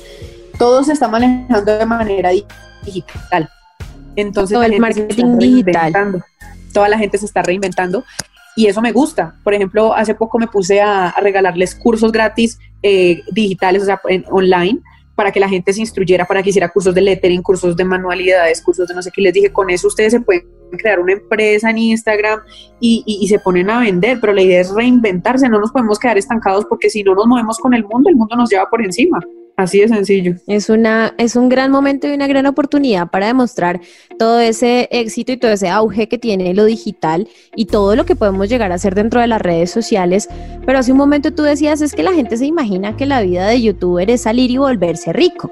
todo 0.59 0.85
se 0.85 0.93
está 0.93 1.09
manejando 1.09 1.79
de 1.79 1.87
manera 1.87 2.31
digital. 2.85 3.51
Entonces, 4.17 4.55
todo 4.55 4.65
el 4.65 4.81
marketing 4.81 5.39
digital. 5.39 6.25
Toda 6.73 6.89
la 6.89 6.99
gente 6.99 7.19
se 7.19 7.27
está 7.27 7.43
reinventando 7.43 8.05
y 8.57 8.66
eso 8.66 8.81
me 8.81 8.90
gusta. 8.90 9.37
Por 9.45 9.55
ejemplo, 9.55 9.95
hace 9.95 10.14
poco 10.14 10.38
me 10.38 10.49
puse 10.49 10.81
a, 10.81 11.14
regalarles 11.21 11.75
cursos 11.75 12.11
gratis 12.11 12.59
eh, 12.83 13.23
digitales, 13.31 13.83
o 13.83 13.85
sea, 13.85 14.01
online, 14.31 14.81
para 15.14 15.31
que 15.31 15.40
la 15.40 15.49
gente 15.49 15.73
se 15.73 15.81
instruyera, 15.81 16.25
para 16.25 16.42
que 16.42 16.51
hiciera 16.51 16.71
cursos 16.71 16.95
de 16.95 17.03
lettering, 17.03 17.42
cursos 17.42 17.77
de 17.77 17.85
manualidades, 17.85 18.62
cursos 18.62 18.88
de 18.88 18.95
no 18.95 19.03
sé 19.03 19.11
qué. 19.11 19.21
Les 19.21 19.35
dije, 19.35 19.53
con 19.53 19.71
eso 19.71 19.87
ustedes 19.87 20.12
se 20.12 20.21
pueden 20.21 20.47
crear 20.79 20.99
una 20.99 21.12
empresa 21.12 21.71
en 21.71 21.79
Instagram 21.79 22.40
y, 22.81 23.05
y, 23.07 23.29
se 23.29 23.38
ponen 23.38 23.71
a 23.71 23.81
vender, 23.81 24.19
pero 24.21 24.33
la 24.33 24.42
idea 24.42 24.61
es 24.61 24.75
reinventarse, 24.75 25.49
no 25.49 25.61
nos 25.61 25.71
podemos 25.71 25.99
quedar 25.99 26.19
estancados 26.19 26.64
porque 26.64 26.90
si 26.90 27.03
no 27.03 27.14
nos 27.14 27.27
movemos 27.27 27.59
con 27.59 27.73
el 27.73 27.85
mundo, 27.85 28.09
el 28.09 28.16
mundo 28.16 28.37
nos 28.37 28.51
lleva 28.51 28.69
por 28.69 28.83
encima. 28.83 29.21
Así 29.57 29.81
de 29.81 29.88
sencillo. 29.88 30.35
Es, 30.47 30.69
una, 30.69 31.14
es 31.16 31.35
un 31.35 31.49
gran 31.49 31.71
momento 31.71 32.07
y 32.07 32.12
una 32.12 32.27
gran 32.27 32.45
oportunidad 32.45 33.09
para 33.09 33.29
demostrar 33.29 33.81
todo 34.19 34.38
ese 34.38 34.87
éxito 34.90 35.33
y 35.33 35.38
todo 35.38 35.51
ese 35.51 35.71
auge 35.71 36.09
que 36.09 36.19
tiene 36.19 36.53
lo 36.53 36.66
digital 36.66 37.27
y 37.55 37.64
todo 37.64 37.97
lo 37.97 38.05
que 38.05 38.16
podemos 38.16 38.51
llegar 38.51 38.71
a 38.71 38.75
hacer 38.75 38.95
dentro 38.95 39.19
de 39.19 39.29
las 39.29 39.40
redes 39.40 39.71
sociales. 39.71 40.29
Pero 40.66 40.79
hace 40.79 40.92
un 40.92 40.99
momento 40.99 41.33
tú 41.33 41.42
decías, 41.42 41.81
es 41.81 41.95
que 41.95 42.03
la 42.03 42.12
gente 42.12 42.37
se 42.37 42.45
imagina 42.45 42.99
que 42.99 43.07
la 43.07 43.23
vida 43.23 43.47
de 43.47 43.62
youtuber 43.62 44.11
es 44.11 44.23
salir 44.23 44.51
y 44.51 44.59
volverse 44.59 45.14
rico. 45.14 45.51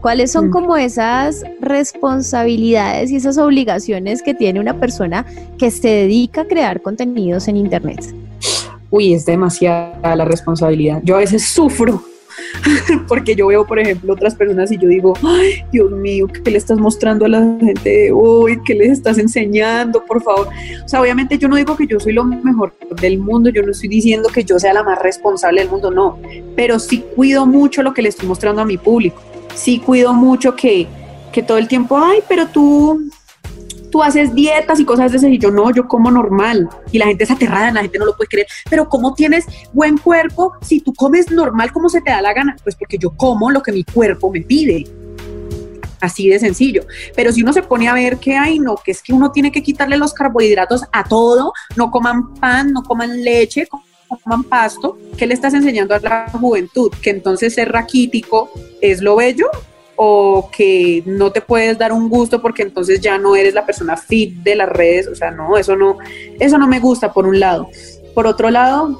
¿Cuáles 0.00 0.32
son 0.32 0.48
mm. 0.48 0.50
como 0.50 0.76
esas 0.76 1.44
responsabilidades 1.60 3.12
y 3.12 3.16
esas 3.16 3.38
obligaciones 3.38 4.22
que 4.22 4.34
tiene 4.34 4.58
una 4.58 4.80
persona 4.80 5.26
que 5.58 5.70
se 5.70 5.88
dedica 5.88 6.40
a 6.40 6.46
crear 6.46 6.82
contenidos 6.82 7.46
en 7.46 7.56
Internet? 7.56 8.12
Uy, 8.90 9.14
es 9.14 9.24
demasiada 9.24 10.16
la 10.16 10.24
responsabilidad. 10.24 11.00
Yo 11.04 11.14
a 11.14 11.20
veces 11.20 11.46
sufro 11.46 12.02
porque 13.08 13.34
yo 13.34 13.46
veo, 13.48 13.66
por 13.66 13.78
ejemplo, 13.78 14.12
otras 14.12 14.34
personas 14.34 14.70
y 14.72 14.78
yo 14.78 14.88
digo, 14.88 15.14
ay, 15.22 15.64
Dios 15.72 15.90
mío, 15.90 16.26
¿qué 16.26 16.50
le 16.50 16.58
estás 16.58 16.78
mostrando 16.78 17.24
a 17.24 17.28
la 17.28 17.40
gente 17.60 17.90
de 17.90 18.12
hoy? 18.12 18.60
¿Qué 18.64 18.74
les 18.74 18.90
estás 18.90 19.18
enseñando, 19.18 20.04
por 20.04 20.22
favor? 20.22 20.48
O 20.84 20.88
sea, 20.88 21.00
obviamente 21.00 21.38
yo 21.38 21.48
no 21.48 21.56
digo 21.56 21.76
que 21.76 21.86
yo 21.86 22.00
soy 22.00 22.12
lo 22.12 22.24
mejor 22.24 22.74
del 23.00 23.18
mundo, 23.18 23.50
yo 23.50 23.62
no 23.62 23.72
estoy 23.72 23.88
diciendo 23.88 24.28
que 24.28 24.44
yo 24.44 24.58
sea 24.58 24.72
la 24.72 24.82
más 24.82 24.98
responsable 25.00 25.60
del 25.60 25.70
mundo, 25.70 25.90
no, 25.90 26.18
pero 26.56 26.78
sí 26.78 27.04
cuido 27.14 27.46
mucho 27.46 27.82
lo 27.82 27.94
que 27.94 28.02
le 28.02 28.08
estoy 28.08 28.28
mostrando 28.28 28.62
a 28.62 28.64
mi 28.64 28.78
público, 28.78 29.20
sí 29.54 29.78
cuido 29.78 30.14
mucho 30.14 30.54
que, 30.54 30.86
que 31.32 31.42
todo 31.42 31.58
el 31.58 31.68
tiempo, 31.68 31.98
ay, 31.98 32.20
pero 32.28 32.46
tú 32.46 33.10
tú 33.94 34.02
haces 34.02 34.34
dietas 34.34 34.80
y 34.80 34.84
cosas 34.84 35.12
de 35.12 35.18
ese, 35.18 35.30
y 35.30 35.38
yo 35.38 35.52
no, 35.52 35.70
yo 35.70 35.86
como 35.86 36.10
normal. 36.10 36.68
Y 36.90 36.98
la 36.98 37.06
gente 37.06 37.22
es 37.22 37.30
aterrada, 37.30 37.70
la 37.70 37.82
gente 37.82 38.00
no 38.00 38.06
lo 38.06 38.16
puede 38.16 38.26
creer. 38.26 38.48
Pero 38.68 38.88
¿cómo 38.88 39.14
tienes 39.14 39.46
buen 39.72 39.98
cuerpo 39.98 40.54
si 40.62 40.80
tú 40.80 40.92
comes 40.92 41.30
normal 41.30 41.70
como 41.70 41.88
se 41.88 42.00
te 42.00 42.10
da 42.10 42.20
la 42.20 42.34
gana? 42.34 42.56
Pues 42.64 42.74
porque 42.74 42.98
yo 42.98 43.10
como 43.10 43.52
lo 43.52 43.62
que 43.62 43.70
mi 43.70 43.84
cuerpo 43.84 44.32
me 44.32 44.40
pide. 44.40 44.84
Así 46.00 46.28
de 46.28 46.40
sencillo. 46.40 46.84
Pero 47.14 47.30
si 47.30 47.44
uno 47.44 47.52
se 47.52 47.62
pone 47.62 47.86
a 47.86 47.94
ver 47.94 48.16
que 48.16 48.36
hay, 48.36 48.58
no, 48.58 48.74
que 48.74 48.90
es 48.90 49.00
que 49.00 49.12
uno 49.12 49.30
tiene 49.30 49.52
que 49.52 49.62
quitarle 49.62 49.96
los 49.96 50.12
carbohidratos 50.12 50.82
a 50.90 51.04
todo, 51.04 51.52
no 51.76 51.92
coman 51.92 52.34
pan, 52.34 52.72
no 52.72 52.82
coman 52.82 53.22
leche, 53.22 53.68
coman 54.24 54.42
pasto, 54.42 54.98
¿qué 55.16 55.28
le 55.28 55.34
estás 55.34 55.54
enseñando 55.54 55.94
a 55.94 56.00
la 56.00 56.28
juventud? 56.32 56.90
Que 57.00 57.10
entonces 57.10 57.54
ser 57.54 57.70
raquítico 57.70 58.50
es 58.80 59.00
lo 59.00 59.14
bello, 59.14 59.46
o 59.96 60.50
que 60.50 61.02
no 61.06 61.32
te 61.32 61.40
puedes 61.40 61.78
dar 61.78 61.92
un 61.92 62.08
gusto 62.08 62.42
porque 62.42 62.62
entonces 62.62 63.00
ya 63.00 63.18
no 63.18 63.36
eres 63.36 63.54
la 63.54 63.66
persona 63.66 63.96
fit 63.96 64.34
de 64.42 64.56
las 64.56 64.68
redes, 64.68 65.06
o 65.08 65.14
sea, 65.14 65.30
no, 65.30 65.56
eso 65.56 65.76
no, 65.76 65.98
eso 66.40 66.58
no 66.58 66.66
me 66.66 66.80
gusta 66.80 67.12
por 67.12 67.26
un 67.26 67.40
lado. 67.40 67.68
Por 68.14 68.26
otro 68.26 68.50
lado, 68.50 68.98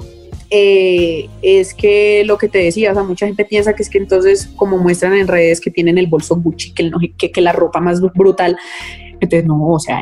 eh, 0.49 1.29
es 1.41 1.73
que 1.73 2.23
lo 2.25 2.37
que 2.37 2.47
te 2.47 2.59
decía, 2.59 2.91
o 2.91 2.93
sea, 2.93 3.03
mucha 3.03 3.25
gente 3.25 3.45
piensa 3.45 3.73
que 3.73 3.83
es 3.83 3.89
que 3.89 3.97
entonces 3.97 4.49
como 4.55 4.77
muestran 4.77 5.13
en 5.13 5.27
redes 5.27 5.59
que 5.59 5.71
tienen 5.71 5.97
el 5.97 6.07
bolso 6.07 6.35
Gucci, 6.35 6.73
que, 6.73 6.91
que, 7.17 7.31
que 7.31 7.41
la 7.41 7.51
ropa 7.51 7.79
más 7.79 8.01
brutal, 8.01 8.57
entonces 9.19 9.45
no, 9.45 9.61
o 9.69 9.79
sea, 9.79 10.01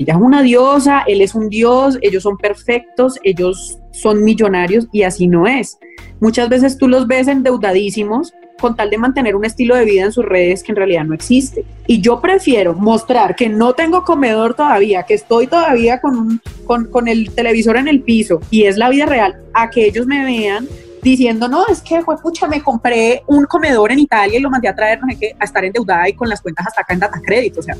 ella 0.00 0.14
es 0.14 0.20
una 0.20 0.40
diosa, 0.40 1.02
él 1.06 1.20
es 1.20 1.34
un 1.34 1.50
dios, 1.50 1.98
ellos 2.00 2.22
son 2.22 2.38
perfectos, 2.38 3.18
ellos 3.22 3.78
son 3.92 4.24
millonarios 4.24 4.88
y 4.92 5.02
así 5.02 5.26
no 5.26 5.46
es. 5.46 5.78
Muchas 6.20 6.48
veces 6.48 6.78
tú 6.78 6.88
los 6.88 7.06
ves 7.06 7.28
endeudadísimos 7.28 8.32
con 8.58 8.74
tal 8.76 8.88
de 8.88 8.96
mantener 8.96 9.36
un 9.36 9.44
estilo 9.44 9.76
de 9.76 9.84
vida 9.84 10.04
en 10.04 10.12
sus 10.12 10.24
redes 10.24 10.62
que 10.62 10.72
en 10.72 10.76
realidad 10.76 11.04
no 11.04 11.12
existe. 11.12 11.66
Y 11.86 12.00
yo 12.00 12.18
prefiero 12.18 12.72
mostrar 12.72 13.36
que 13.36 13.50
no 13.50 13.74
tengo 13.74 14.02
comedor 14.02 14.54
todavía, 14.54 15.02
que 15.02 15.12
estoy 15.12 15.46
todavía 15.46 16.00
con, 16.00 16.40
con, 16.66 17.06
el 17.06 17.34
televisor 17.34 17.76
en 17.76 17.86
el 17.86 18.00
piso 18.00 18.40
y 18.50 18.64
es 18.64 18.78
la 18.78 18.88
vida 18.88 19.04
real, 19.04 19.36
a 19.52 19.68
que 19.68 19.84
ellos 19.84 20.06
me 20.06 20.24
vean 20.24 20.66
diciendo, 21.02 21.46
no, 21.46 21.66
es 21.66 21.82
que, 21.82 22.00
fue 22.00 22.16
pucha, 22.16 22.46
me 22.46 22.62
compré 22.62 23.22
un 23.26 23.44
comedor 23.44 23.92
en 23.92 23.98
Italia 23.98 24.38
y 24.38 24.42
lo 24.42 24.48
mandé 24.48 24.68
a 24.68 24.74
traer, 24.74 24.98
no 24.98 25.08
sé 25.08 25.18
qué, 25.18 25.36
a 25.38 25.44
estar 25.44 25.62
endeudada 25.62 26.08
y 26.08 26.14
con 26.14 26.26
las 26.26 26.40
cuentas 26.40 26.68
hasta 26.68 26.80
acá 26.80 26.94
en 26.94 27.00
data 27.00 27.20
crédito. 27.22 27.60
O 27.60 27.62
sea, 27.62 27.76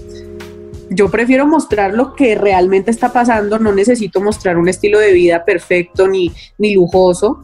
yo 0.90 1.08
prefiero 1.08 1.46
mostrar 1.46 1.94
lo 1.94 2.14
que 2.14 2.34
realmente 2.34 2.90
está 2.90 3.12
pasando, 3.12 3.58
no 3.58 3.72
necesito 3.72 4.20
mostrar 4.20 4.58
un 4.58 4.68
estilo 4.68 4.98
de 4.98 5.12
vida 5.12 5.44
perfecto 5.44 6.08
ni, 6.08 6.32
ni 6.58 6.74
lujoso, 6.74 7.40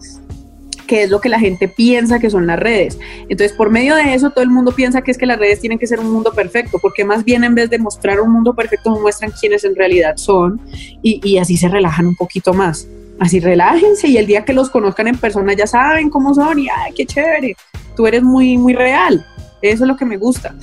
que 0.86 1.04
es 1.04 1.10
lo 1.10 1.20
que 1.20 1.28
la 1.28 1.38
gente 1.38 1.68
piensa 1.68 2.18
que 2.18 2.28
son 2.28 2.46
las 2.46 2.58
redes. 2.58 2.98
Entonces, 3.28 3.56
por 3.56 3.70
medio 3.70 3.94
de 3.94 4.14
eso, 4.14 4.30
todo 4.30 4.42
el 4.42 4.50
mundo 4.50 4.72
piensa 4.72 5.02
que 5.02 5.10
es 5.10 5.18
que 5.18 5.26
las 5.26 5.38
redes 5.38 5.60
tienen 5.60 5.78
que 5.78 5.86
ser 5.86 6.00
un 6.00 6.10
mundo 6.10 6.32
perfecto, 6.32 6.78
porque 6.80 7.04
más 7.04 7.24
bien 7.24 7.44
en 7.44 7.54
vez 7.54 7.70
de 7.70 7.78
mostrar 7.78 8.20
un 8.20 8.32
mundo 8.32 8.54
perfecto, 8.54 8.90
muestran 8.90 9.32
quiénes 9.38 9.64
en 9.64 9.76
realidad 9.76 10.16
son 10.16 10.60
y, 11.02 11.38
así 11.38 11.56
se 11.56 11.68
relajan 11.68 12.06
un 12.06 12.16
poquito 12.16 12.52
más. 12.52 12.88
Así 13.18 13.40
relájense 13.40 14.08
y 14.08 14.18
el 14.18 14.26
día 14.26 14.44
que 14.44 14.52
los 14.52 14.70
conozcan 14.70 15.06
en 15.06 15.16
persona 15.16 15.54
ya 15.54 15.66
saben 15.66 16.10
cómo 16.10 16.34
son 16.34 16.58
y 16.58 16.68
¡ay, 16.68 16.92
qué 16.94 17.06
chévere! 17.06 17.56
Tú 17.96 18.06
eres 18.06 18.22
muy, 18.22 18.58
muy 18.58 18.74
real. 18.74 19.24
Eso 19.62 19.84
es 19.84 19.88
lo 19.88 19.96
que 19.96 20.04
me 20.04 20.18
gusta. 20.18 20.54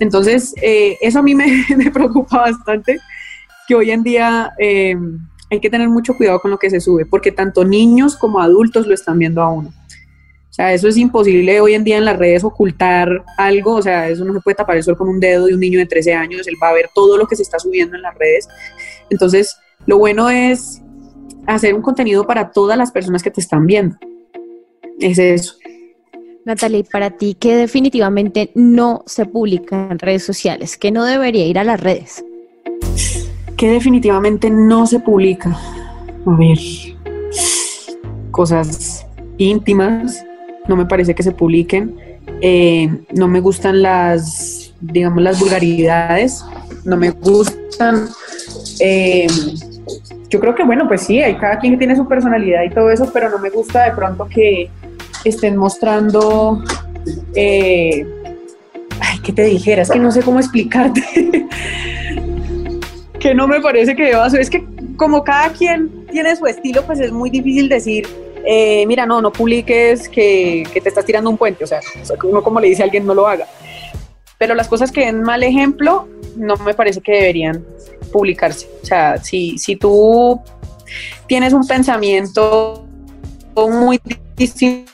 Entonces, 0.00 0.54
eh, 0.62 0.96
eso 1.00 1.18
a 1.20 1.22
mí 1.22 1.34
me, 1.34 1.90
preocupa 1.92 2.38
bastante, 2.38 2.98
que 3.66 3.74
hoy 3.74 3.90
en 3.90 4.02
día... 4.02 4.52
Eh, 4.58 4.96
hay 5.50 5.60
que 5.60 5.70
tener 5.70 5.88
mucho 5.88 6.16
cuidado 6.16 6.40
con 6.40 6.50
lo 6.50 6.58
que 6.58 6.70
se 6.70 6.80
sube, 6.80 7.06
porque 7.06 7.32
tanto 7.32 7.64
niños 7.64 8.16
como 8.16 8.40
adultos 8.40 8.86
lo 8.86 8.94
están 8.94 9.18
viendo 9.18 9.42
a 9.42 9.50
uno. 9.52 9.68
O 9.68 10.52
sea, 10.54 10.72
eso 10.72 10.86
es 10.86 10.96
imposible 10.96 11.60
hoy 11.60 11.74
en 11.74 11.82
día 11.82 11.98
en 11.98 12.04
las 12.04 12.16
redes 12.16 12.44
ocultar 12.44 13.24
algo, 13.36 13.74
o 13.74 13.82
sea, 13.82 14.08
eso 14.08 14.24
no 14.24 14.32
se 14.32 14.40
puede 14.40 14.54
tapar 14.54 14.76
el 14.76 14.84
sol 14.84 14.96
con 14.96 15.08
un 15.08 15.18
dedo 15.18 15.46
de 15.46 15.54
un 15.54 15.60
niño 15.60 15.80
de 15.80 15.86
13 15.86 16.14
años, 16.14 16.46
él 16.46 16.54
va 16.62 16.68
a 16.68 16.74
ver 16.74 16.90
todo 16.94 17.16
lo 17.16 17.26
que 17.26 17.34
se 17.34 17.42
está 17.42 17.58
subiendo 17.58 17.96
en 17.96 18.02
las 18.02 18.16
redes. 18.16 18.48
Entonces, 19.10 19.56
lo 19.86 19.98
bueno 19.98 20.30
es 20.30 20.80
hacer 21.46 21.74
un 21.74 21.82
contenido 21.82 22.26
para 22.26 22.52
todas 22.52 22.78
las 22.78 22.92
personas 22.92 23.22
que 23.22 23.30
te 23.30 23.40
están 23.40 23.66
viendo. 23.66 23.96
Es 25.00 25.18
eso. 25.18 25.54
Natalie, 26.44 26.84
para 26.84 27.10
ti, 27.10 27.36
¿qué 27.38 27.56
definitivamente 27.56 28.50
no 28.54 29.02
se 29.06 29.24
publica 29.24 29.88
en 29.90 29.98
redes 29.98 30.24
sociales? 30.24 30.76
¿Qué 30.76 30.90
no 30.90 31.04
debería 31.04 31.46
ir 31.46 31.58
a 31.58 31.64
las 31.64 31.80
redes? 31.80 32.24
que 33.56 33.70
definitivamente 33.70 34.50
no 34.50 34.86
se 34.86 35.00
publica. 35.00 35.50
A 35.50 36.36
ver, 36.36 36.58
cosas 38.30 39.06
íntimas, 39.38 40.24
no 40.68 40.76
me 40.76 40.86
parece 40.86 41.14
que 41.14 41.22
se 41.22 41.32
publiquen. 41.32 41.96
Eh, 42.40 42.90
no 43.14 43.28
me 43.28 43.40
gustan 43.40 43.82
las, 43.82 44.74
digamos, 44.80 45.22
las 45.22 45.38
vulgaridades, 45.38 46.44
no 46.84 46.96
me 46.96 47.10
gustan. 47.10 48.08
Eh, 48.80 49.26
yo 50.30 50.40
creo 50.40 50.54
que, 50.54 50.64
bueno, 50.64 50.88
pues 50.88 51.02
sí, 51.02 51.20
hay 51.20 51.36
cada 51.36 51.58
quien 51.58 51.74
que 51.74 51.78
tiene 51.78 51.96
su 51.96 52.08
personalidad 52.08 52.64
y 52.64 52.70
todo 52.70 52.90
eso, 52.90 53.10
pero 53.12 53.30
no 53.30 53.38
me 53.38 53.50
gusta 53.50 53.84
de 53.84 53.92
pronto 53.92 54.26
que 54.26 54.68
estén 55.30 55.56
mostrando, 55.56 56.62
eh, 57.34 58.06
¿qué 59.22 59.32
te 59.32 59.44
dijera? 59.44 59.82
Es 59.82 59.90
que 59.90 59.98
no 59.98 60.10
sé 60.10 60.22
cómo 60.22 60.38
explicarte. 60.38 61.02
que 63.18 63.34
no 63.34 63.48
me 63.48 63.60
parece 63.60 63.96
que 63.96 64.04
deba 64.04 64.28
ser. 64.28 64.40
Es 64.40 64.50
que 64.50 64.64
como 64.96 65.24
cada 65.24 65.50
quien 65.50 66.06
tiene 66.10 66.36
su 66.36 66.46
estilo, 66.46 66.84
pues 66.84 67.00
es 67.00 67.10
muy 67.10 67.30
difícil 67.30 67.68
decir, 67.68 68.06
eh, 68.46 68.84
mira, 68.86 69.06
no, 69.06 69.22
no 69.22 69.32
publiques 69.32 70.08
que, 70.08 70.64
que, 70.72 70.80
te 70.80 70.88
estás 70.90 71.04
tirando 71.04 71.30
un 71.30 71.38
puente. 71.38 71.64
O 71.64 71.66
sea, 71.66 71.80
uno 72.22 72.42
como 72.42 72.60
le 72.60 72.68
dice 72.68 72.82
a 72.82 72.84
alguien, 72.84 73.06
no 73.06 73.14
lo 73.14 73.26
haga. 73.26 73.46
Pero 74.38 74.54
las 74.54 74.68
cosas 74.68 74.92
que 74.92 75.06
den 75.06 75.22
mal 75.22 75.42
ejemplo, 75.42 76.06
no 76.36 76.56
me 76.56 76.74
parece 76.74 77.00
que 77.00 77.12
deberían 77.12 77.64
publicarse. 78.12 78.68
O 78.82 78.86
sea, 78.86 79.16
si, 79.18 79.56
si 79.58 79.76
tú 79.76 80.40
tienes 81.26 81.52
un 81.52 81.66
pensamiento 81.66 82.86
muy 83.56 84.00
distinto 84.36 84.93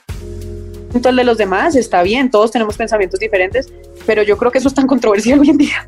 al 1.04 1.16
de 1.16 1.24
los 1.24 1.38
demás, 1.38 1.76
está 1.76 2.02
bien, 2.02 2.30
todos 2.30 2.50
tenemos 2.50 2.76
pensamientos 2.76 3.20
diferentes, 3.20 3.72
pero 4.06 4.22
yo 4.22 4.36
creo 4.36 4.50
que 4.50 4.58
eso 4.58 4.68
es 4.68 4.74
tan 4.74 4.86
controversial 4.86 5.38
hoy 5.40 5.50
en 5.50 5.58
día. 5.58 5.86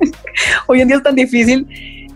hoy 0.66 0.80
en 0.80 0.88
día 0.88 0.96
es 0.96 1.02
tan 1.02 1.14
difícil 1.14 1.66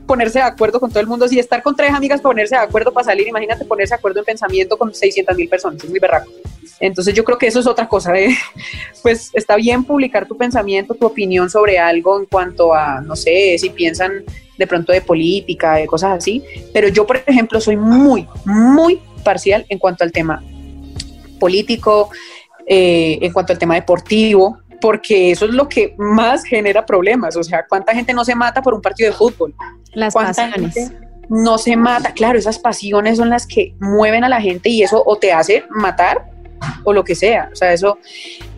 ponerse 0.07 0.39
de 0.39 0.45
acuerdo 0.45 0.81
con 0.81 0.91
todo 0.91 1.01
el 1.01 1.07
mundo. 1.07 1.29
Si 1.29 1.39
estar 1.39 1.63
con 1.63 1.77
tres 1.77 1.93
amigas, 1.93 2.21
ponerse 2.21 2.55
de 2.55 2.63
acuerdo 2.63 2.93
para 2.93 3.05
salir, 3.05 3.29
imagínate 3.29 3.65
ponerse 3.65 3.95
de 3.95 3.99
acuerdo 3.99 4.21
en 4.21 4.25
pensamiento 4.25 4.77
con 4.77 4.95
600 4.95 5.37
mil 5.37 5.49
personas, 5.49 5.83
es 5.83 5.91
muy 5.91 5.99
berraco. 5.99 6.31
Entonces 6.79 7.15
yo 7.15 7.25
creo 7.25 7.39
que 7.39 7.47
eso 7.47 7.61
es 7.61 7.67
otra 7.67 7.89
cosa. 7.89 8.15
¿eh? 8.19 8.37
Pues 9.03 9.31
está 9.35 9.55
bien 9.55 9.85
publicar 9.85 10.27
tu 10.27 10.37
pensamiento, 10.37 10.95
tu 10.95 11.07
opinión 11.07 11.49
sobre 11.49 11.79
algo 11.79 12.19
en 12.19 12.27
cuanto 12.27 12.75
a, 12.75 13.01
no 13.01 13.15
sé, 13.15 13.57
si 13.59 13.71
piensan 13.71 14.25
de 14.59 14.67
pronto 14.67 14.93
de 14.93 15.01
política, 15.01 15.75
de 15.75 15.87
cosas 15.87 16.17
así, 16.17 16.43
pero 16.73 16.89
yo, 16.89 17.07
por 17.07 17.19
ejemplo, 17.25 17.61
soy 17.61 17.77
muy, 17.77 18.27
muy 18.45 19.01
parcial 19.23 19.65
en 19.69 19.79
cuanto 19.79 20.03
al 20.03 20.11
tema 20.11 20.43
político, 21.39 22.11
eh, 22.67 23.19
en 23.23 23.33
cuanto 23.33 23.53
al 23.53 23.59
tema 23.59 23.75
deportivo, 23.75 24.59
porque 24.81 25.31
eso 25.31 25.47
es 25.47 25.53
lo 25.53 25.69
que 25.69 25.95
más 25.99 26.45
genera 26.45 26.85
problemas. 26.85 27.37
O 27.37 27.43
sea, 27.43 27.65
¿cuánta 27.69 27.95
gente 27.95 28.13
no 28.13 28.25
se 28.25 28.35
mata 28.35 28.63
por 28.63 28.75
un 28.75 28.83
partido 28.83 29.11
de 29.11 29.17
fútbol? 29.17 29.55
Las 29.93 30.15
pasiones. 30.15 30.93
No 31.29 31.59
se 31.59 31.77
mata, 31.77 32.13
claro, 32.13 32.39
esas 32.39 32.59
pasiones 32.59 33.19
son 33.19 33.31
las 33.31 33.47
que 33.47 33.75
mueven 33.81 34.23
a 34.23 34.29
la 34.29 34.41
gente 34.41 34.69
y 34.69 34.83
eso 34.83 35.03
o 35.05 35.17
te 35.17 35.33
hace 35.33 35.65
matar 35.71 36.31
o 36.85 36.93
lo 36.93 37.03
que 37.03 37.17
sea. 37.17 37.51
O 37.53 37.57
sea, 37.57 37.73
eso, 37.73 37.99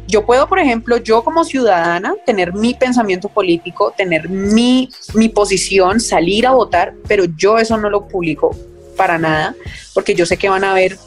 yo 0.07 0.27
puedo, 0.27 0.49
por 0.49 0.59
ejemplo, 0.59 0.99
yo 0.99 1.25
como 1.25 1.45
ciudadana, 1.45 2.15
tener 2.27 2.53
mi 2.53 2.75
pensamiento 2.75 3.29
político, 3.29 3.95
tener 3.97 4.29
mi, 4.29 4.91
mi 5.15 5.29
posición, 5.29 6.01
salir 6.01 6.47
a 6.47 6.53
votar, 6.53 6.95
pero 7.07 7.25
yo 7.37 7.59
eso 7.59 7.77
no 7.77 7.89
lo 7.89 8.07
publico 8.07 8.55
para 8.97 9.19
nada, 9.19 9.55
porque 9.95 10.15
yo 10.15 10.27
sé 10.27 10.37
que 10.37 10.49
van 10.49 10.65
a 10.65 10.73
haber 10.73 10.99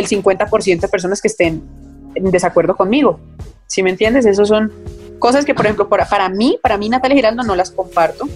el 0.00 0.08
50% 0.08 0.80
de 0.80 0.88
personas 0.88 1.20
que 1.20 1.28
estén 1.28 1.62
en 2.14 2.30
desacuerdo 2.30 2.76
conmigo. 2.76 3.20
¿Sí 3.66 3.82
me 3.82 3.90
entiendes? 3.90 4.26
Esas 4.26 4.48
son 4.48 4.72
cosas 5.18 5.44
que, 5.44 5.54
por 5.54 5.66
ejemplo, 5.66 5.88
para, 5.88 6.08
para 6.08 6.28
mí, 6.28 6.58
para 6.60 6.76
mí 6.76 6.88
Natalia 6.88 7.16
Giraldo 7.16 7.42
no 7.44 7.54
las 7.54 7.70
comparto, 7.70 8.28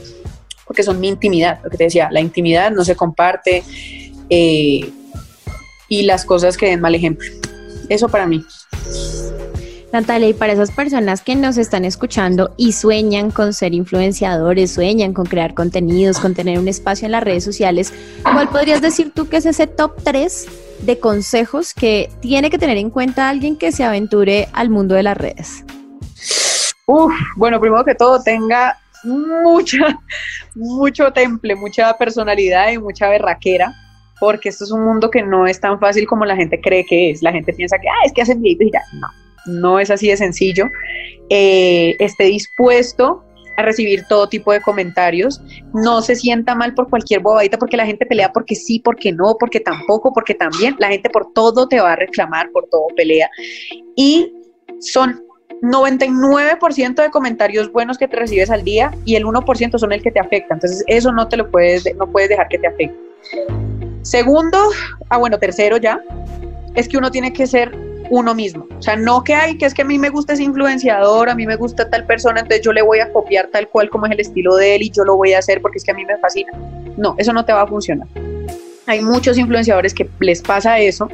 porque 0.66 0.82
son 0.82 1.00
mi 1.00 1.08
intimidad, 1.08 1.58
lo 1.64 1.70
que 1.70 1.76
te 1.76 1.84
decía, 1.84 2.08
la 2.10 2.20
intimidad 2.20 2.70
no 2.70 2.84
se 2.84 2.94
comparte 2.94 3.64
eh, 4.30 4.90
y 5.88 6.02
las 6.02 6.24
cosas 6.24 6.56
que 6.56 6.66
den 6.66 6.80
mal 6.80 6.94
ejemplo. 6.94 7.28
Eso 7.88 8.08
para 8.08 8.26
mí. 8.26 8.44
Natalia, 9.92 10.28
y 10.28 10.34
para 10.34 10.52
esas 10.52 10.72
personas 10.72 11.22
que 11.22 11.36
nos 11.36 11.56
están 11.56 11.84
escuchando 11.84 12.52
y 12.56 12.72
sueñan 12.72 13.30
con 13.30 13.52
ser 13.52 13.74
influenciadores, 13.74 14.72
sueñan 14.72 15.12
con 15.12 15.24
crear 15.24 15.54
contenidos, 15.54 16.18
con 16.18 16.34
tener 16.34 16.58
un 16.58 16.66
espacio 16.66 17.06
en 17.06 17.12
las 17.12 17.22
redes 17.22 17.44
sociales, 17.44 17.92
¿cuál 18.24 18.48
podrías 18.48 18.82
decir 18.82 19.12
tú 19.14 19.28
que 19.28 19.36
es 19.36 19.46
ese 19.46 19.68
top 19.68 19.92
3 20.02 20.48
de 20.84 20.98
consejos 20.98 21.74
que 21.74 22.10
tiene 22.20 22.50
que 22.50 22.58
tener 22.58 22.76
en 22.76 22.90
cuenta 22.90 23.28
alguien 23.28 23.56
que 23.56 23.72
se 23.72 23.84
aventure 23.84 24.48
al 24.52 24.70
mundo 24.70 24.94
de 24.94 25.02
las 25.02 25.16
redes? 25.16 25.64
Uf, 26.86 27.12
bueno, 27.36 27.60
primero 27.60 27.84
que 27.84 27.94
todo, 27.94 28.22
tenga 28.22 28.78
mucha, 29.04 29.98
mucho 30.54 31.12
temple, 31.12 31.54
mucha 31.54 31.96
personalidad 31.96 32.70
y 32.70 32.78
mucha 32.78 33.08
berraquera, 33.08 33.72
porque 34.20 34.48
esto 34.48 34.64
es 34.64 34.70
un 34.70 34.84
mundo 34.84 35.10
que 35.10 35.22
no 35.22 35.46
es 35.46 35.60
tan 35.60 35.78
fácil 35.80 36.06
como 36.06 36.24
la 36.24 36.36
gente 36.36 36.60
cree 36.60 36.84
que 36.84 37.10
es. 37.10 37.22
La 37.22 37.32
gente 37.32 37.52
piensa 37.52 37.78
que, 37.78 37.88
ah, 37.88 38.04
es 38.04 38.12
que 38.12 38.22
hacen 38.22 38.40
videitos 38.42 38.68
y 38.68 38.72
ya. 38.72 38.82
No, 39.00 39.08
no 39.46 39.78
es 39.80 39.90
así 39.90 40.08
de 40.08 40.16
sencillo. 40.16 40.66
Eh, 41.30 41.96
esté 41.98 42.24
dispuesto 42.24 43.24
a 43.56 43.62
recibir 43.62 44.04
todo 44.08 44.28
tipo 44.28 44.52
de 44.52 44.60
comentarios. 44.60 45.40
No 45.72 46.02
se 46.02 46.16
sienta 46.16 46.54
mal 46.54 46.74
por 46.74 46.88
cualquier 46.90 47.20
bobadita 47.20 47.58
porque 47.58 47.76
la 47.76 47.86
gente 47.86 48.06
pelea 48.06 48.32
porque 48.32 48.54
sí, 48.54 48.80
porque 48.80 49.12
no, 49.12 49.36
porque 49.38 49.60
tampoco, 49.60 50.12
porque 50.12 50.34
también. 50.34 50.76
La 50.78 50.88
gente 50.88 51.10
por 51.10 51.32
todo 51.32 51.68
te 51.68 51.80
va 51.80 51.92
a 51.92 51.96
reclamar, 51.96 52.50
por 52.50 52.68
todo 52.68 52.86
pelea. 52.96 53.30
Y 53.96 54.32
son 54.80 55.22
99% 55.62 56.94
de 56.94 57.10
comentarios 57.10 57.72
buenos 57.72 57.96
que 57.96 58.08
te 58.08 58.16
recibes 58.16 58.50
al 58.50 58.64
día 58.64 58.92
y 59.04 59.16
el 59.16 59.24
1% 59.24 59.78
son 59.78 59.92
el 59.92 60.02
que 60.02 60.10
te 60.10 60.20
afecta. 60.20 60.54
Entonces, 60.54 60.84
eso 60.86 61.12
no 61.12 61.28
te 61.28 61.36
lo 61.36 61.50
puedes, 61.50 61.84
no 61.96 62.06
puedes 62.06 62.28
dejar 62.28 62.48
que 62.48 62.58
te 62.58 62.66
afecte. 62.66 62.98
Segundo, 64.02 64.58
ah, 65.08 65.16
bueno, 65.16 65.38
tercero 65.38 65.78
ya, 65.78 65.98
es 66.74 66.88
que 66.88 66.98
uno 66.98 67.10
tiene 67.10 67.32
que 67.32 67.46
ser 67.46 67.74
uno 68.10 68.34
mismo. 68.34 68.66
O 68.78 68.82
sea, 68.82 68.96
no 68.96 69.24
que 69.24 69.34
hay, 69.34 69.56
que 69.56 69.66
es 69.66 69.74
que 69.74 69.82
a 69.82 69.84
mí 69.84 69.98
me 69.98 70.10
gusta 70.10 70.34
ese 70.34 70.42
influenciador, 70.42 71.28
a 71.28 71.34
mí 71.34 71.46
me 71.46 71.56
gusta 71.56 71.88
tal 71.88 72.04
persona, 72.04 72.40
entonces 72.40 72.64
yo 72.64 72.72
le 72.72 72.82
voy 72.82 73.00
a 73.00 73.12
copiar 73.12 73.48
tal 73.48 73.68
cual 73.68 73.90
como 73.90 74.06
es 74.06 74.12
el 74.12 74.20
estilo 74.20 74.56
de 74.56 74.76
él 74.76 74.82
y 74.82 74.90
yo 74.90 75.04
lo 75.04 75.16
voy 75.16 75.32
a 75.32 75.38
hacer 75.38 75.60
porque 75.60 75.78
es 75.78 75.84
que 75.84 75.90
a 75.90 75.94
mí 75.94 76.04
me 76.04 76.16
fascina. 76.18 76.52
No, 76.96 77.14
eso 77.18 77.32
no 77.32 77.44
te 77.44 77.52
va 77.52 77.62
a 77.62 77.66
funcionar. 77.66 78.06
Hay 78.86 79.00
muchos 79.00 79.38
influenciadores 79.38 79.94
que 79.94 80.08
les 80.20 80.42
pasa 80.42 80.78
eso 80.78 81.08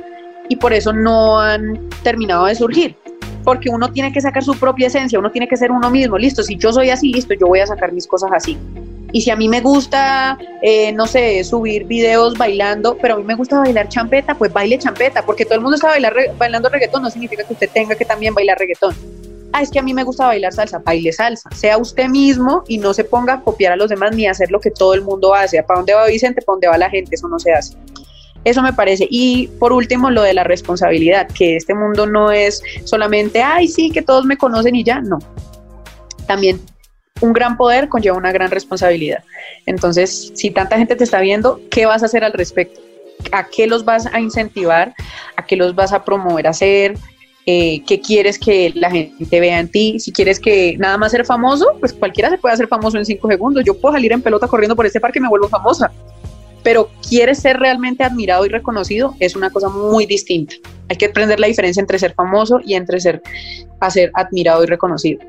y 0.49 0.57
por 0.57 0.73
eso 0.73 0.93
no 0.93 1.41
han 1.41 1.89
terminado 2.03 2.47
de 2.47 2.55
surgir 2.55 2.97
porque 3.45 3.71
uno 3.71 3.91
tiene 3.93 4.13
que 4.13 4.21
sacar 4.21 4.45
su 4.45 4.55
propia 4.59 4.89
esencia, 4.89 5.19
uno 5.19 5.31
tiene 5.31 5.49
que 5.49 5.57
ser 5.57 5.71
uno 5.71 5.91
mismo, 5.91 6.19
listo, 6.19 6.43
si 6.43 6.57
yo 6.57 6.73
soy 6.73 6.91
así, 6.91 7.13
listo, 7.13 7.35
yo 7.35 7.47
voy 7.47 7.61
a 7.61 7.67
sacar 7.67 7.93
mis 7.93 8.07
cosas 8.07 8.31
así. 8.35 8.59
Y 9.13 9.23
si 9.23 9.31
a 9.31 9.37
mí 9.37 9.49
me 9.49 9.61
gusta, 9.61 10.39
eh, 10.63 10.93
no 10.93 11.07
sé, 11.07 11.43
subir 11.45 11.85
videos 11.85 12.37
bailando, 12.37 12.97
pero 13.01 13.15
a 13.15 13.17
mí 13.19 13.25
me 13.25 13.35
gusta 13.35 13.59
bailar 13.59 13.89
champeta, 13.89 14.35
pues 14.35 14.53
baile 14.53 14.79
champeta, 14.79 15.25
porque 15.25 15.45
todo 15.45 15.57
el 15.57 15.61
mundo 15.61 15.77
está 15.77 15.89
bailar, 15.89 16.15
bailando 16.39 16.69
reggaetón, 16.69 17.03
no 17.03 17.11
significa 17.11 17.45
que 17.45 17.53
usted 17.53 17.71
tenga 17.73 17.95
que 17.95 18.05
también 18.05 18.35
bailar 18.35 18.59
reggaetón. 18.59 18.95
Ah, 19.53 19.63
es 19.63 19.71
que 19.71 19.81
a 19.81 19.83
mí 19.83 19.93
me 19.93 20.05
gusta 20.05 20.27
bailar 20.27 20.53
salsa, 20.53 20.79
baile 20.79 21.13
salsa. 21.13 21.51
Sea 21.51 21.77
usted 21.77 22.09
mismo 22.09 22.63
y 22.69 22.79
no 22.79 22.95
se 22.95 23.03
ponga 23.03 23.35
a 23.35 23.41
copiar 23.41 23.73
a 23.73 23.77
los 23.77 23.91
demás 23.91 24.15
ni 24.15 24.27
a 24.27 24.31
hacer 24.31 24.51
lo 24.51 24.61
que 24.61 24.71
todo 24.71 24.95
el 24.95 25.03
mundo 25.03 25.35
hace. 25.35 25.61
¿Para 25.65 25.81
dónde 25.81 25.95
va 25.95 26.07
Vicente? 26.07 26.41
¿Para 26.41 26.55
dónde 26.55 26.69
va 26.69 26.79
la 26.79 26.89
gente? 26.89 27.17
Eso 27.17 27.27
no 27.27 27.39
se 27.41 27.53
hace. 27.53 27.75
Eso 28.45 28.63
me 28.63 28.73
parece. 28.73 29.07
Y 29.11 29.49
por 29.59 29.73
último, 29.73 30.11
lo 30.11 30.23
de 30.23 30.35
la 30.35 30.45
responsabilidad, 30.45 31.27
que 31.29 31.57
este 31.57 31.75
mundo 31.75 32.07
no 32.07 32.31
es 32.31 32.63
solamente, 32.85 33.43
ay, 33.43 33.67
sí, 33.67 33.91
que 33.91 34.03
todos 34.03 34.25
me 34.25 34.39
conocen 34.39 34.77
y 34.77 34.85
ya, 34.85 35.01
no. 35.01 35.19
También 36.27 36.61
un 37.21 37.33
gran 37.33 37.57
poder 37.57 37.89
conlleva 37.89 38.17
una 38.17 38.33
gran 38.33 38.51
responsabilidad. 38.51 39.23
Entonces, 39.67 40.33
si 40.35 40.51
tanta 40.51 40.77
gente 40.77 40.97
te 40.97 41.05
está 41.05 41.21
viendo, 41.21 41.61
¿qué 41.71 41.87
vas 41.87 42.03
a 42.03 42.07
hacer 42.07 42.25
al 42.25 42.33
respecto? 42.33 42.81
¿A 43.33 43.47
qué 43.49 43.67
los 43.67 43.85
vas 43.85 44.07
a 44.07 44.21
incentivar? 44.21 44.95
¿A 45.37 45.45
qué 45.45 45.57
los 45.57 45.75
vas 45.75 45.93
a 45.93 46.05
promover 46.05 46.47
a 46.47 46.51
hacer? 46.51 46.97
Eh, 47.47 47.83
¿Qué 47.87 48.01
quieres 48.01 48.39
que 48.39 48.73
la 48.75 48.91
gente 48.91 49.41
vea 49.41 49.59
en 49.61 49.69
ti? 49.69 49.99
Si 49.99 50.13
quieres 50.13 50.41
que 50.41 50.77
nada 50.79 50.97
más 50.97 51.13
ser 51.13 51.25
famoso, 51.25 51.67
pues 51.81 51.93
cualquiera 51.93 52.31
se 52.31 52.39
puede 52.39 52.55
hacer 52.55 52.69
famoso 52.69 52.99
en 52.99 53.05
cinco 53.05 53.29
segundos. 53.29 53.65
Yo 53.65 53.79
puedo 53.79 53.95
salir 53.95 54.13
en 54.13 54.23
pelota 54.23 54.47
corriendo 54.47 54.77
por 54.77 54.87
este 54.87 55.01
parque 55.01 55.19
y 55.19 55.23
me 55.23 55.29
vuelvo 55.29 55.49
famosa 55.49 55.91
pero 56.63 56.91
quieres 57.09 57.39
ser 57.39 57.59
realmente 57.59 58.05
admirado 58.05 58.45
y 58.45 58.49
reconocido, 58.49 59.15
es 59.19 59.37
una 59.37 59.51
cosa 59.51 59.69
muy 59.69 60.07
distinta. 60.07 60.55
Hay 60.89 60.97
que 60.97 61.07
aprender 61.07 61.41
la 61.41 61.47
diferencia 61.47 61.81
entre 61.81 61.99
ser 61.99 62.15
famoso 62.15 62.61
y 62.65 62.75
entre 62.75 63.01
ser, 63.01 63.23
ser 63.91 64.11
admirado 64.15 64.63
y 64.65 64.67
reconocido. 64.67 65.21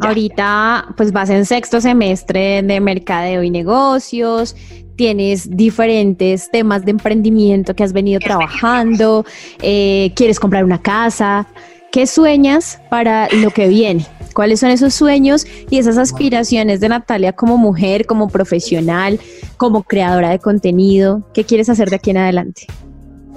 Ahorita 0.00 0.86
pues 0.96 1.12
vas 1.12 1.30
en 1.30 1.44
sexto 1.44 1.80
semestre 1.80 2.62
de 2.62 2.80
mercadeo 2.80 3.42
y 3.42 3.50
negocios, 3.50 4.54
tienes 4.96 5.56
diferentes 5.56 6.50
temas 6.50 6.84
de 6.84 6.92
emprendimiento 6.92 7.74
que 7.74 7.82
has 7.82 7.92
venido 7.92 8.20
trabajando, 8.20 9.24
eh, 9.62 10.12
quieres 10.14 10.38
comprar 10.38 10.64
una 10.64 10.80
casa. 10.80 11.46
¿Qué 11.90 12.06
sueñas 12.06 12.78
para 12.88 13.28
lo 13.30 13.50
que 13.50 13.66
viene? 13.66 14.06
¿Cuáles 14.34 14.60
son 14.60 14.70
esos 14.70 14.94
sueños 14.94 15.44
y 15.70 15.78
esas 15.78 15.98
aspiraciones 15.98 16.80
de 16.80 16.88
Natalia 16.88 17.32
como 17.32 17.56
mujer, 17.56 18.06
como 18.06 18.28
profesional, 18.28 19.18
como 19.56 19.82
creadora 19.82 20.30
de 20.30 20.38
contenido? 20.38 21.26
¿Qué 21.34 21.44
quieres 21.44 21.68
hacer 21.68 21.90
de 21.90 21.96
aquí 21.96 22.10
en 22.10 22.18
adelante? 22.18 22.66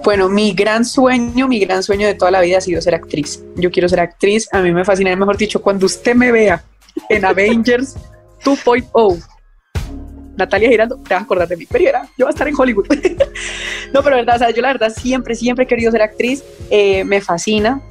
Bueno, 0.04 0.28
mi 0.28 0.51
gran 0.51 0.84
sueño, 0.84 1.47
mi 1.47 1.60
gran 1.60 1.82
sueño 1.82 2.06
de 2.06 2.14
toda 2.14 2.30
la 2.30 2.41
vida 2.41 2.58
ha 2.58 2.62
sido 2.62 2.82
ser 2.82 2.93
actriz. 2.93 3.41
Yo 3.56 3.72
quiero 3.72 3.88
ser 3.88 4.01
actriz, 4.01 4.49
a 4.51 4.62
mí 4.62 4.74
me 4.74 4.84
fascina, 4.84 5.16
mejor 5.16 5.38
dicho, 5.38 5.62
cuando 5.62 5.86
usted 5.86 6.14
me 6.14 6.30
vea 6.30 6.62
en 7.10 7.24
Avengers 7.24 7.95
2.0, 8.43 9.24
Natalia 10.36 10.70
Giraldo, 10.70 10.97
te 10.97 11.14
vas 11.14 11.22
a 11.22 11.26
acordar 11.26 11.47
de 11.47 11.56
mí, 11.56 11.66
pero 11.72 11.88
era, 11.88 12.04
yo 12.18 12.26
voy 12.26 12.28
a 12.28 12.30
estar 12.32 12.47
en 12.47 12.56
Hollywood. 12.58 12.86
no, 13.93 14.04
pero 14.04 14.18
verdad, 14.18 14.36
o 14.36 14.39
sea, 14.39 14.49
yo 14.49 14.62
la 14.62 14.74
verdad 14.74 14.93
siempre, 14.93 15.36
siempre 15.36 15.64
he 15.64 15.68
querido 15.68 15.89
ser 15.89 16.01
actriz, 16.01 16.43
eh, 16.70 17.06
me 17.06 17.22
fascina, 17.22 17.82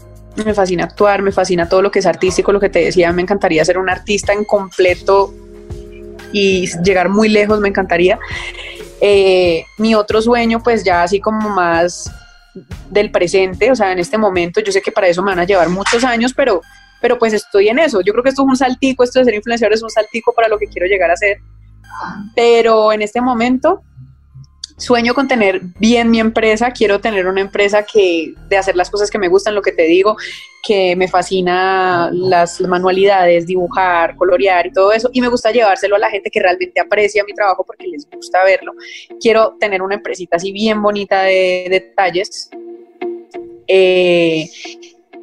me 0.45 0.53
fascina 0.53 0.85
actuar, 0.85 1.23
me 1.23 1.33
fascina 1.33 1.67
todo 1.67 1.81
lo 1.81 1.91
que 1.91 2.01
es 2.01 2.07
artístico, 2.07 2.53
lo 2.53 2.61
que 2.61 2.69
te 2.69 2.81
decía, 2.81 3.11
me 3.13 3.23
encantaría 3.23 3.65
ser 3.65 3.79
un 3.79 3.89
artista 3.89 4.35
en 4.35 4.45
completo 4.45 5.33
y 6.33 6.67
llegar 6.83 7.09
muy 7.09 7.29
lejos, 7.29 7.61
me 7.61 7.69
encantaría. 7.69 8.19
Eh, 9.05 9.64
mi 9.78 9.96
otro 9.96 10.22
sueño, 10.22 10.62
pues 10.62 10.84
ya 10.84 11.03
así 11.03 11.20
como 11.20 11.48
más 11.48 12.09
del 12.88 13.11
presente, 13.11 13.70
o 13.70 13.74
sea, 13.74 13.90
en 13.90 13.98
este 13.98 14.16
momento, 14.16 14.61
yo 14.61 14.70
sé 14.70 14.80
que 14.80 14.92
para 14.92 15.09
eso 15.09 15.22
me 15.22 15.32
van 15.32 15.40
a 15.40 15.44
llevar 15.44 15.68
muchos 15.68 16.05
años, 16.05 16.32
pero 16.34 16.61
pero 17.03 17.18
pues 17.18 17.32
estoy 17.32 17.68
en 17.68 17.80
eso. 17.80 18.00
Yo 18.00 18.12
creo 18.12 18.22
que 18.22 18.30
esto 18.30 18.42
es 18.42 18.48
un 18.48 18.57
saltico, 18.57 19.03
esto 19.03 19.18
de 19.18 19.24
ser 19.26 19.34
influenciador 19.34 19.74
es 19.74 19.82
un 19.82 19.90
saltico 19.90 20.32
para 20.32 20.48
lo 20.48 20.57
que 20.57 20.68
quiero 20.68 20.86
llegar 20.86 21.11
a 21.11 21.16
ser. 21.16 21.38
Pero 22.36 22.92
en 22.92 23.03
este 23.03 23.20
momento 23.20 23.82
sueño 24.78 25.12
con 25.12 25.28
tener 25.28 25.61
bien 25.78 26.11
mi 26.11 26.20
empresa, 26.20 26.70
quiero 26.70 27.00
tener 27.00 27.26
una 27.26 27.40
empresa 27.40 27.84
que 27.84 28.34
de 28.48 28.57
hacer 28.57 28.76
las 28.76 28.88
cosas 28.88 29.11
que 29.11 29.18
me 29.18 29.28
gustan, 29.28 29.55
lo 29.55 29.62
que 29.62 29.72
te 29.72 29.82
digo, 29.82 30.16
que 30.63 30.95
me 30.95 31.09
fascina 31.09 32.09
las 32.13 32.61
manualidades, 32.61 33.47
dibujar, 33.47 34.15
colorear 34.15 34.67
y 34.67 34.73
todo 34.73 34.93
eso, 34.93 35.11
y 35.13 35.21
me 35.21 35.29
gusta 35.29 35.51
llevárselo 35.51 35.97
a 35.97 35.99
la 35.99 36.09
gente 36.09 36.31
que 36.31 36.41
realmente 36.41 36.81
aprecia 36.81 37.25
mi 37.25 37.35
trabajo 37.35 37.65
porque 37.67 37.89
les 37.89 38.09
gusta 38.09 38.45
verlo. 38.45 38.73
Quiero 39.21 39.57
tener 39.59 39.83
una 39.83 39.97
empresita 39.97 40.37
así 40.37 40.53
bien 40.53 40.81
bonita 40.81 41.25
de, 41.25 41.67
detalles. 41.69 42.49
Eh, 43.67 44.49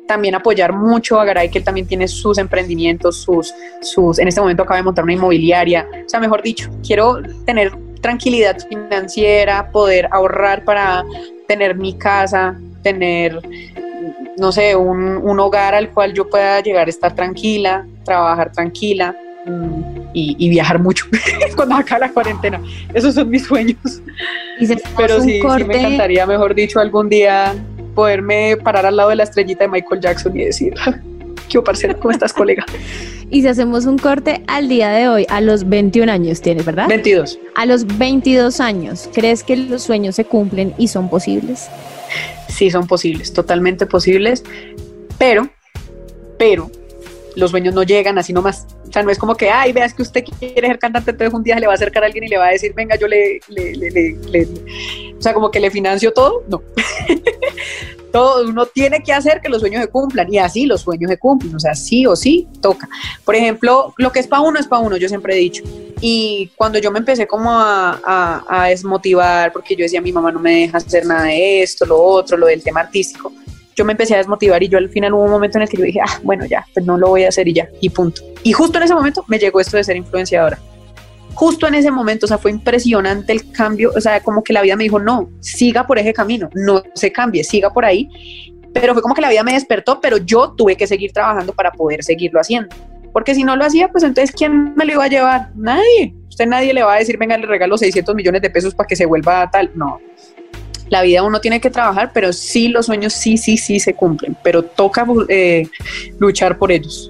también 0.08 0.34
apoyar 0.34 0.74
mucho 0.74 1.20
a 1.20 1.26
Garay, 1.26 1.50
que 1.50 1.60
él 1.60 1.64
también 1.64 1.88
tiene 1.88 2.08
sus 2.08 2.40
emprendimientos, 2.40 3.22
sus, 3.22 3.54
sus, 3.82 4.18
en 4.18 4.28
este 4.28 4.42
momento 4.42 4.64
acaba 4.64 4.78
de 4.78 4.84
montar 4.84 5.04
una 5.04 5.14
inmobiliaria. 5.14 5.88
O 6.06 6.10
sea, 6.10 6.20
mejor 6.20 6.42
dicho, 6.42 6.70
quiero 6.86 7.22
tener 7.46 7.72
tranquilidad 8.02 8.58
financiera, 8.68 9.72
poder 9.72 10.10
ahorrar 10.12 10.66
para 10.66 11.06
tener 11.48 11.76
mi 11.76 11.94
casa, 11.94 12.60
tener, 12.82 13.40
no 14.40 14.52
sé, 14.52 14.76
un, 14.76 15.40
hogar 15.40 15.76
al 15.76 15.90
cual 15.90 16.14
yo 16.14 16.30
pueda 16.30 16.62
llegar 16.62 16.88
a 16.88 16.90
estar 16.90 17.14
tranquila, 17.14 17.86
trabajar 18.04 18.52
tranquila. 18.52 19.16
Mm, 19.46 20.00
y, 20.14 20.50
viajar 20.50 20.80
mucho 20.80 21.06
cuando 21.56 21.76
acá 21.76 21.98
la 21.98 22.12
cuarentena. 22.12 22.62
Esos 22.94 23.16
son 23.16 23.30
mis 23.30 23.46
sueños. 23.46 24.02
Pero 24.98 25.22
sí, 25.22 25.40
sí, 25.40 25.64
me 25.64 25.78
encantaría, 25.78 26.26
mejor 26.26 26.54
dicho, 26.54 26.80
algún 26.80 27.08
día 27.10 27.56
poderme 27.96 28.58
parar 28.64 28.86
al 28.86 28.96
lado 28.98 29.10
de 29.10 29.16
la 29.16 29.24
estrellita 29.24 29.64
de 29.64 29.70
Michael 29.70 30.02
Jackson 30.02 30.36
y 30.36 30.46
decir, 30.46 30.74
¿qué 31.50 31.62
parcero? 31.62 31.98
¿Cómo 32.00 32.12
estás, 32.12 32.34
colega? 32.34 32.66
Y 33.32 33.44
si 33.44 33.48
hacemos 33.48 33.86
un 33.86 34.00
corte 34.00 34.42
al 34.48 34.70
día 34.70 34.90
de 34.90 35.08
hoy, 35.08 35.28
a 35.30 35.40
los 35.40 35.70
21 35.70 36.12
años 36.12 36.42
tienes, 36.42 36.66
¿verdad? 36.66 36.88
22. 36.88 37.38
A 37.54 37.68
los 37.68 37.86
22 37.86 38.60
años, 38.60 39.08
¿crees 39.14 39.44
que 39.44 39.56
los 39.56 39.84
sueños 39.84 40.16
se 40.16 40.26
cumplen 40.26 40.74
y 40.80 40.88
son 40.88 41.12
posibles? 41.12 41.70
Sí, 42.48 42.72
son 42.72 42.88
posibles, 42.88 43.32
totalmente 43.32 43.86
posibles, 43.86 44.44
pero, 45.20 45.48
pero, 46.40 46.72
los 47.36 47.52
sueños 47.52 47.76
no 47.76 47.84
llegan 47.84 48.18
así 48.18 48.34
nomás. 48.34 48.66
O 48.88 48.92
sea, 48.92 49.04
no 49.04 49.12
es 49.12 49.20
como 49.20 49.36
que, 49.36 49.52
ay, 49.52 49.74
veas 49.74 49.94
que 49.94 50.02
usted 50.02 50.24
quiere 50.24 50.68
ser 50.68 50.80
cantante, 50.80 51.12
entonces 51.12 51.32
un 51.32 51.44
día 51.44 51.54
se 51.54 51.62
le 51.62 51.68
va 51.68 51.74
a 51.74 51.76
acercar 51.76 52.02
a 52.02 52.08
alguien 52.08 52.24
y 52.24 52.30
le 52.30 52.38
va 52.38 52.48
a 52.48 52.52
decir, 52.52 52.74
venga, 52.74 52.96
yo 52.96 53.08
le, 53.08 53.40
le, 53.50 53.76
le, 53.76 53.92
le 53.92 54.48
o 55.20 55.22
sea, 55.22 55.34
como 55.34 55.52
que 55.52 55.60
le 55.60 55.70
financio 55.70 56.14
todo. 56.14 56.44
No. 56.48 56.62
todo 58.12 58.48
uno 58.48 58.66
tiene 58.66 59.04
que 59.04 59.14
hacer 59.14 59.40
que 59.42 59.50
los 59.50 59.60
sueños 59.60 59.82
se 59.82 59.88
cumplan 59.90 60.34
y 60.34 60.40
así 60.40 60.66
los 60.66 60.82
sueños 60.82 61.12
se 61.12 61.18
cumplen, 61.18 61.54
o 61.56 61.60
sea, 61.60 61.76
sí 61.76 62.08
o 62.08 62.16
sí 62.16 62.48
toca. 62.62 62.90
Por 63.24 63.36
ejemplo, 63.36 63.94
lo 63.98 64.12
que 64.12 64.20
es 64.20 64.28
para 64.28 64.42
uno 64.42 64.60
es 64.60 64.66
para 64.66 64.82
uno, 64.82 64.98
yo 64.98 65.08
siempre 65.08 65.36
he 65.36 65.38
dicho. 65.38 65.62
Y 66.02 66.50
cuando 66.56 66.80
yo 66.80 66.90
me 66.90 67.00
empecé 67.00 67.28
como 67.28 67.52
a, 67.52 68.44
a, 68.48 68.68
desmotivar, 68.70 69.52
porque 69.52 69.76
yo 69.76 69.84
decía, 69.84 70.02
mi 70.02 70.14
mamá 70.14 70.32
no 70.32 70.40
me 70.40 70.62
deja 70.62 70.78
hacer 70.78 71.06
nada 71.06 71.26
de 71.26 71.62
esto, 71.62 71.86
lo 71.86 72.02
otro, 72.02 72.38
lo 72.38 72.48
del 72.48 72.64
tema 72.64 72.80
artístico, 72.80 73.34
yo 73.76 73.86
me 73.86 73.92
empecé 73.92 74.16
a 74.16 74.18
desmotivar 74.18 74.64
y 74.64 74.70
yo 74.70 74.78
al 74.78 74.90
final 74.90 75.14
hubo 75.14 75.24
un 75.26 75.32
momento 75.32 75.58
en 75.58 75.64
el 75.64 75.70
que 75.70 75.78
yo 75.78 75.84
dije, 75.84 76.00
ah, 76.02 76.20
bueno, 76.24 76.46
ya, 76.46 76.66
pues 76.74 76.86
no 76.86 76.98
lo 76.98 77.10
voy 77.10 77.26
a 77.26 77.30
hacer 77.30 77.48
y 77.48 77.54
ya, 77.54 77.70
y 77.82 77.90
punto. 77.90 78.22
Y 78.44 78.54
justo 78.54 78.78
en 78.78 78.86
ese 78.86 78.96
momento 78.96 79.24
me 79.28 79.38
llegó 79.38 79.60
esto 79.60 79.78
de 79.78 79.84
ser 79.84 79.98
influenciadora 79.98 80.58
justo 81.34 81.68
en 81.68 81.76
ese 81.76 81.92
momento, 81.92 82.26
o 82.26 82.28
sea, 82.28 82.38
fue 82.38 82.52
impresionante 82.52 83.32
el 83.32 83.52
cambio, 83.52 83.92
o 83.96 84.02
sea, 84.02 84.22
como 84.22 84.44
que 84.44 84.54
la 84.54 84.62
vida 84.62 84.76
me 84.76 84.84
dijo, 84.84 85.00
no, 85.00 85.30
siga 85.40 85.88
por 85.88 85.98
ese 86.00 86.14
camino, 86.14 86.50
no 86.54 86.84
se 86.94 87.12
cambie, 87.12 87.44
siga 87.44 87.72
por 87.72 87.86
ahí, 87.86 88.10
pero 88.74 88.94
fue 88.94 89.02
como 89.02 89.16
que 89.16 89.22
la 89.22 89.30
vida 89.30 89.44
me 89.44 89.54
despertó, 89.54 90.00
pero 90.02 90.18
yo 90.18 90.52
tuve 90.52 90.76
que 90.76 90.88
seguir 90.88 91.12
trabajando 91.12 91.54
para 91.54 91.72
poder 91.72 92.04
seguirlo 92.04 92.40
haciendo, 92.40 92.76
porque 93.14 93.34
si 93.36 93.44
no 93.44 93.56
lo 93.56 93.66
hacía, 93.66 93.90
pues 93.90 94.04
entonces, 94.04 94.36
¿quién 94.36 94.74
me 94.76 94.86
lo 94.86 94.94
iba 94.94 95.06
a 95.06 95.10
llevar? 95.10 95.50
Nadie, 95.56 96.14
usted 96.28 96.46
nadie 96.46 96.74
le 96.74 96.84
va 96.84 96.96
a 96.96 97.00
decir, 97.00 97.18
venga, 97.18 97.38
le 97.38 97.46
regalo 97.46 97.78
600 97.78 98.16
millones 98.16 98.42
de 98.42 98.50
pesos 98.50 98.76
para 98.76 98.88
que 98.88 98.96
se 98.96 99.06
vuelva 99.06 99.50
tal, 99.52 99.72
no. 99.76 100.00
La 100.90 101.04
vida 101.04 101.22
uno 101.22 101.40
tiene 101.40 101.62
que 101.62 101.70
trabajar, 101.70 102.12
pero 102.14 102.34
sí 102.34 102.68
los 102.68 102.88
sueños 102.88 103.14
sí, 103.14 103.38
sí, 103.38 103.58
sí 103.58 103.80
se 103.80 103.94
cumplen, 103.94 104.36
pero 104.44 104.64
toca 104.64 105.06
eh, 105.28 105.68
luchar 106.18 106.58
por 106.58 106.72
ellos. 106.72 107.10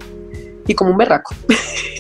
Y 0.68 0.76
como 0.76 0.92
un 0.92 0.98
berraco. 0.98 1.34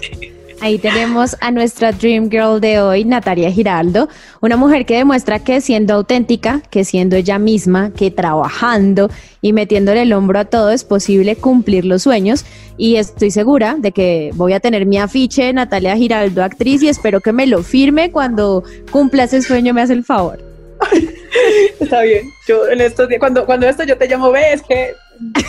Ahí 0.62 0.78
tenemos 0.78 1.38
a 1.40 1.52
nuestra 1.52 1.94
Dream 1.94 2.30
Girl 2.30 2.60
de 2.60 2.82
hoy, 2.82 3.06
Natalia 3.06 3.50
Giraldo, 3.50 4.10
una 4.42 4.58
mujer 4.58 4.86
que 4.86 4.98
demuestra 4.98 5.40
que 5.40 5.62
siendo 5.62 5.94
auténtica, 5.94 6.62
que 6.70 6.84
siendo 6.84 7.16
ella 7.16 7.40
misma, 7.40 7.92
que 7.92 8.12
trabajando 8.12 9.10
y 9.42 9.54
metiéndole 9.54 10.02
el 10.02 10.12
hombro 10.12 10.40
a 10.40 10.46
todo 10.46 10.72
es 10.72 10.84
posible 10.84 11.38
cumplir 11.38 11.86
los 11.86 12.04
sueños. 12.04 12.44
Y 12.78 12.98
estoy 12.98 13.32
segura 13.32 13.78
de 13.80 13.94
que 13.94 14.32
voy 14.34 14.52
a 14.52 14.60
tener 14.60 14.86
mi 14.86 14.98
afiche, 14.98 15.54
Natalia 15.54 15.96
Giraldo, 15.96 16.44
actriz, 16.44 16.84
y 16.84 16.90
espero 16.90 17.22
que 17.22 17.32
me 17.32 17.48
lo 17.48 17.64
firme 17.64 18.12
cuando 18.12 18.64
cumpla 18.92 19.24
ese 19.24 19.42
sueño, 19.42 19.74
me 19.74 19.82
hace 19.82 19.94
el 19.94 20.04
favor. 20.04 20.40
Está 21.80 22.02
bien. 22.02 22.30
Yo 22.48 22.68
en 22.68 22.82
estos 22.82 23.08
días, 23.08 23.20
cuando, 23.20 23.46
cuando 23.46 23.68
esto 23.68 23.84
yo 23.84 23.98
te 23.98 24.08
llamo, 24.08 24.32
ves 24.32 24.62
que 24.68 24.94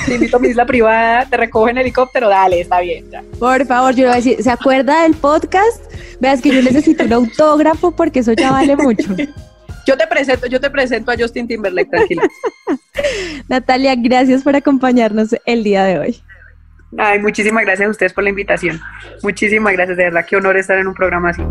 te 0.06 0.14
invito 0.14 0.36
a 0.36 0.40
mi 0.40 0.48
isla 0.48 0.66
privada, 0.66 1.26
te 1.26 1.36
recojo 1.36 1.68
en 1.68 1.78
helicóptero, 1.78 2.28
dale, 2.28 2.60
está 2.60 2.80
bien. 2.80 3.06
Por 3.38 3.66
favor, 3.66 3.94
yo 3.94 4.02
le 4.02 4.04
voy 4.04 4.12
a 4.12 4.16
decir, 4.16 4.42
¿se 4.42 4.50
acuerda 4.50 5.02
del 5.02 5.14
podcast? 5.14 5.82
Veas 6.20 6.40
que 6.40 6.50
yo 6.50 6.62
necesito 6.62 7.04
un 7.04 7.12
autógrafo 7.12 7.90
porque 7.92 8.20
eso 8.20 8.32
ya 8.32 8.52
vale 8.52 8.76
mucho. 8.76 9.14
Yo 9.86 9.96
te 9.96 10.06
presento, 10.06 10.46
yo 10.46 10.60
te 10.60 10.70
presento 10.70 11.10
a 11.10 11.16
Justin 11.18 11.48
Timberlake, 11.48 11.90
tranquila. 11.90 12.22
Natalia, 13.48 13.94
gracias 13.96 14.42
por 14.42 14.54
acompañarnos 14.54 15.34
el 15.46 15.64
día 15.64 15.84
de 15.84 15.98
hoy. 15.98 16.22
Ay, 16.98 17.18
muchísimas 17.18 17.64
gracias 17.64 17.88
a 17.88 17.90
ustedes 17.90 18.12
por 18.12 18.22
la 18.22 18.30
invitación. 18.30 18.78
Muchísimas 19.22 19.72
gracias, 19.72 19.96
de 19.96 20.04
verdad, 20.04 20.26
qué 20.28 20.36
honor 20.36 20.58
estar 20.58 20.78
en 20.78 20.86
un 20.86 20.94
programa 20.94 21.30
así. 21.30 21.42